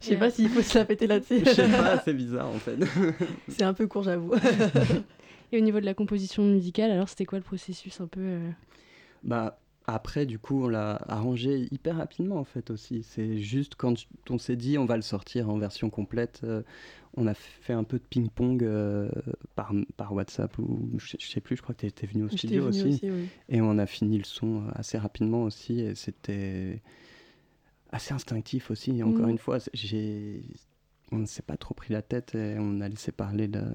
Je 0.01 0.05
sais 0.07 0.17
pas 0.17 0.31
s'il 0.31 0.49
faut 0.49 0.61
se 0.61 0.77
la 0.77 0.85
péter 0.85 1.05
là-dessus. 1.07 1.43
Je 1.45 1.51
sais 1.51 1.69
pas, 1.69 1.99
c'est 1.99 2.13
bizarre 2.13 2.47
en 2.47 2.53
fait. 2.53 2.77
C'est 3.49 3.63
un 3.63 3.73
peu 3.73 3.85
court, 3.87 4.03
j'avoue. 4.03 4.33
Et 5.51 5.57
au 5.57 5.61
niveau 5.61 5.79
de 5.79 5.85
la 5.85 5.93
composition 5.93 6.43
musicale, 6.43 6.91
alors 6.91 7.07
c'était 7.07 7.25
quoi 7.25 7.37
le 7.37 7.43
processus 7.43 8.01
un 8.01 8.07
peu 8.07 8.19
euh, 8.21 8.49
Bah 9.23 9.59
après, 9.87 10.25
du 10.25 10.37
coup, 10.37 10.65
on 10.65 10.67
l'a 10.67 10.95
arrangé 11.07 11.67
hyper 11.71 11.95
rapidement 11.97 12.37
en 12.37 12.43
fait 12.43 12.69
aussi. 12.71 13.03
C'est 13.03 13.37
juste 13.39 13.75
quand 13.75 13.95
on 14.29 14.37
s'est 14.37 14.57
dit 14.57 14.77
on 14.77 14.85
va 14.85 14.97
le 14.97 15.01
sortir 15.01 15.49
en 15.49 15.57
version 15.57 15.89
complète, 15.89 16.41
euh, 16.43 16.61
on 17.15 17.25
a 17.27 17.33
fait 17.33 17.73
un 17.73 17.83
peu 17.85 17.97
de 17.97 18.03
ping-pong 18.03 18.63
euh, 18.63 19.09
par, 19.55 19.73
par 19.95 20.13
WhatsApp 20.13 20.57
ou 20.59 20.89
je, 20.97 21.15
je 21.19 21.27
sais 21.27 21.41
plus, 21.41 21.55
je 21.55 21.61
crois 21.61 21.73
que 21.73 21.81
tu 21.81 21.85
étais 21.87 22.05
venu 22.07 22.23
au 22.23 22.29
studio 22.29 22.67
aussi. 22.67 22.87
aussi, 22.89 23.09
oui. 23.11 23.27
Et 23.49 23.61
on 23.61 23.77
a 23.77 23.85
fini 23.85 24.17
le 24.17 24.25
son 24.25 24.63
assez 24.75 24.97
rapidement 24.97 25.43
aussi 25.43 25.79
et 25.79 25.95
c'était 25.95 26.81
assez 27.91 28.13
instinctif 28.13 28.71
aussi. 28.71 29.01
Encore 29.03 29.25
Mhm. 29.25 29.31
une 29.31 29.37
fois, 29.37 29.57
j'ai 29.73 30.41
on 31.11 31.19
ne 31.19 31.25
s'est 31.25 31.41
pas 31.41 31.55
trop 31.55 31.73
pris 31.73 31.93
la 31.93 32.01
tête 32.01 32.35
et 32.35 32.57
on 32.59 32.81
a 32.81 32.89
laissé 32.89 33.13
parler 33.13 33.47
la- 33.47 33.73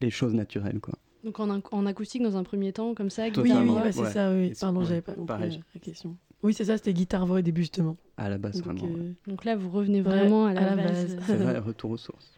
les 0.00 0.10
choses 0.10 0.34
naturelles 0.34 0.80
quoi. 0.80 0.94
Donc 1.26 1.40
en, 1.40 1.60
en 1.72 1.86
acoustique 1.86 2.22
dans 2.22 2.36
un 2.36 2.44
premier 2.44 2.72
temps, 2.72 2.94
comme 2.94 3.10
ça 3.10 3.24
Oui, 3.24 3.30
guitare, 3.32 3.62
oui, 3.64 3.68
voix 3.70 3.90
c'est 3.92 4.00
ouais. 4.00 4.10
ça, 4.12 4.32
oui. 4.32 4.52
Pardon, 4.60 4.80
ouais, 4.80 4.86
j'avais 4.86 5.00
pas 5.02 5.12
compris 5.12 5.26
pareil. 5.26 5.50
la, 5.50 5.56
la 5.74 5.80
question. 5.80 6.16
Oui, 6.44 6.54
c'est 6.54 6.66
ça, 6.66 6.76
c'était 6.76 6.92
guitare-voix 6.92 7.38
au 7.38 7.42
début, 7.42 7.62
justement. 7.62 7.96
À 8.16 8.28
la 8.28 8.38
base, 8.38 8.62
Donc, 8.62 8.64
vraiment. 8.78 8.86
euh, 8.96 9.12
Donc 9.26 9.44
là, 9.44 9.56
vous 9.56 9.68
revenez 9.68 10.02
Ouais, 10.02 10.08
vraiment 10.08 10.46
à 10.46 10.54
la, 10.54 10.60
à 10.60 10.64
la 10.66 10.76
base. 10.76 11.16
base. 11.16 11.24
C'est 11.26 11.36
vrai, 11.36 11.58
retour 11.58 11.90
aux 11.90 11.96
sources. 11.96 12.30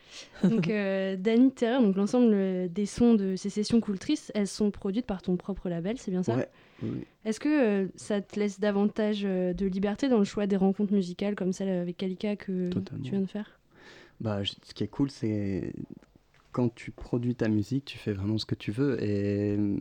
donc 0.42 0.70
euh, 0.70 1.16
Dany 1.16 1.50
Terreur, 1.52 1.82
donc 1.82 1.96
l'ensemble 1.96 2.30
euh, 2.32 2.66
des 2.68 2.86
sons 2.86 3.12
de 3.12 3.36
ces 3.36 3.50
sessions 3.50 3.78
Coultrices, 3.80 4.32
elles 4.34 4.46
sont 4.48 4.70
produites 4.70 5.04
par 5.04 5.20
ton 5.20 5.36
propre 5.36 5.68
label, 5.68 5.98
c'est 5.98 6.10
bien 6.10 6.22
ça 6.22 6.34
Ouais, 6.36 6.48
oui, 6.82 6.90
oui. 6.94 7.04
Est-ce 7.26 7.40
que 7.40 7.48
euh, 7.84 7.88
ça 7.96 8.22
te 8.22 8.40
laisse 8.40 8.58
davantage 8.58 9.20
euh, 9.26 9.52
de 9.52 9.66
liberté 9.66 10.08
dans 10.08 10.18
le 10.18 10.24
choix 10.24 10.46
des 10.46 10.56
rencontres 10.56 10.94
musicales 10.94 11.34
comme 11.34 11.52
celle 11.52 11.68
avec 11.68 11.98
Kalika 11.98 12.36
que 12.36 12.70
Totalement. 12.70 13.04
tu 13.04 13.10
viens 13.10 13.20
de 13.20 13.26
faire? 13.26 13.60
Bah, 14.20 14.42
je- 14.42 14.54
ce 14.64 14.72
qui 14.74 14.82
est 14.84 14.88
cool, 14.88 15.10
c'est 15.10 15.72
quand 16.58 16.74
tu 16.74 16.90
produis 16.90 17.36
ta 17.36 17.46
musique, 17.46 17.84
tu 17.84 17.98
fais 17.98 18.12
vraiment 18.12 18.36
ce 18.36 18.44
que 18.44 18.56
tu 18.56 18.72
veux. 18.72 19.00
Et 19.00 19.56
euh, 19.56 19.76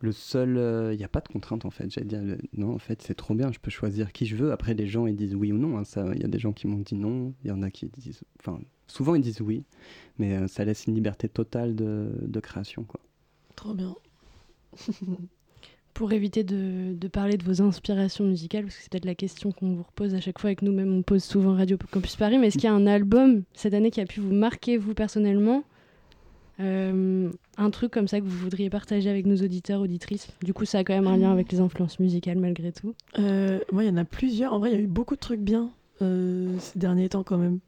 le 0.00 0.10
seul. 0.10 0.58
Il 0.92 0.98
n'y 0.98 1.04
a 1.04 1.08
pas 1.08 1.20
de 1.20 1.28
contrainte 1.28 1.64
en 1.64 1.70
fait. 1.70 1.88
J'allais 1.88 2.08
dire, 2.08 2.20
non, 2.56 2.74
en 2.74 2.78
fait, 2.78 3.00
c'est 3.00 3.14
trop 3.14 3.32
bien, 3.32 3.52
je 3.52 3.60
peux 3.60 3.70
choisir 3.70 4.12
qui 4.12 4.26
je 4.26 4.34
veux. 4.34 4.50
Après, 4.50 4.74
les 4.74 4.88
gens, 4.88 5.06
ils 5.06 5.14
disent 5.14 5.36
oui 5.36 5.52
ou 5.52 5.56
non. 5.56 5.80
Il 5.80 6.20
y 6.20 6.24
a 6.24 6.28
des 6.28 6.40
gens 6.40 6.52
qui 6.52 6.66
m'ont 6.66 6.80
dit 6.80 6.96
non, 6.96 7.32
il 7.44 7.48
y 7.48 7.50
en 7.52 7.62
a 7.62 7.70
qui 7.70 7.86
disent. 7.86 8.24
Enfin, 8.40 8.58
souvent, 8.88 9.14
ils 9.14 9.22
disent 9.22 9.40
oui, 9.40 9.62
mais 10.18 10.34
euh, 10.34 10.48
ça 10.48 10.64
laisse 10.64 10.86
une 10.86 10.96
liberté 10.96 11.28
totale 11.28 11.76
de, 11.76 12.40
création. 12.40 12.82
Quoi. 12.82 12.98
Trop 13.54 13.72
bien. 13.72 13.94
Pour 15.94 16.12
éviter 16.12 16.42
de, 16.42 16.92
de 16.92 17.08
parler 17.08 17.36
de 17.36 17.44
vos 17.44 17.62
inspirations 17.62 18.24
musicales, 18.24 18.64
parce 18.64 18.74
que 18.74 18.82
c'est 18.82 18.90
peut-être 18.90 19.04
la 19.04 19.14
question 19.14 19.52
qu'on 19.52 19.76
vous 19.76 19.84
repose 19.84 20.12
à 20.16 20.20
chaque 20.20 20.40
fois 20.40 20.50
et 20.50 20.56
que 20.56 20.64
nous-mêmes 20.64 20.92
on 20.92 21.02
pose 21.02 21.22
souvent 21.22 21.54
Radio 21.54 21.78
Campus 21.92 22.16
Paris, 22.16 22.36
mais 22.36 22.48
est-ce 22.48 22.58
qu'il 22.58 22.68
y 22.68 22.72
a 22.72 22.74
un 22.74 22.88
album 22.88 23.44
cette 23.54 23.74
année 23.74 23.92
qui 23.92 24.00
a 24.00 24.06
pu 24.06 24.18
vous 24.18 24.34
marquer, 24.34 24.76
vous 24.76 24.92
personnellement? 24.92 25.62
Euh, 26.58 27.30
Un 27.58 27.70
truc 27.70 27.92
comme 27.92 28.08
ça 28.08 28.20
que 28.20 28.24
vous 28.24 28.38
voudriez 28.38 28.70
partager 28.70 29.10
avec 29.10 29.26
nos 29.26 29.36
auditeurs, 29.36 29.80
auditrices 29.80 30.28
Du 30.42 30.54
coup, 30.54 30.64
ça 30.64 30.78
a 30.78 30.84
quand 30.84 30.94
même 30.94 31.06
un 31.06 31.16
lien 31.16 31.32
avec 31.32 31.52
les 31.52 31.60
influences 31.60 31.98
musicales 32.00 32.38
malgré 32.38 32.72
tout. 32.72 32.94
Euh, 33.18 33.60
moi, 33.72 33.84
il 33.84 33.88
y 33.88 33.90
en 33.90 33.96
a 33.96 34.04
plusieurs. 34.04 34.52
En 34.52 34.58
vrai, 34.58 34.70
il 34.70 34.74
y 34.74 34.78
a 34.78 34.82
eu 34.82 34.86
beaucoup 34.86 35.14
de 35.14 35.20
trucs 35.20 35.40
bien 35.40 35.70
euh, 36.02 36.58
ces 36.58 36.78
derniers 36.78 37.08
temps, 37.08 37.22
quand 37.22 37.38
même. 37.38 37.58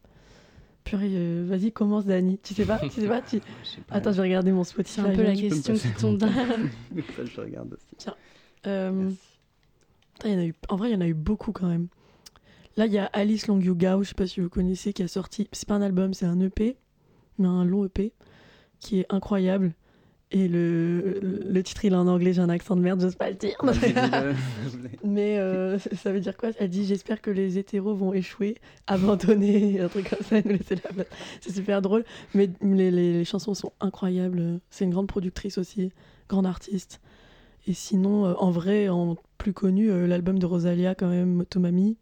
Purée, 0.85 1.11
euh, 1.13 1.45
vas-y, 1.47 1.71
commence, 1.71 2.07
Dani. 2.07 2.39
Tu 2.43 2.55
sais 2.55 2.65
pas 2.65 2.79
Tu 2.79 2.89
sais 2.89 3.09
pas 3.09 3.21
tu... 3.21 3.41
Attends, 3.91 4.13
je 4.13 4.17
vais 4.17 4.23
regarder 4.23 4.53
mon 4.53 4.65
Spotify. 4.65 5.01
C'est 5.03 5.07
un 5.07 5.15
peu 5.15 5.23
la 5.23 5.35
question 5.35 5.75
qui 5.75 5.91
tombe 5.93 6.19
dans... 6.19 6.29
ça, 6.33 6.45
je 7.25 7.41
regarde 7.41 7.75
aussi. 7.75 7.95
Tiens. 7.99 8.15
Euh, 8.67 9.11
y 10.25 10.33
en 10.35 10.39
a 10.39 10.45
eu... 10.45 10.55
En 10.69 10.77
vrai, 10.77 10.91
il 10.91 10.95
y 10.95 10.97
en 10.97 11.03
a 11.03 11.07
eu 11.07 11.15
beaucoup 11.15 11.53
quand 11.53 11.69
même. 11.69 11.89
Là, 12.77 12.87
il 12.87 12.93
y 12.93 12.99
a 12.99 13.07
Alice 13.07 13.49
Long 13.49 13.59
You 13.59 13.75
Gao, 13.75 14.03
je 14.03 14.11
sais 14.11 14.15
pas 14.15 14.27
si 14.27 14.41
vous 14.41 14.49
connaissez, 14.49 14.93
qui 14.93 15.03
a 15.03 15.09
sorti. 15.09 15.49
C'est 15.53 15.67
pas 15.67 15.75
un 15.75 15.83
album, 15.83 16.15
c'est 16.15 16.27
un 16.27 16.41
EP, 16.41 16.77
mais 17.39 17.49
un 17.49 17.65
long 17.65 17.85
EP, 17.85 18.13
qui 18.81 19.01
est 19.01 19.07
incroyable. 19.11 19.73
Et 20.31 20.47
le, 20.47 21.21
le 21.23 21.63
titre, 21.63 21.87
il 21.87 21.95
est 21.95 21.97
en 21.97 22.07
anglais, 22.07 22.35
j'ai 22.35 22.43
un 22.43 22.51
accent 22.51 22.77
de 22.77 22.83
merde, 22.83 23.01
j'ose 23.01 23.15
pas 23.15 23.31
le 23.31 23.37
dire. 23.37 23.57
Mais 25.05 25.39
euh, 25.39 25.79
ça 25.79 26.13
veut 26.13 26.21
dire 26.21 26.37
quoi? 26.37 26.51
Elle 26.59 26.69
dit 26.69 26.85
J'espère 26.85 27.21
que 27.23 27.31
les 27.31 27.57
hétéros 27.59 27.95
vont 27.95 28.13
échouer, 28.13 28.57
abandonner, 28.87 29.81
un 29.81 29.89
truc 29.89 30.11
comme 30.11 30.19
ça, 30.27 30.37
nous 30.45 30.51
laisser 30.53 30.75
la 30.77 30.93
place. 30.93 31.07
C'est 31.41 31.55
super 31.55 31.81
drôle, 31.81 32.05
mais 32.35 32.51
les, 32.61 32.91
les- 32.91 33.13
les 33.15 33.25
chansons 33.25 33.55
sont 33.55 33.73
incroyables. 33.81 34.61
C'est 34.71 34.85
une 34.85 34.91
grande 34.91 35.07
productrice 35.07 35.57
aussi, 35.57 35.93
grande 36.29 36.47
artiste. 36.47 37.01
Et 37.67 37.73
sinon, 37.75 38.27
euh, 38.27 38.35
en 38.39 38.51
vrai, 38.51 38.89
en 38.89 39.17
plus 39.39 39.53
connu, 39.55 39.91
euh, 39.91 40.07
l'album 40.07 40.39
de 40.39 40.47
Rosalia, 40.47 40.95
quand 40.95 41.09
même, 41.09 41.33
Motomami, 41.33 41.97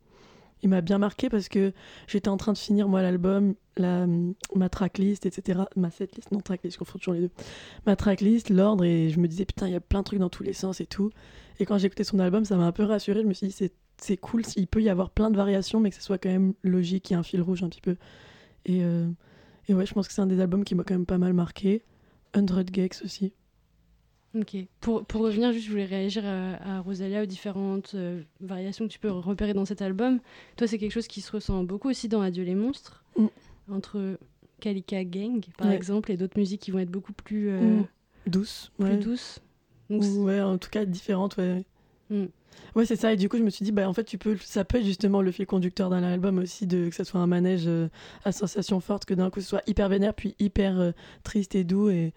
il 0.67 0.71
m'a 0.71 0.81
bien 0.81 0.99
marqué 0.99 1.29
parce 1.29 1.49
que 1.49 1.73
j'étais 2.09 2.29
en 2.29 2.37
train 2.37 2.53
de 2.53 2.59
finir, 2.59 2.89
moi, 2.89 3.01
l'album, 3.01 3.55
la, 3.77 4.07
ma 4.55 4.69
tracklist, 4.69 5.27
etc. 5.27 5.61
Ma 5.77 5.91
setlist, 5.91 6.33
non, 6.33 6.41
tracklist, 6.41 6.75
je 6.75 6.79
confonds 6.79 6.99
toujours 6.99 7.15
les 7.15 7.21
deux. 7.21 7.31
Ma 7.87 7.95
tracklist, 7.95 8.51
l'ordre, 8.51 8.85
et 8.85 9.11
je 9.11 9.21
me 9.21 9.29
disais, 9.29 9.45
putain, 9.45 9.69
il 9.69 9.73
y 9.73 9.77
a 9.77 9.81
plein 9.81 10.01
de 10.01 10.05
trucs 10.05 10.19
dans 10.19 10.29
tous 10.29 10.43
les 10.43 10.53
sens 10.53 10.81
et 10.81 10.87
tout. 10.87 11.11
Et 11.61 11.67
quand 11.67 11.79
j'ai 11.79 11.87
écouté 11.87 12.03
son 12.05 12.19
album, 12.19 12.45
ça 12.45 12.57
m'a 12.57 12.67
un 12.67 12.73
peu 12.73 12.83
rassuré. 12.83 13.23
Je 13.23 13.27
me 13.27 13.33
suis 13.33 13.47
dit, 13.47 13.53
c'est, 13.53 13.73
c'est 13.99 14.17
cool, 14.17 14.43
il 14.57 14.67
peut 14.67 14.83
y 14.83 14.89
avoir 14.89 15.11
plein 15.11 15.31
de 15.31 15.37
variations, 15.37 15.79
mais 15.79 15.91
que 15.91 15.97
ce 15.97 16.03
soit 16.03 16.19
quand 16.19 16.29
même 16.29 16.55
logique, 16.63 17.11
il 17.11 17.13
y 17.13 17.17
a 17.17 17.21
un 17.21 17.23
fil 17.23 17.41
rouge 17.41 17.63
un 17.63 17.69
petit 17.69 17.81
peu. 17.81 17.97
Et, 18.65 18.83
euh, 18.83 19.09
et 19.69 19.75
ouais, 19.75 19.87
je 19.87 19.95
pense 19.95 20.09
que 20.09 20.15
c'est 20.15 20.23
un 20.23 20.27
des 20.27 20.41
albums 20.41 20.65
qui 20.65 20.75
m'a 20.75 20.83
quand 20.83 20.95
même 20.95 21.07
pas 21.07 21.19
mal 21.19 21.33
marqué. 21.33 21.85
100 22.35 22.75
Gex 22.75 23.03
aussi. 23.03 23.33
Ok. 24.39 24.57
Pour, 24.81 25.05
pour 25.07 25.23
revenir, 25.23 25.53
juste, 25.53 25.67
je 25.67 25.71
voulais 25.71 25.85
réagir 25.87 26.25
à, 26.27 26.77
à 26.77 26.81
Rosalia, 26.81 27.23
aux 27.23 27.27
différentes 27.27 27.93
euh, 27.95 28.21
variations 28.41 28.87
que 28.87 28.93
tu 28.93 28.99
peux 28.99 29.11
repérer 29.11 29.55
dans 29.55 29.65
cet 29.65 29.81
album. 29.83 30.19
Toi, 30.57 30.67
c'est 30.67 30.79
quelque 30.79 30.93
chose 30.93 31.07
qui 31.07 31.21
se 31.21 31.33
ressent 31.33 31.63
beaucoup 31.65 31.89
aussi 31.89 32.09
dans 32.09 32.21
Adieu 32.21 32.45
les 32.45 32.55
monstres, 32.55 33.03
Mm. 33.17 33.27
entre 33.73 34.19
Kalika 34.61 35.05
Gang, 35.05 35.43
par 35.57 35.69
Ouais. 35.69 35.75
exemple, 35.77 36.11
et 36.13 36.17
d'autres 36.17 36.39
musiques 36.39 36.61
qui 36.61 36.71
vont 36.71 36.79
être 36.81 36.91
beaucoup 36.91 37.13
plus, 37.13 37.49
euh, 37.51 37.61
Mm. 37.81 37.87
Douce. 38.27 38.73
plus 38.79 38.89
ouais. 38.89 38.97
douces. 38.99 39.41
Ou, 39.89 40.01
Donc, 40.01 40.27
ouais, 40.27 40.41
en 40.43 40.59
tout 40.59 40.69
cas 40.71 40.85
différentes, 40.85 41.37
ouais. 41.37 41.65
Mm. 42.11 42.25
Ouais, 42.75 42.85
c'est 42.87 42.97
ça. 42.97 43.13
Et 43.13 43.17
du 43.17 43.29
coup, 43.29 43.37
je 43.39 43.43
me 43.43 43.51
suis 43.51 43.65
dit, 43.65 43.73
bah, 43.73 43.89
en 43.89 43.93
fait, 43.93 44.05
tu 44.05 44.19
peux, 44.19 44.37
ça 44.39 44.65
peut 44.65 44.79
être 44.79 44.85
justement 44.85 45.23
le 45.23 45.31
fil 45.31 45.47
conducteur 45.47 45.91
d'un 45.91 46.03
album 46.03 46.39
aussi, 46.39 46.67
de, 46.67 46.89
que 46.89 46.95
ça 46.95 47.05
soit 47.05 47.21
un 47.21 47.27
manège 47.27 47.65
euh, 47.67 47.89
à 48.25 48.33
sensation 48.33 48.81
forte, 48.81 49.05
que 49.05 49.15
d'un 49.15 49.31
coup, 49.31 49.41
ce 49.41 49.47
soit 49.49 49.63
hyper 49.67 49.89
vénère, 49.89 50.15
puis 50.15 50.35
hyper 50.39 50.79
euh, 50.81 50.91
triste 51.23 51.55
et 51.55 51.65
doux, 51.65 51.89
et, 51.91 52.13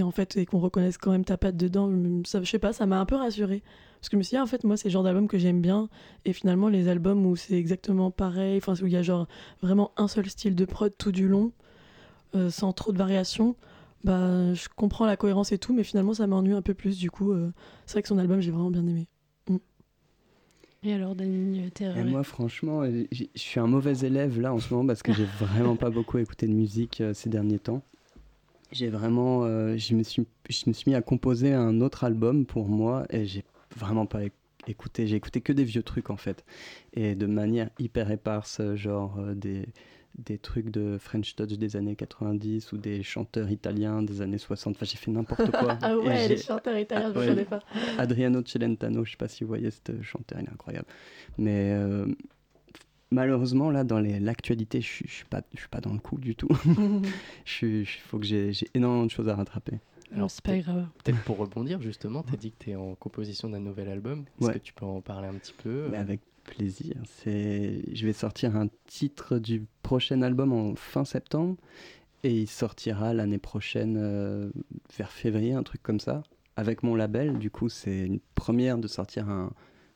et 0.00 0.02
en 0.02 0.10
fait, 0.10 0.36
et 0.36 0.46
qu'on 0.46 0.58
reconnaisse 0.58 0.98
quand 0.98 1.12
même 1.12 1.24
ta 1.24 1.36
patte 1.36 1.56
dedans. 1.56 1.90
Ça, 2.24 2.42
je 2.42 2.50
sais 2.50 2.58
pas, 2.58 2.72
ça 2.72 2.86
m'a 2.86 3.00
un 3.00 3.06
peu 3.06 3.16
rassurée. 3.16 3.62
Parce 4.00 4.08
que 4.08 4.16
je 4.16 4.18
me 4.18 4.22
suis 4.22 4.30
dit, 4.30 4.36
ah, 4.36 4.42
en 4.42 4.46
fait, 4.46 4.64
moi, 4.64 4.76
c'est 4.76 4.88
le 4.88 4.92
genre 4.92 5.02
d'album 5.02 5.28
que 5.28 5.38
j'aime 5.38 5.60
bien. 5.60 5.88
Et 6.24 6.32
finalement, 6.32 6.68
les 6.68 6.88
albums 6.88 7.24
où 7.26 7.36
c'est 7.36 7.54
exactement 7.54 8.10
pareil, 8.10 8.58
enfin, 8.58 8.74
où 8.82 8.86
il 8.86 8.92
y 8.92 8.96
a 8.96 9.02
genre 9.02 9.28
vraiment 9.62 9.92
un 9.96 10.08
seul 10.08 10.28
style 10.28 10.54
de 10.54 10.64
prod 10.64 10.92
tout 10.96 11.12
du 11.12 11.28
long, 11.28 11.52
euh, 12.34 12.50
sans 12.50 12.72
trop 12.72 12.92
de 12.92 12.98
variations, 12.98 13.56
bah, 14.04 14.54
je 14.54 14.68
comprends 14.74 15.06
la 15.06 15.16
cohérence 15.16 15.52
et 15.52 15.58
tout, 15.58 15.74
mais 15.74 15.84
finalement, 15.84 16.14
ça 16.14 16.26
m'ennuie 16.26 16.54
un 16.54 16.62
peu 16.62 16.74
plus. 16.74 16.98
Du 16.98 17.10
coup, 17.10 17.32
euh, 17.32 17.52
c'est 17.86 17.94
vrai 17.94 18.02
que 18.02 18.08
son 18.08 18.18
album, 18.18 18.40
j'ai 18.40 18.50
vraiment 18.50 18.70
bien 18.70 18.86
aimé. 18.86 19.06
Mm. 19.48 19.56
Et 20.82 20.94
alors, 20.94 21.14
Dany 21.14 21.70
euh, 21.82 21.94
Et 21.94 22.04
moi, 22.04 22.22
franchement, 22.22 22.84
je 22.84 23.26
suis 23.34 23.60
un 23.60 23.66
mauvais 23.66 23.98
élève 23.98 24.40
là 24.40 24.54
en 24.54 24.58
ce 24.58 24.72
moment 24.72 24.86
parce 24.86 25.02
que 25.02 25.12
j'ai 25.12 25.26
vraiment 25.38 25.76
pas 25.76 25.90
beaucoup 25.90 26.16
écouté 26.16 26.46
de 26.46 26.52
musique 26.52 27.02
euh, 27.02 27.12
ces 27.12 27.28
derniers 27.28 27.58
temps. 27.58 27.82
J'ai 28.72 28.88
vraiment, 28.88 29.44
euh, 29.44 29.76
je 29.76 29.94
me 29.94 30.02
suis, 30.02 30.26
je 30.48 30.64
me 30.66 30.72
suis 30.72 30.90
mis 30.90 30.94
à 30.96 31.02
composer 31.02 31.52
un 31.52 31.80
autre 31.80 32.04
album 32.04 32.46
pour 32.46 32.68
moi 32.68 33.04
et 33.10 33.24
j'ai 33.26 33.44
vraiment 33.76 34.06
pas 34.06 34.22
éc- 34.22 34.32
écouté. 34.66 35.06
J'ai 35.06 35.16
écouté 35.16 35.40
que 35.40 35.52
des 35.52 35.64
vieux 35.64 35.82
trucs 35.82 36.10
en 36.10 36.16
fait 36.16 36.44
et 36.92 37.14
de 37.14 37.26
manière 37.26 37.70
hyper 37.78 38.10
éparse, 38.10 38.60
genre 38.74 39.18
euh, 39.18 39.34
des 39.34 39.66
des 40.18 40.38
trucs 40.38 40.70
de 40.70 40.98
French 40.98 41.36
Touch 41.36 41.52
des 41.56 41.76
années 41.76 41.94
90 41.94 42.72
ou 42.72 42.78
des 42.78 43.00
chanteurs 43.04 43.48
italiens 43.48 44.02
des 44.02 44.22
années 44.22 44.38
60. 44.38 44.74
Enfin, 44.74 44.84
j'ai 44.84 44.96
fait 44.96 45.10
n'importe 45.10 45.52
quoi. 45.52 45.78
Ah 45.82 45.96
ouais, 45.96 46.26
les 46.28 46.36
chanteurs 46.36 46.76
italiens, 46.76 47.12
je 47.14 47.18
Ouais. 47.18 47.26
ne 47.26 47.30
connais 47.30 47.44
pas. 47.44 47.60
Adriano 47.96 48.42
Celentano, 48.44 49.04
je 49.04 49.12
sais 49.12 49.16
pas 49.16 49.28
si 49.28 49.44
vous 49.44 49.48
voyez 49.48 49.70
ce 49.70 50.02
chanteur, 50.02 50.40
il 50.40 50.46
est 50.46 50.50
incroyable. 50.52 50.86
Mais 51.38 51.70
euh, 51.74 52.06
malheureusement, 53.10 53.70
là, 53.70 53.84
dans 53.84 54.00
l'actualité, 54.00 54.80
je 54.80 54.86
suis- 54.86 55.08
je 55.08 55.12
suis 55.14 55.24
pas, 55.24 55.42
je 55.54 55.60
suis 55.60 55.68
pas 55.68 55.80
dans 55.80 55.92
le 55.92 55.98
coup 55.98 56.18
du 56.18 56.34
tout. 56.36 56.48
Je- 57.44 57.84
faut 58.06 58.18
que 58.18 58.26
j'ai 58.26 58.52
énormément 58.74 59.04
de 59.06 59.10
choses 59.10 59.28
à 59.28 59.34
rattraper. 59.34 59.78
Alors, 60.12 60.30
c'est 60.30 60.44
pas 60.44 60.58
grave. 60.58 60.86
Peut-être 61.04 61.22
pour 61.22 61.36
rebondir, 61.38 61.80
justement, 61.80 62.22
tu 62.24 62.34
as 62.34 62.36
dit 62.36 62.50
que 62.50 62.64
tu 62.64 62.70
es 62.70 62.74
en 62.76 62.94
composition 62.96 63.48
d'un 63.48 63.60
nouvel 63.60 63.88
album. 63.88 64.24
Est-ce 64.40 64.48
Ouais. 64.48 64.54
que 64.54 64.58
tu 64.58 64.72
peux 64.72 64.84
en 64.84 65.00
parler 65.00 65.28
un 65.28 65.34
petit 65.34 65.52
peu 65.62 65.88
Mais 65.90 65.98
avec 65.98 66.20
plaisir. 66.44 66.96
Je 67.26 68.06
vais 68.06 68.12
sortir 68.12 68.56
un 68.56 68.66
titre 68.86 69.38
du 69.38 69.66
prochain 69.82 70.22
album 70.22 70.52
en 70.52 70.74
fin 70.74 71.04
septembre 71.04 71.56
et 72.24 72.40
il 72.42 72.48
sortira 72.48 73.14
l'année 73.14 73.38
prochaine 73.38 73.96
euh, 73.98 74.50
vers 74.96 75.12
février, 75.12 75.52
un 75.52 75.62
truc 75.62 75.82
comme 75.82 76.00
ça, 76.00 76.22
avec 76.56 76.82
mon 76.82 76.96
label. 76.96 77.38
Du 77.38 77.50
coup, 77.50 77.68
c'est 77.68 78.00
une 78.00 78.18
première 78.34 78.78
de 78.78 78.88
sortir 78.88 79.28
un 79.28 79.52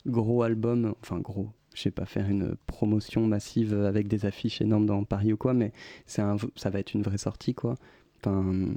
gros 0.06 0.42
album, 0.44 0.94
enfin 1.02 1.18
gros. 1.18 1.50
Je 1.74 1.82
sais 1.82 1.90
pas 1.90 2.06
faire 2.06 2.28
une 2.28 2.56
promotion 2.66 3.26
massive 3.26 3.74
avec 3.74 4.08
des 4.08 4.26
affiches 4.26 4.60
énormes 4.60 4.86
dans 4.86 5.04
Paris 5.04 5.32
ou 5.32 5.36
quoi, 5.36 5.54
mais 5.54 5.72
c'est 6.06 6.22
un, 6.22 6.36
ça 6.56 6.70
va 6.70 6.78
être 6.78 6.94
une 6.94 7.02
vraie 7.02 7.18
sortie 7.18 7.54
quoi. 7.54 7.74
Enfin, 8.18 8.74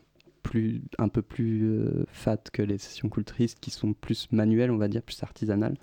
plus, 0.47 0.81
un 0.97 1.09
peu 1.09 1.21
plus 1.21 1.65
euh, 1.65 2.05
fat 2.07 2.37
que 2.51 2.61
les 2.61 2.77
sessions 2.77 3.09
culturistes 3.09 3.59
qui 3.59 3.69
sont 3.69 3.93
plus 3.93 4.31
manuelles, 4.31 4.71
on 4.71 4.77
va 4.77 4.87
dire, 4.87 5.01
plus 5.01 5.21
artisanales. 5.21 5.75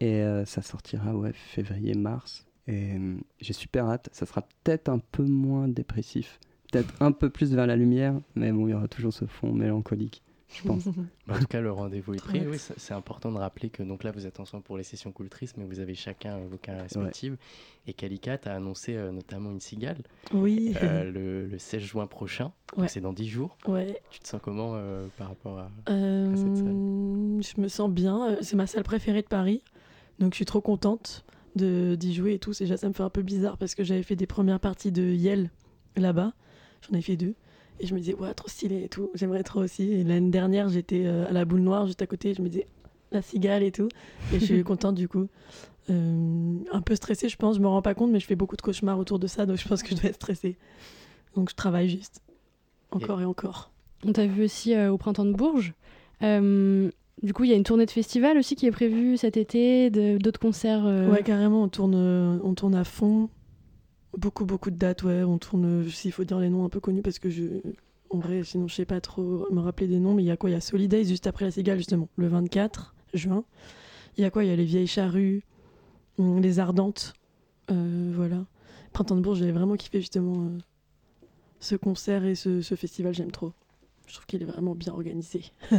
Et 0.00 0.22
euh, 0.22 0.44
ça 0.44 0.62
sortira, 0.62 1.14
ouais, 1.14 1.32
février-mars. 1.32 2.46
Et 2.68 2.94
euh, 2.94 3.16
j'ai 3.40 3.52
super 3.52 3.86
hâte. 3.86 4.08
Ça 4.12 4.26
sera 4.26 4.42
peut-être 4.42 4.88
un 4.88 4.98
peu 4.98 5.24
moins 5.24 5.68
dépressif. 5.68 6.38
Peut-être 6.70 6.94
un 7.00 7.12
peu 7.12 7.30
plus 7.30 7.54
vers 7.54 7.66
la 7.66 7.76
lumière. 7.76 8.14
Mais 8.34 8.52
bon, 8.52 8.68
il 8.68 8.72
y 8.72 8.74
aura 8.74 8.88
toujours 8.88 9.12
ce 9.12 9.24
fond 9.24 9.52
mélancolique, 9.52 10.22
je 10.54 10.62
pense. 10.68 10.84
Bah, 11.26 11.34
en 11.34 11.38
tout 11.40 11.46
cas, 11.46 11.60
le 11.60 11.72
rendez-vous 11.72 12.14
est 12.14 12.18
pris. 12.22 12.46
Oui, 12.46 12.56
c'est 12.76 12.94
important 12.94 13.32
de 13.32 13.38
rappeler 13.38 13.68
que 13.68 13.82
donc 13.82 14.04
là, 14.04 14.12
vous 14.12 14.26
êtes 14.26 14.38
ensemble 14.38 14.62
pour 14.62 14.76
les 14.76 14.84
sessions 14.84 15.10
cultrices, 15.10 15.56
mais 15.56 15.64
vous 15.64 15.80
avez 15.80 15.94
chacun 15.96 16.38
vos 16.38 16.56
carrières 16.56 16.84
respectives. 16.84 17.36
Et 17.88 17.92
Calicat 17.92 18.38
a 18.44 18.50
annoncé 18.54 18.94
euh, 18.94 19.10
notamment 19.10 19.50
une 19.50 19.58
cigale 19.60 20.02
Oui. 20.32 20.72
euh, 20.82 21.10
le, 21.10 21.46
le 21.46 21.58
16 21.58 21.82
juin 21.82 22.06
prochain. 22.06 22.52
Ouais. 22.76 22.86
C'est 22.88 23.00
dans 23.00 23.12
10 23.12 23.26
jours. 23.28 23.56
Ouais. 23.66 24.00
Tu 24.10 24.20
te 24.20 24.28
sens 24.28 24.40
comment 24.42 24.72
euh, 24.74 25.08
par 25.18 25.28
rapport 25.28 25.58
à, 25.58 25.70
Euh, 25.90 26.32
à 26.32 26.36
cette 26.36 26.56
salle? 26.56 26.66
je 26.76 27.60
me 27.60 27.68
sens 27.68 27.90
bien. 27.90 28.36
C'est 28.42 28.56
ma 28.56 28.66
salle 28.68 28.84
préférée 28.84 29.22
de 29.22 29.28
Paris. 29.28 29.62
Donc 30.20 30.32
je 30.32 30.36
suis 30.36 30.44
trop 30.46 30.60
contente 30.60 31.24
de- 31.56 31.96
d'y 31.96 32.14
jouer 32.14 32.34
et 32.34 32.38
tout. 32.38 32.52
C'est 32.52 32.64
Déjà, 32.64 32.76
ça 32.76 32.86
me 32.88 32.92
fait 32.92 33.02
un 33.02 33.10
peu 33.10 33.22
bizarre 33.22 33.58
parce 33.58 33.74
que 33.74 33.82
j'avais 33.82 34.02
fait 34.04 34.16
des 34.16 34.26
premières 34.26 34.60
parties 34.60 34.92
de 34.92 35.02
Yale 35.02 35.50
là-bas. 35.96 36.34
J'en 36.88 36.96
ai 36.96 37.02
fait 37.02 37.16
deux. 37.16 37.34
Et 37.80 37.86
je 37.86 37.94
me 37.94 38.00
disais, 38.00 38.14
ouais, 38.14 38.32
trop 38.34 38.48
stylé 38.48 38.84
et 38.84 38.88
tout. 38.88 39.10
J'aimerais 39.14 39.42
trop 39.42 39.60
aussi. 39.60 39.92
Et 39.92 40.04
l'année 40.04 40.30
dernière, 40.30 40.68
j'étais 40.68 41.04
euh, 41.04 41.28
à 41.28 41.32
la 41.32 41.44
boule 41.44 41.60
noire 41.60 41.86
juste 41.86 42.02
à 42.02 42.06
côté. 42.06 42.34
Je 42.34 42.42
me 42.42 42.48
disais, 42.48 42.66
la 43.12 43.22
cigale 43.22 43.62
et 43.62 43.72
tout. 43.72 43.88
Et 44.32 44.40
je 44.40 44.44
suis 44.44 44.64
contente 44.64 44.94
du 44.94 45.08
coup. 45.08 45.28
Euh, 45.88 46.58
un 46.72 46.80
peu 46.80 46.94
stressée, 46.94 47.28
je 47.28 47.36
pense. 47.36 47.56
Je 47.56 47.60
me 47.60 47.68
rends 47.68 47.82
pas 47.82 47.94
compte, 47.94 48.10
mais 48.10 48.20
je 48.20 48.26
fais 48.26 48.36
beaucoup 48.36 48.56
de 48.56 48.62
cauchemars 48.62 48.98
autour 48.98 49.18
de 49.18 49.26
ça. 49.26 49.46
Donc 49.46 49.58
je 49.58 49.68
pense 49.68 49.82
que 49.82 49.90
je 49.90 50.00
dois 50.00 50.10
être 50.10 50.16
stressée. 50.16 50.56
Donc 51.34 51.50
je 51.50 51.54
travaille 51.54 51.88
juste. 51.88 52.22
Encore 52.90 53.20
et, 53.20 53.24
encore. 53.24 53.70
On 54.04 54.12
t'a 54.12 54.26
vu 54.26 54.44
aussi 54.44 54.74
euh, 54.74 54.92
au 54.92 54.98
printemps 54.98 55.24
de 55.24 55.32
Bourges. 55.32 55.74
Euh, 56.22 56.90
du 57.22 57.32
coup, 57.32 57.44
il 57.44 57.50
y 57.50 57.52
a 57.52 57.56
une 57.56 57.64
tournée 57.64 57.86
de 57.86 57.90
festival 57.90 58.36
aussi 58.36 58.56
qui 58.56 58.66
est 58.66 58.70
prévue 58.70 59.16
cet 59.16 59.36
été, 59.36 59.90
d'autres 59.90 60.40
concerts. 60.40 60.84
Ouais, 60.84 61.22
carrément, 61.22 61.62
on 61.62 61.68
tourne, 61.68 61.94
on 62.42 62.54
tourne 62.54 62.74
à 62.74 62.84
fond. 62.84 63.30
Beaucoup, 64.16 64.44
beaucoup 64.46 64.70
de 64.70 64.76
dates, 64.76 65.02
ouais. 65.02 65.22
On 65.24 65.38
tourne, 65.38 65.64
euh, 65.84 65.88
s'il 65.88 66.12
faut 66.12 66.24
dire 66.24 66.38
les 66.38 66.48
noms 66.48 66.64
un 66.64 66.68
peu 66.68 66.80
connus, 66.80 67.02
parce 67.02 67.18
que 67.18 67.28
je. 67.30 67.44
En 68.10 68.18
vrai, 68.18 68.44
sinon, 68.44 68.68
je 68.68 68.74
sais 68.74 68.84
pas 68.84 69.00
trop 69.00 69.46
me 69.50 69.60
rappeler 69.60 69.88
des 69.88 69.98
noms, 69.98 70.14
mais 70.14 70.22
il 70.22 70.26
y 70.26 70.30
a 70.30 70.36
quoi? 70.36 70.48
Il 70.48 70.52
y 70.52 70.56
a 70.56 70.60
Solidays 70.60 71.04
juste 71.04 71.26
après 71.26 71.44
la 71.44 71.50
Cigale, 71.50 71.78
justement, 71.78 72.08
le 72.16 72.28
24 72.28 72.94
juin. 73.14 73.44
Il 74.16 74.22
y 74.22 74.24
a 74.24 74.30
quoi? 74.30 74.44
Il 74.44 74.48
y 74.48 74.52
a 74.52 74.56
les 74.56 74.64
Vieilles 74.64 74.86
Charrues, 74.86 75.42
hum, 76.18 76.40
les 76.40 76.58
Ardentes. 76.60 77.14
euh, 77.70 78.12
voilà. 78.14 78.44
Printemps 78.92 79.16
de 79.16 79.20
Bourges, 79.20 79.38
j'avais 79.40 79.52
vraiment 79.52 79.74
kiffé, 79.76 80.00
justement, 80.00 80.44
euh, 80.44 80.58
ce 81.60 81.74
concert 81.74 82.24
et 82.24 82.34
ce, 82.36 82.62
ce 82.62 82.74
festival, 82.76 83.12
j'aime 83.12 83.32
trop. 83.32 83.52
Je 84.06 84.14
trouve 84.14 84.26
qu'il 84.26 84.40
est 84.40 84.46
vraiment 84.46 84.74
bien 84.74 84.92
organisé. 84.92 85.42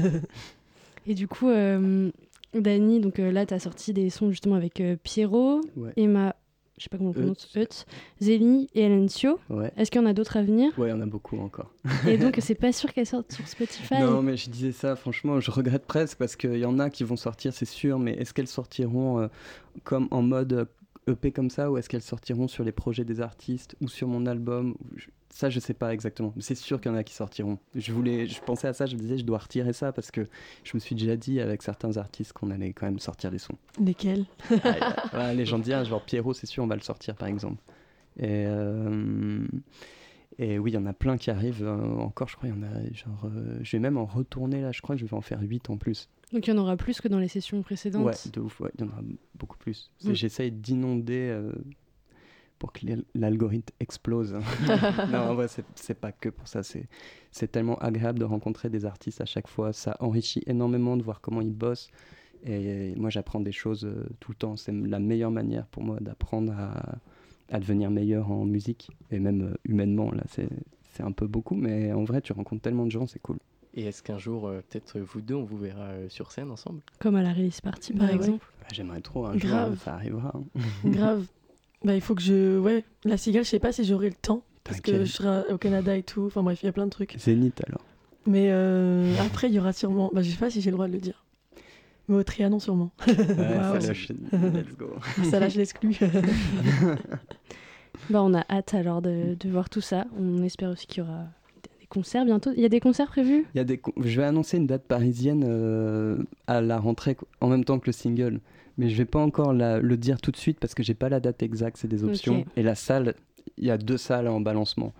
Et 1.07 1.13
du 1.15 1.27
coup, 1.29 1.47
euh, 1.47 2.11
Dani, 2.53 2.99
donc 2.99 3.19
euh, 3.19 3.31
là, 3.31 3.45
tu 3.45 3.53
as 3.53 3.59
sorti 3.59 3.93
des 3.93 4.09
sons 4.09 4.29
justement 4.31 4.55
avec 4.55 4.81
euh, 4.81 4.97
Pierrot, 5.01 5.61
Ouais. 5.77 5.93
Emma, 5.95 6.35
je 6.77 6.83
sais 6.83 6.89
pas 6.89 6.97
comment 6.97 7.09
on 7.09 7.13
prononce, 7.13 7.47
Eut, 7.55 7.85
Zélie 8.19 8.69
et 8.75 8.85
Alencio. 8.85 9.39
Ouais. 9.49 9.71
Est-ce 9.77 9.89
qu'il 9.89 9.99
y 9.99 10.03
en 10.03 10.07
a 10.07 10.13
d'autres 10.13 10.37
à 10.37 10.43
venir? 10.43 10.77
Ouais, 10.77 10.89
il 10.89 10.91
y 10.91 10.93
en 10.93 11.01
a 11.01 11.07
beaucoup 11.07 11.39
encore. 11.39 11.71
Et 12.07 12.17
donc, 12.17 12.37
c'est 12.41 12.55
pas 12.55 12.71
sûr 12.71 12.93
qu'elles 12.93 13.07
sortent 13.07 13.31
sur 13.31 13.47
Spotify? 13.47 13.99
Non, 13.99 14.21
mais 14.21 14.37
je 14.37 14.49
disais 14.49 14.71
ça, 14.71 14.95
franchement, 14.95 15.39
je 15.39 15.49
regrette 15.49 15.85
presque 15.85 16.19
parce 16.19 16.35
qu'il 16.35 16.57
y 16.57 16.65
en 16.65 16.77
a 16.77 16.91
qui 16.91 17.03
vont 17.03 17.15
sortir, 17.15 17.51
c'est 17.53 17.65
sûr, 17.65 17.97
mais 17.97 18.13
est-ce 18.13 18.33
qu'elles 18.33 18.47
sortiront 18.47 19.19
euh, 19.19 19.27
comme 19.83 20.07
en 20.11 20.21
mode 20.21 20.67
EP 21.07 21.31
comme 21.31 21.49
ça 21.49 21.71
ou 21.71 21.77
est-ce 21.77 21.89
qu'elles 21.89 22.01
sortiront 22.01 22.47
sur 22.47 22.63
les 22.63 22.71
projets 22.71 23.05
des 23.05 23.21
artistes 23.21 23.75
ou 23.81 23.87
sur 23.87 24.07
mon 24.07 24.25
album 24.25 24.75
Ça, 25.29 25.49
je 25.49 25.59
sais 25.59 25.73
pas 25.73 25.93
exactement, 25.93 26.33
mais 26.35 26.41
c'est 26.41 26.55
sûr 26.55 26.81
qu'il 26.81 26.91
y 26.91 26.95
en 26.95 26.97
a 26.97 27.03
qui 27.03 27.13
sortiront. 27.13 27.59
Je 27.75 27.91
voulais, 27.93 28.27
je 28.27 28.41
pensais 28.41 28.67
à 28.67 28.73
ça, 28.73 28.85
je 28.85 28.95
me 28.95 29.01
disais, 29.01 29.17
je 29.17 29.25
dois 29.25 29.37
retirer 29.37 29.73
ça 29.73 29.91
parce 29.91 30.11
que 30.11 30.27
je 30.63 30.71
me 30.73 30.79
suis 30.79 30.95
déjà 30.95 31.15
dit 31.15 31.39
avec 31.39 31.61
certains 31.63 31.97
artistes 31.97 32.33
qu'on 32.33 32.51
allait 32.51 32.73
quand 32.73 32.85
même 32.87 32.99
sortir 32.99 33.31
des 33.31 33.37
sons. 33.37 33.57
Lesquels? 33.79 34.25
Ouais, 34.51 35.33
les 35.35 35.45
gens 35.45 35.59
disent, 35.59 35.73
ah, 35.73 35.83
genre 35.83 36.03
Pierrot, 36.03 36.33
c'est 36.33 36.47
sûr, 36.47 36.63
on 36.63 36.67
va 36.67 36.75
le 36.75 36.81
sortir 36.81 37.15
par 37.15 37.27
exemple. 37.27 37.61
Et, 38.19 38.45
euh, 38.47 39.45
et 40.39 40.59
oui, 40.59 40.71
il 40.71 40.73
y 40.73 40.77
en 40.77 40.85
a 40.85 40.93
plein 40.93 41.17
qui 41.17 41.29
arrivent 41.31 41.63
euh, 41.63 41.97
encore, 41.97 42.27
je 42.27 42.35
crois, 42.35 42.49
il 42.49 42.55
y 42.55 42.57
en 42.57 42.63
a 42.63 42.93
genre. 42.93 43.25
euh, 43.25 43.59
je 43.61 43.71
vais 43.77 43.79
même 43.79 43.97
en 43.97 44.05
retourner 44.05 44.61
là, 44.61 44.71
je 44.71 44.81
crois 44.81 44.95
que 44.95 45.01
je 45.01 45.05
vais 45.05 45.13
en 45.15 45.21
faire 45.21 45.39
8 45.41 45.69
en 45.69 45.77
plus. 45.77 46.09
Donc, 46.33 46.45
il 46.47 46.49
y 46.49 46.53
en 46.53 46.57
aura 46.57 46.75
plus 46.75 46.99
que 46.99 47.07
dans 47.07 47.19
les 47.19 47.27
sessions 47.29 47.61
précédentes. 47.61 48.05
Ouais, 48.05 48.31
de 48.33 48.39
ouf, 48.41 48.59
ouais, 48.59 48.69
il 48.77 48.81
y 48.81 48.83
en 48.83 48.91
aura 48.91 49.01
beaucoup 49.35 49.57
plus. 49.57 49.91
Mm. 50.03 50.13
J'essaye 50.13 50.51
d'inonder 50.51 51.29
euh, 51.31 51.53
pour 52.59 52.73
que 52.73 52.85
l'al- 52.85 53.05
l'algorithme 53.15 53.73
explose. 53.79 54.33
non, 55.11 55.19
en 55.19 55.35
vrai, 55.35 55.47
c'est- 55.47 55.93
pas 55.93 56.11
que 56.11 56.29
pour 56.29 56.47
ça. 56.47 56.61
C'est 56.63 57.51
tellement 57.51 57.77
agréable 57.77 58.19
de 58.19 58.25
rencontrer 58.25 58.69
des 58.69 58.85
artistes 58.85 59.21
à 59.21 59.25
chaque 59.25 59.47
fois. 59.47 59.71
Ça 59.73 59.95
enrichit 59.99 60.43
énormément 60.47 60.97
de 60.97 61.03
voir 61.03 61.21
comment 61.21 61.41
ils 61.41 61.53
bossent. 61.53 61.89
Et 62.45 62.93
moi, 62.97 63.09
j'apprends 63.09 63.39
des 63.39 63.51
choses 63.51 63.85
euh, 63.85 64.05
tout 64.19 64.31
le 64.31 64.37
temps. 64.37 64.55
C'est 64.57 64.71
la 64.71 64.99
meilleure 64.99 65.31
manière 65.31 65.65
pour 65.67 65.83
moi 65.83 65.97
d'apprendre 66.01 66.53
à, 66.53 66.97
à 67.49 67.59
devenir 67.59 67.89
meilleur 67.89 68.31
en 68.31 68.45
musique. 68.45 68.89
Et 69.11 69.19
même 69.19 69.41
euh, 69.43 69.53
humainement, 69.65 70.11
là, 70.11 70.23
c'est 70.27 70.49
un 71.03 71.11
peu 71.11 71.25
beaucoup. 71.27 71.55
Mais 71.55 71.93
en 71.93 72.03
vrai, 72.03 72.21
tu 72.21 72.33
rencontres 72.33 72.61
tellement 72.61 72.85
de 72.85 72.91
gens, 72.91 73.07
c'est 73.07 73.19
cool. 73.19 73.37
Et 73.79 73.83
est-ce 73.85 74.01
qu'un 74.01 74.17
jour, 74.17 74.47
euh, 74.47 74.61
peut-être 74.67 74.97
vous 74.99 75.21
deux, 75.21 75.35
on 75.35 75.43
vous 75.43 75.57
verra 75.57 75.83
euh, 75.83 76.09
sur 76.09 76.31
scène 76.31 76.49
ensemble? 76.49 76.81
Comme 76.99 77.15
à 77.15 77.21
la 77.21 77.31
release 77.31 77.61
party, 77.61 77.93
par 77.93 78.07
Bah 78.07 78.11
ouais. 78.13 78.15
exemple. 78.17 78.45
Bah, 78.59 78.67
J'aimerais 78.73 79.01
trop 79.01 79.25
un 79.27 79.35
Grave. 79.35 79.79
ça 79.83 79.93
arrivera. 79.93 80.33
hein. 80.35 80.43
Grave. 80.85 81.25
Bah, 81.85 81.93
il 81.93 82.01
faut 82.01 82.15
que 82.15 82.21
je. 82.23 82.57
Ouais, 82.57 82.83
la 83.05 83.17
cigale, 83.17 83.43
je 83.45 83.49
sais 83.49 83.59
pas 83.59 83.71
si 83.71 83.85
j'aurai 83.85 84.09
le 84.09 84.15
temps. 84.15 84.41
Parce 84.63 84.81
que 84.81 85.05
je 85.05 85.11
serai 85.11 85.53
au 85.53 85.57
Canada 85.59 85.95
et 85.95 86.01
tout. 86.03 86.23
Enfin 86.25 86.41
bref, 86.43 86.61
il 86.63 86.65
y 86.65 86.69
a 86.69 86.71
plein 86.73 86.85
de 86.85 86.89
trucs. 86.91 87.15
Zénith 87.19 87.61
alors. 87.67 87.81
Mais 88.25 88.47
euh, 88.49 89.13
après, 89.25 89.47
il 89.47 89.53
y 89.53 89.59
aura 89.59 89.71
sûrement. 89.73 90.09
Bah, 90.13 90.21
je 90.23 90.29
sais 90.31 90.37
pas 90.37 90.49
si 90.49 90.59
j'ai 90.59 90.71
le 90.71 90.75
droit 90.75 90.87
de 90.87 90.93
le 90.93 90.99
dire. 90.99 91.23
Mais 92.09 92.15
au 92.15 92.23
Trianon, 92.23 92.59
sûrement. 92.59 92.91
Ça 93.05 93.13
lâche- 93.79 94.09
let's 94.11 94.75
go. 94.75 94.89
ça 95.29 95.39
lâche 95.39 95.55
l'exclu. 95.55 95.95
Bah, 98.09 98.21
on 98.23 98.33
a 98.33 98.43
hâte 98.49 98.73
alors 98.73 99.01
de, 99.01 99.35
de 99.39 99.49
voir 99.49 99.69
tout 99.69 99.81
ça. 99.81 100.05
On 100.19 100.41
espère 100.43 100.69
aussi 100.69 100.87
qu'il 100.87 101.03
y 101.03 101.07
aura 101.07 101.25
concerts 101.89 102.25
bientôt. 102.25 102.51
Il 102.55 102.61
y 102.61 102.65
a 102.65 102.69
des 102.69 102.79
concerts 102.79 103.07
prévus? 103.07 103.45
Il 103.53 103.57
y 103.57 103.61
a 103.61 103.63
des 103.63 103.79
je 104.03 104.17
vais 104.21 104.25
annoncer 104.27 104.57
une 104.57 104.67
date 104.67 104.83
parisienne 104.83 105.43
euh, 105.47 106.17
à 106.47 106.61
la 106.61 106.77
rentrée 106.77 107.17
en 107.41 107.47
même 107.47 107.63
temps 107.63 107.79
que 107.79 107.87
le 107.87 107.91
single. 107.93 108.39
Mais 108.77 108.89
je 108.89 108.95
vais 108.97 109.05
pas 109.05 109.19
encore 109.19 109.53
la- 109.53 109.79
le 109.79 109.97
dire 109.97 110.21
tout 110.21 110.31
de 110.31 110.37
suite 110.37 110.59
parce 110.59 110.75
que 110.75 110.83
j'ai 110.83 110.93
pas 110.93 111.09
la 111.09 111.19
date 111.19 111.41
exacte, 111.41 111.77
c'est 111.77 111.87
des 111.87 112.03
options. 112.03 112.45
Et 112.55 112.61
la 112.63 112.75
salle, 112.75 113.15
il 113.57 113.65
y 113.65 113.71
a 113.71 113.77
deux 113.77 113.97
salles 113.97 114.27
en 114.27 114.39
balancement. 114.39 114.93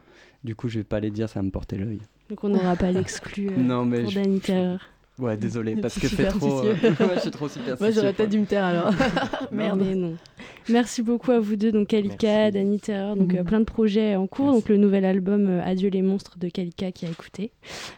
Du 0.44 0.56
coup, 0.56 0.68
je 0.68 0.80
vais 0.80 0.84
pas 0.84 1.00
les 1.00 1.12
dire, 1.12 1.30
ça 1.30 1.40
va 1.40 1.44
me 1.46 1.52
porter 1.52 1.78
l'œil. 1.78 2.00
Donc, 2.30 2.44
on 2.44 2.50
n'aura 2.50 2.76
pas 2.76 2.92
l'exclu 2.92 3.50
euh, 3.50 3.58
Non, 3.58 3.86
mais 3.86 4.02
pour 4.02 4.12
je-. 4.12 4.20
Ouais, 5.20 5.36
désolé, 5.36 5.76
parce 5.76 5.98
que 6.00 6.08
c'est 6.08 6.26
trop. 6.28 6.60
euh, 6.64 6.74
ouais, 6.84 7.16
je 7.16 7.20
suis 7.22 7.32
trop 7.32 7.48
superstitieux. 7.48 7.76
Moi, 7.80 7.92
j'aurais 7.92 8.14
peut-être 8.14 8.30
dû 8.30 8.40
me 8.40 8.46
taire 8.46 8.64
alors. 8.66 8.92
Merde. 9.52 9.82
Mais 9.84 9.96
non. 9.96 10.16
Merci 10.70 11.02
beaucoup 11.02 11.32
à 11.32 11.40
vous 11.40 11.56
deux, 11.56 11.72
donc 11.72 11.88
Kalika. 11.88 12.52
Dany 12.52 12.80
Terreur, 12.80 13.16
donc 13.16 13.34
euh, 13.34 13.44
plein 13.44 13.60
de 13.60 13.66
projets 13.66 14.16
en 14.18 14.28
cours. 14.28 14.46
Merci. 14.48 14.60
Donc 14.60 14.70
le 14.70 14.78
nouvel 14.78 15.06
album 15.06 15.48
euh, 15.48 15.64
Adieu 15.64 15.90
les 15.90 16.02
monstres 16.02 16.38
de 16.38 16.50
Kalika 16.50 16.92
qui 16.92 17.06
a 17.06 17.10
écouté. 17.10 17.52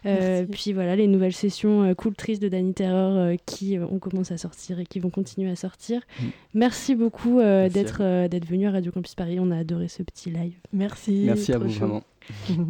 Euh, 0.06 0.46
puis 0.46 0.72
voilà, 0.72 0.96
les 0.96 1.08
nouvelles 1.08 1.34
sessions 1.34 1.84
euh, 1.84 1.94
Cool 1.96 2.14
Triste 2.16 2.42
de 2.44 2.48
Dany 2.48 2.74
Terreur 2.76 3.16
euh, 3.18 3.36
qui 3.48 3.78
euh, 3.78 3.86
ont 3.88 3.98
commencé 3.98 4.36
à 4.36 4.38
sortir 4.38 4.80
et 4.80 4.86
qui 4.86 5.00
vont 5.00 5.10
continuer 5.10 5.50
à 5.50 5.56
sortir. 5.56 6.02
Mm. 6.22 6.26
Merci 6.54 6.94
beaucoup 6.96 7.40
euh, 7.40 7.70
d'être 7.70 7.98
euh, 8.02 8.28
d'être 8.28 8.46
venu 8.46 8.68
à 8.68 8.72
Radio 8.72 8.92
Campus 8.92 9.16
Paris. 9.16 9.40
On 9.40 9.50
a 9.50 9.58
adoré 9.58 9.88
ce 9.88 10.04
petit 10.04 10.30
live. 10.30 10.54
Merci. 10.72 11.24
Merci 11.26 11.52
à 11.54 11.58
vous, 11.58 11.70
chaud. 11.70 11.80
vraiment. 11.88 12.04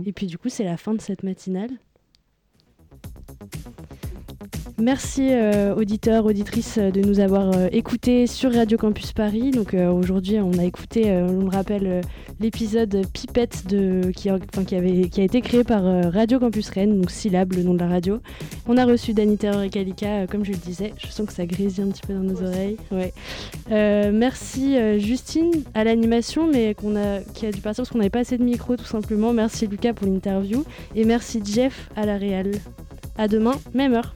Et 0.05 0.13
puis 0.13 0.27
du 0.27 0.37
coup, 0.37 0.47
c'est 0.47 0.63
la 0.63 0.77
fin 0.77 0.93
de 0.93 1.01
cette 1.01 1.23
matinale. 1.23 1.71
Merci 4.79 5.27
euh, 5.31 5.75
auditeurs, 5.75 6.25
auditrices 6.25 6.77
euh, 6.77 6.89
de 6.89 7.01
nous 7.01 7.19
avoir 7.19 7.51
euh, 7.53 7.67
écoutés 7.73 8.27
sur 8.27 8.53
Radio 8.53 8.77
Campus 8.77 9.11
Paris. 9.11 9.51
Donc 9.51 9.73
aujourd'hui 9.73 10.39
on 10.39 10.53
a 10.57 10.63
écouté, 10.63 11.11
on 11.11 11.43
le 11.43 11.49
rappelle, 11.49 12.01
l'épisode 12.39 13.05
Pipette 13.13 13.67
de, 13.67 14.11
qui, 14.15 14.29
a, 14.29 14.39
qui, 14.39 14.75
avait, 14.75 15.09
qui 15.09 15.19
a 15.19 15.23
été 15.25 15.41
créé 15.41 15.63
par 15.63 15.83
Radio 16.11 16.39
Campus 16.39 16.69
Rennes, 16.69 16.99
donc 16.99 17.11
Syllab, 17.11 17.53
le 17.53 17.63
nom 17.63 17.73
de 17.73 17.79
la 17.79 17.87
radio. 17.87 18.19
On 18.67 18.77
a 18.77 18.85
reçu 18.85 19.13
Dani 19.13 19.37
et 19.63 19.69
Kalika, 19.69 20.27
comme 20.27 20.45
je 20.45 20.51
le 20.51 20.57
disais. 20.57 20.93
Je 20.97 21.07
sens 21.07 21.27
que 21.27 21.33
ça 21.33 21.45
grésille 21.45 21.83
un 21.83 21.89
petit 21.89 22.05
peu 22.05 22.13
dans 22.13 22.23
nos 22.23 22.41
oreilles. 22.41 22.77
Ouais. 22.91 23.13
merci 23.69 24.77
Justine 24.99 25.51
à 25.73 25.83
l'animation, 25.83 26.47
mais 26.47 26.73
qu'on 26.73 26.95
a, 26.95 27.19
qui 27.33 27.45
a 27.45 27.51
dû 27.51 27.61
partir 27.61 27.83
parce 27.83 27.89
qu'on 27.89 27.97
n'avait 27.97 28.09
pas 28.09 28.19
assez 28.19 28.37
de 28.37 28.43
micro 28.43 28.75
tout 28.77 28.85
simplement. 28.85 29.33
Merci 29.33 29.67
Lucas 29.67 29.93
pour 29.93 30.07
l'interview 30.07 30.63
et 30.95 31.05
merci 31.05 31.41
Jeff 31.45 31.89
à 31.95 32.05
la 32.05 32.17
réal. 32.17 32.51
À 33.17 33.27
demain, 33.27 33.55
même 33.73 33.93
heure. 33.93 34.13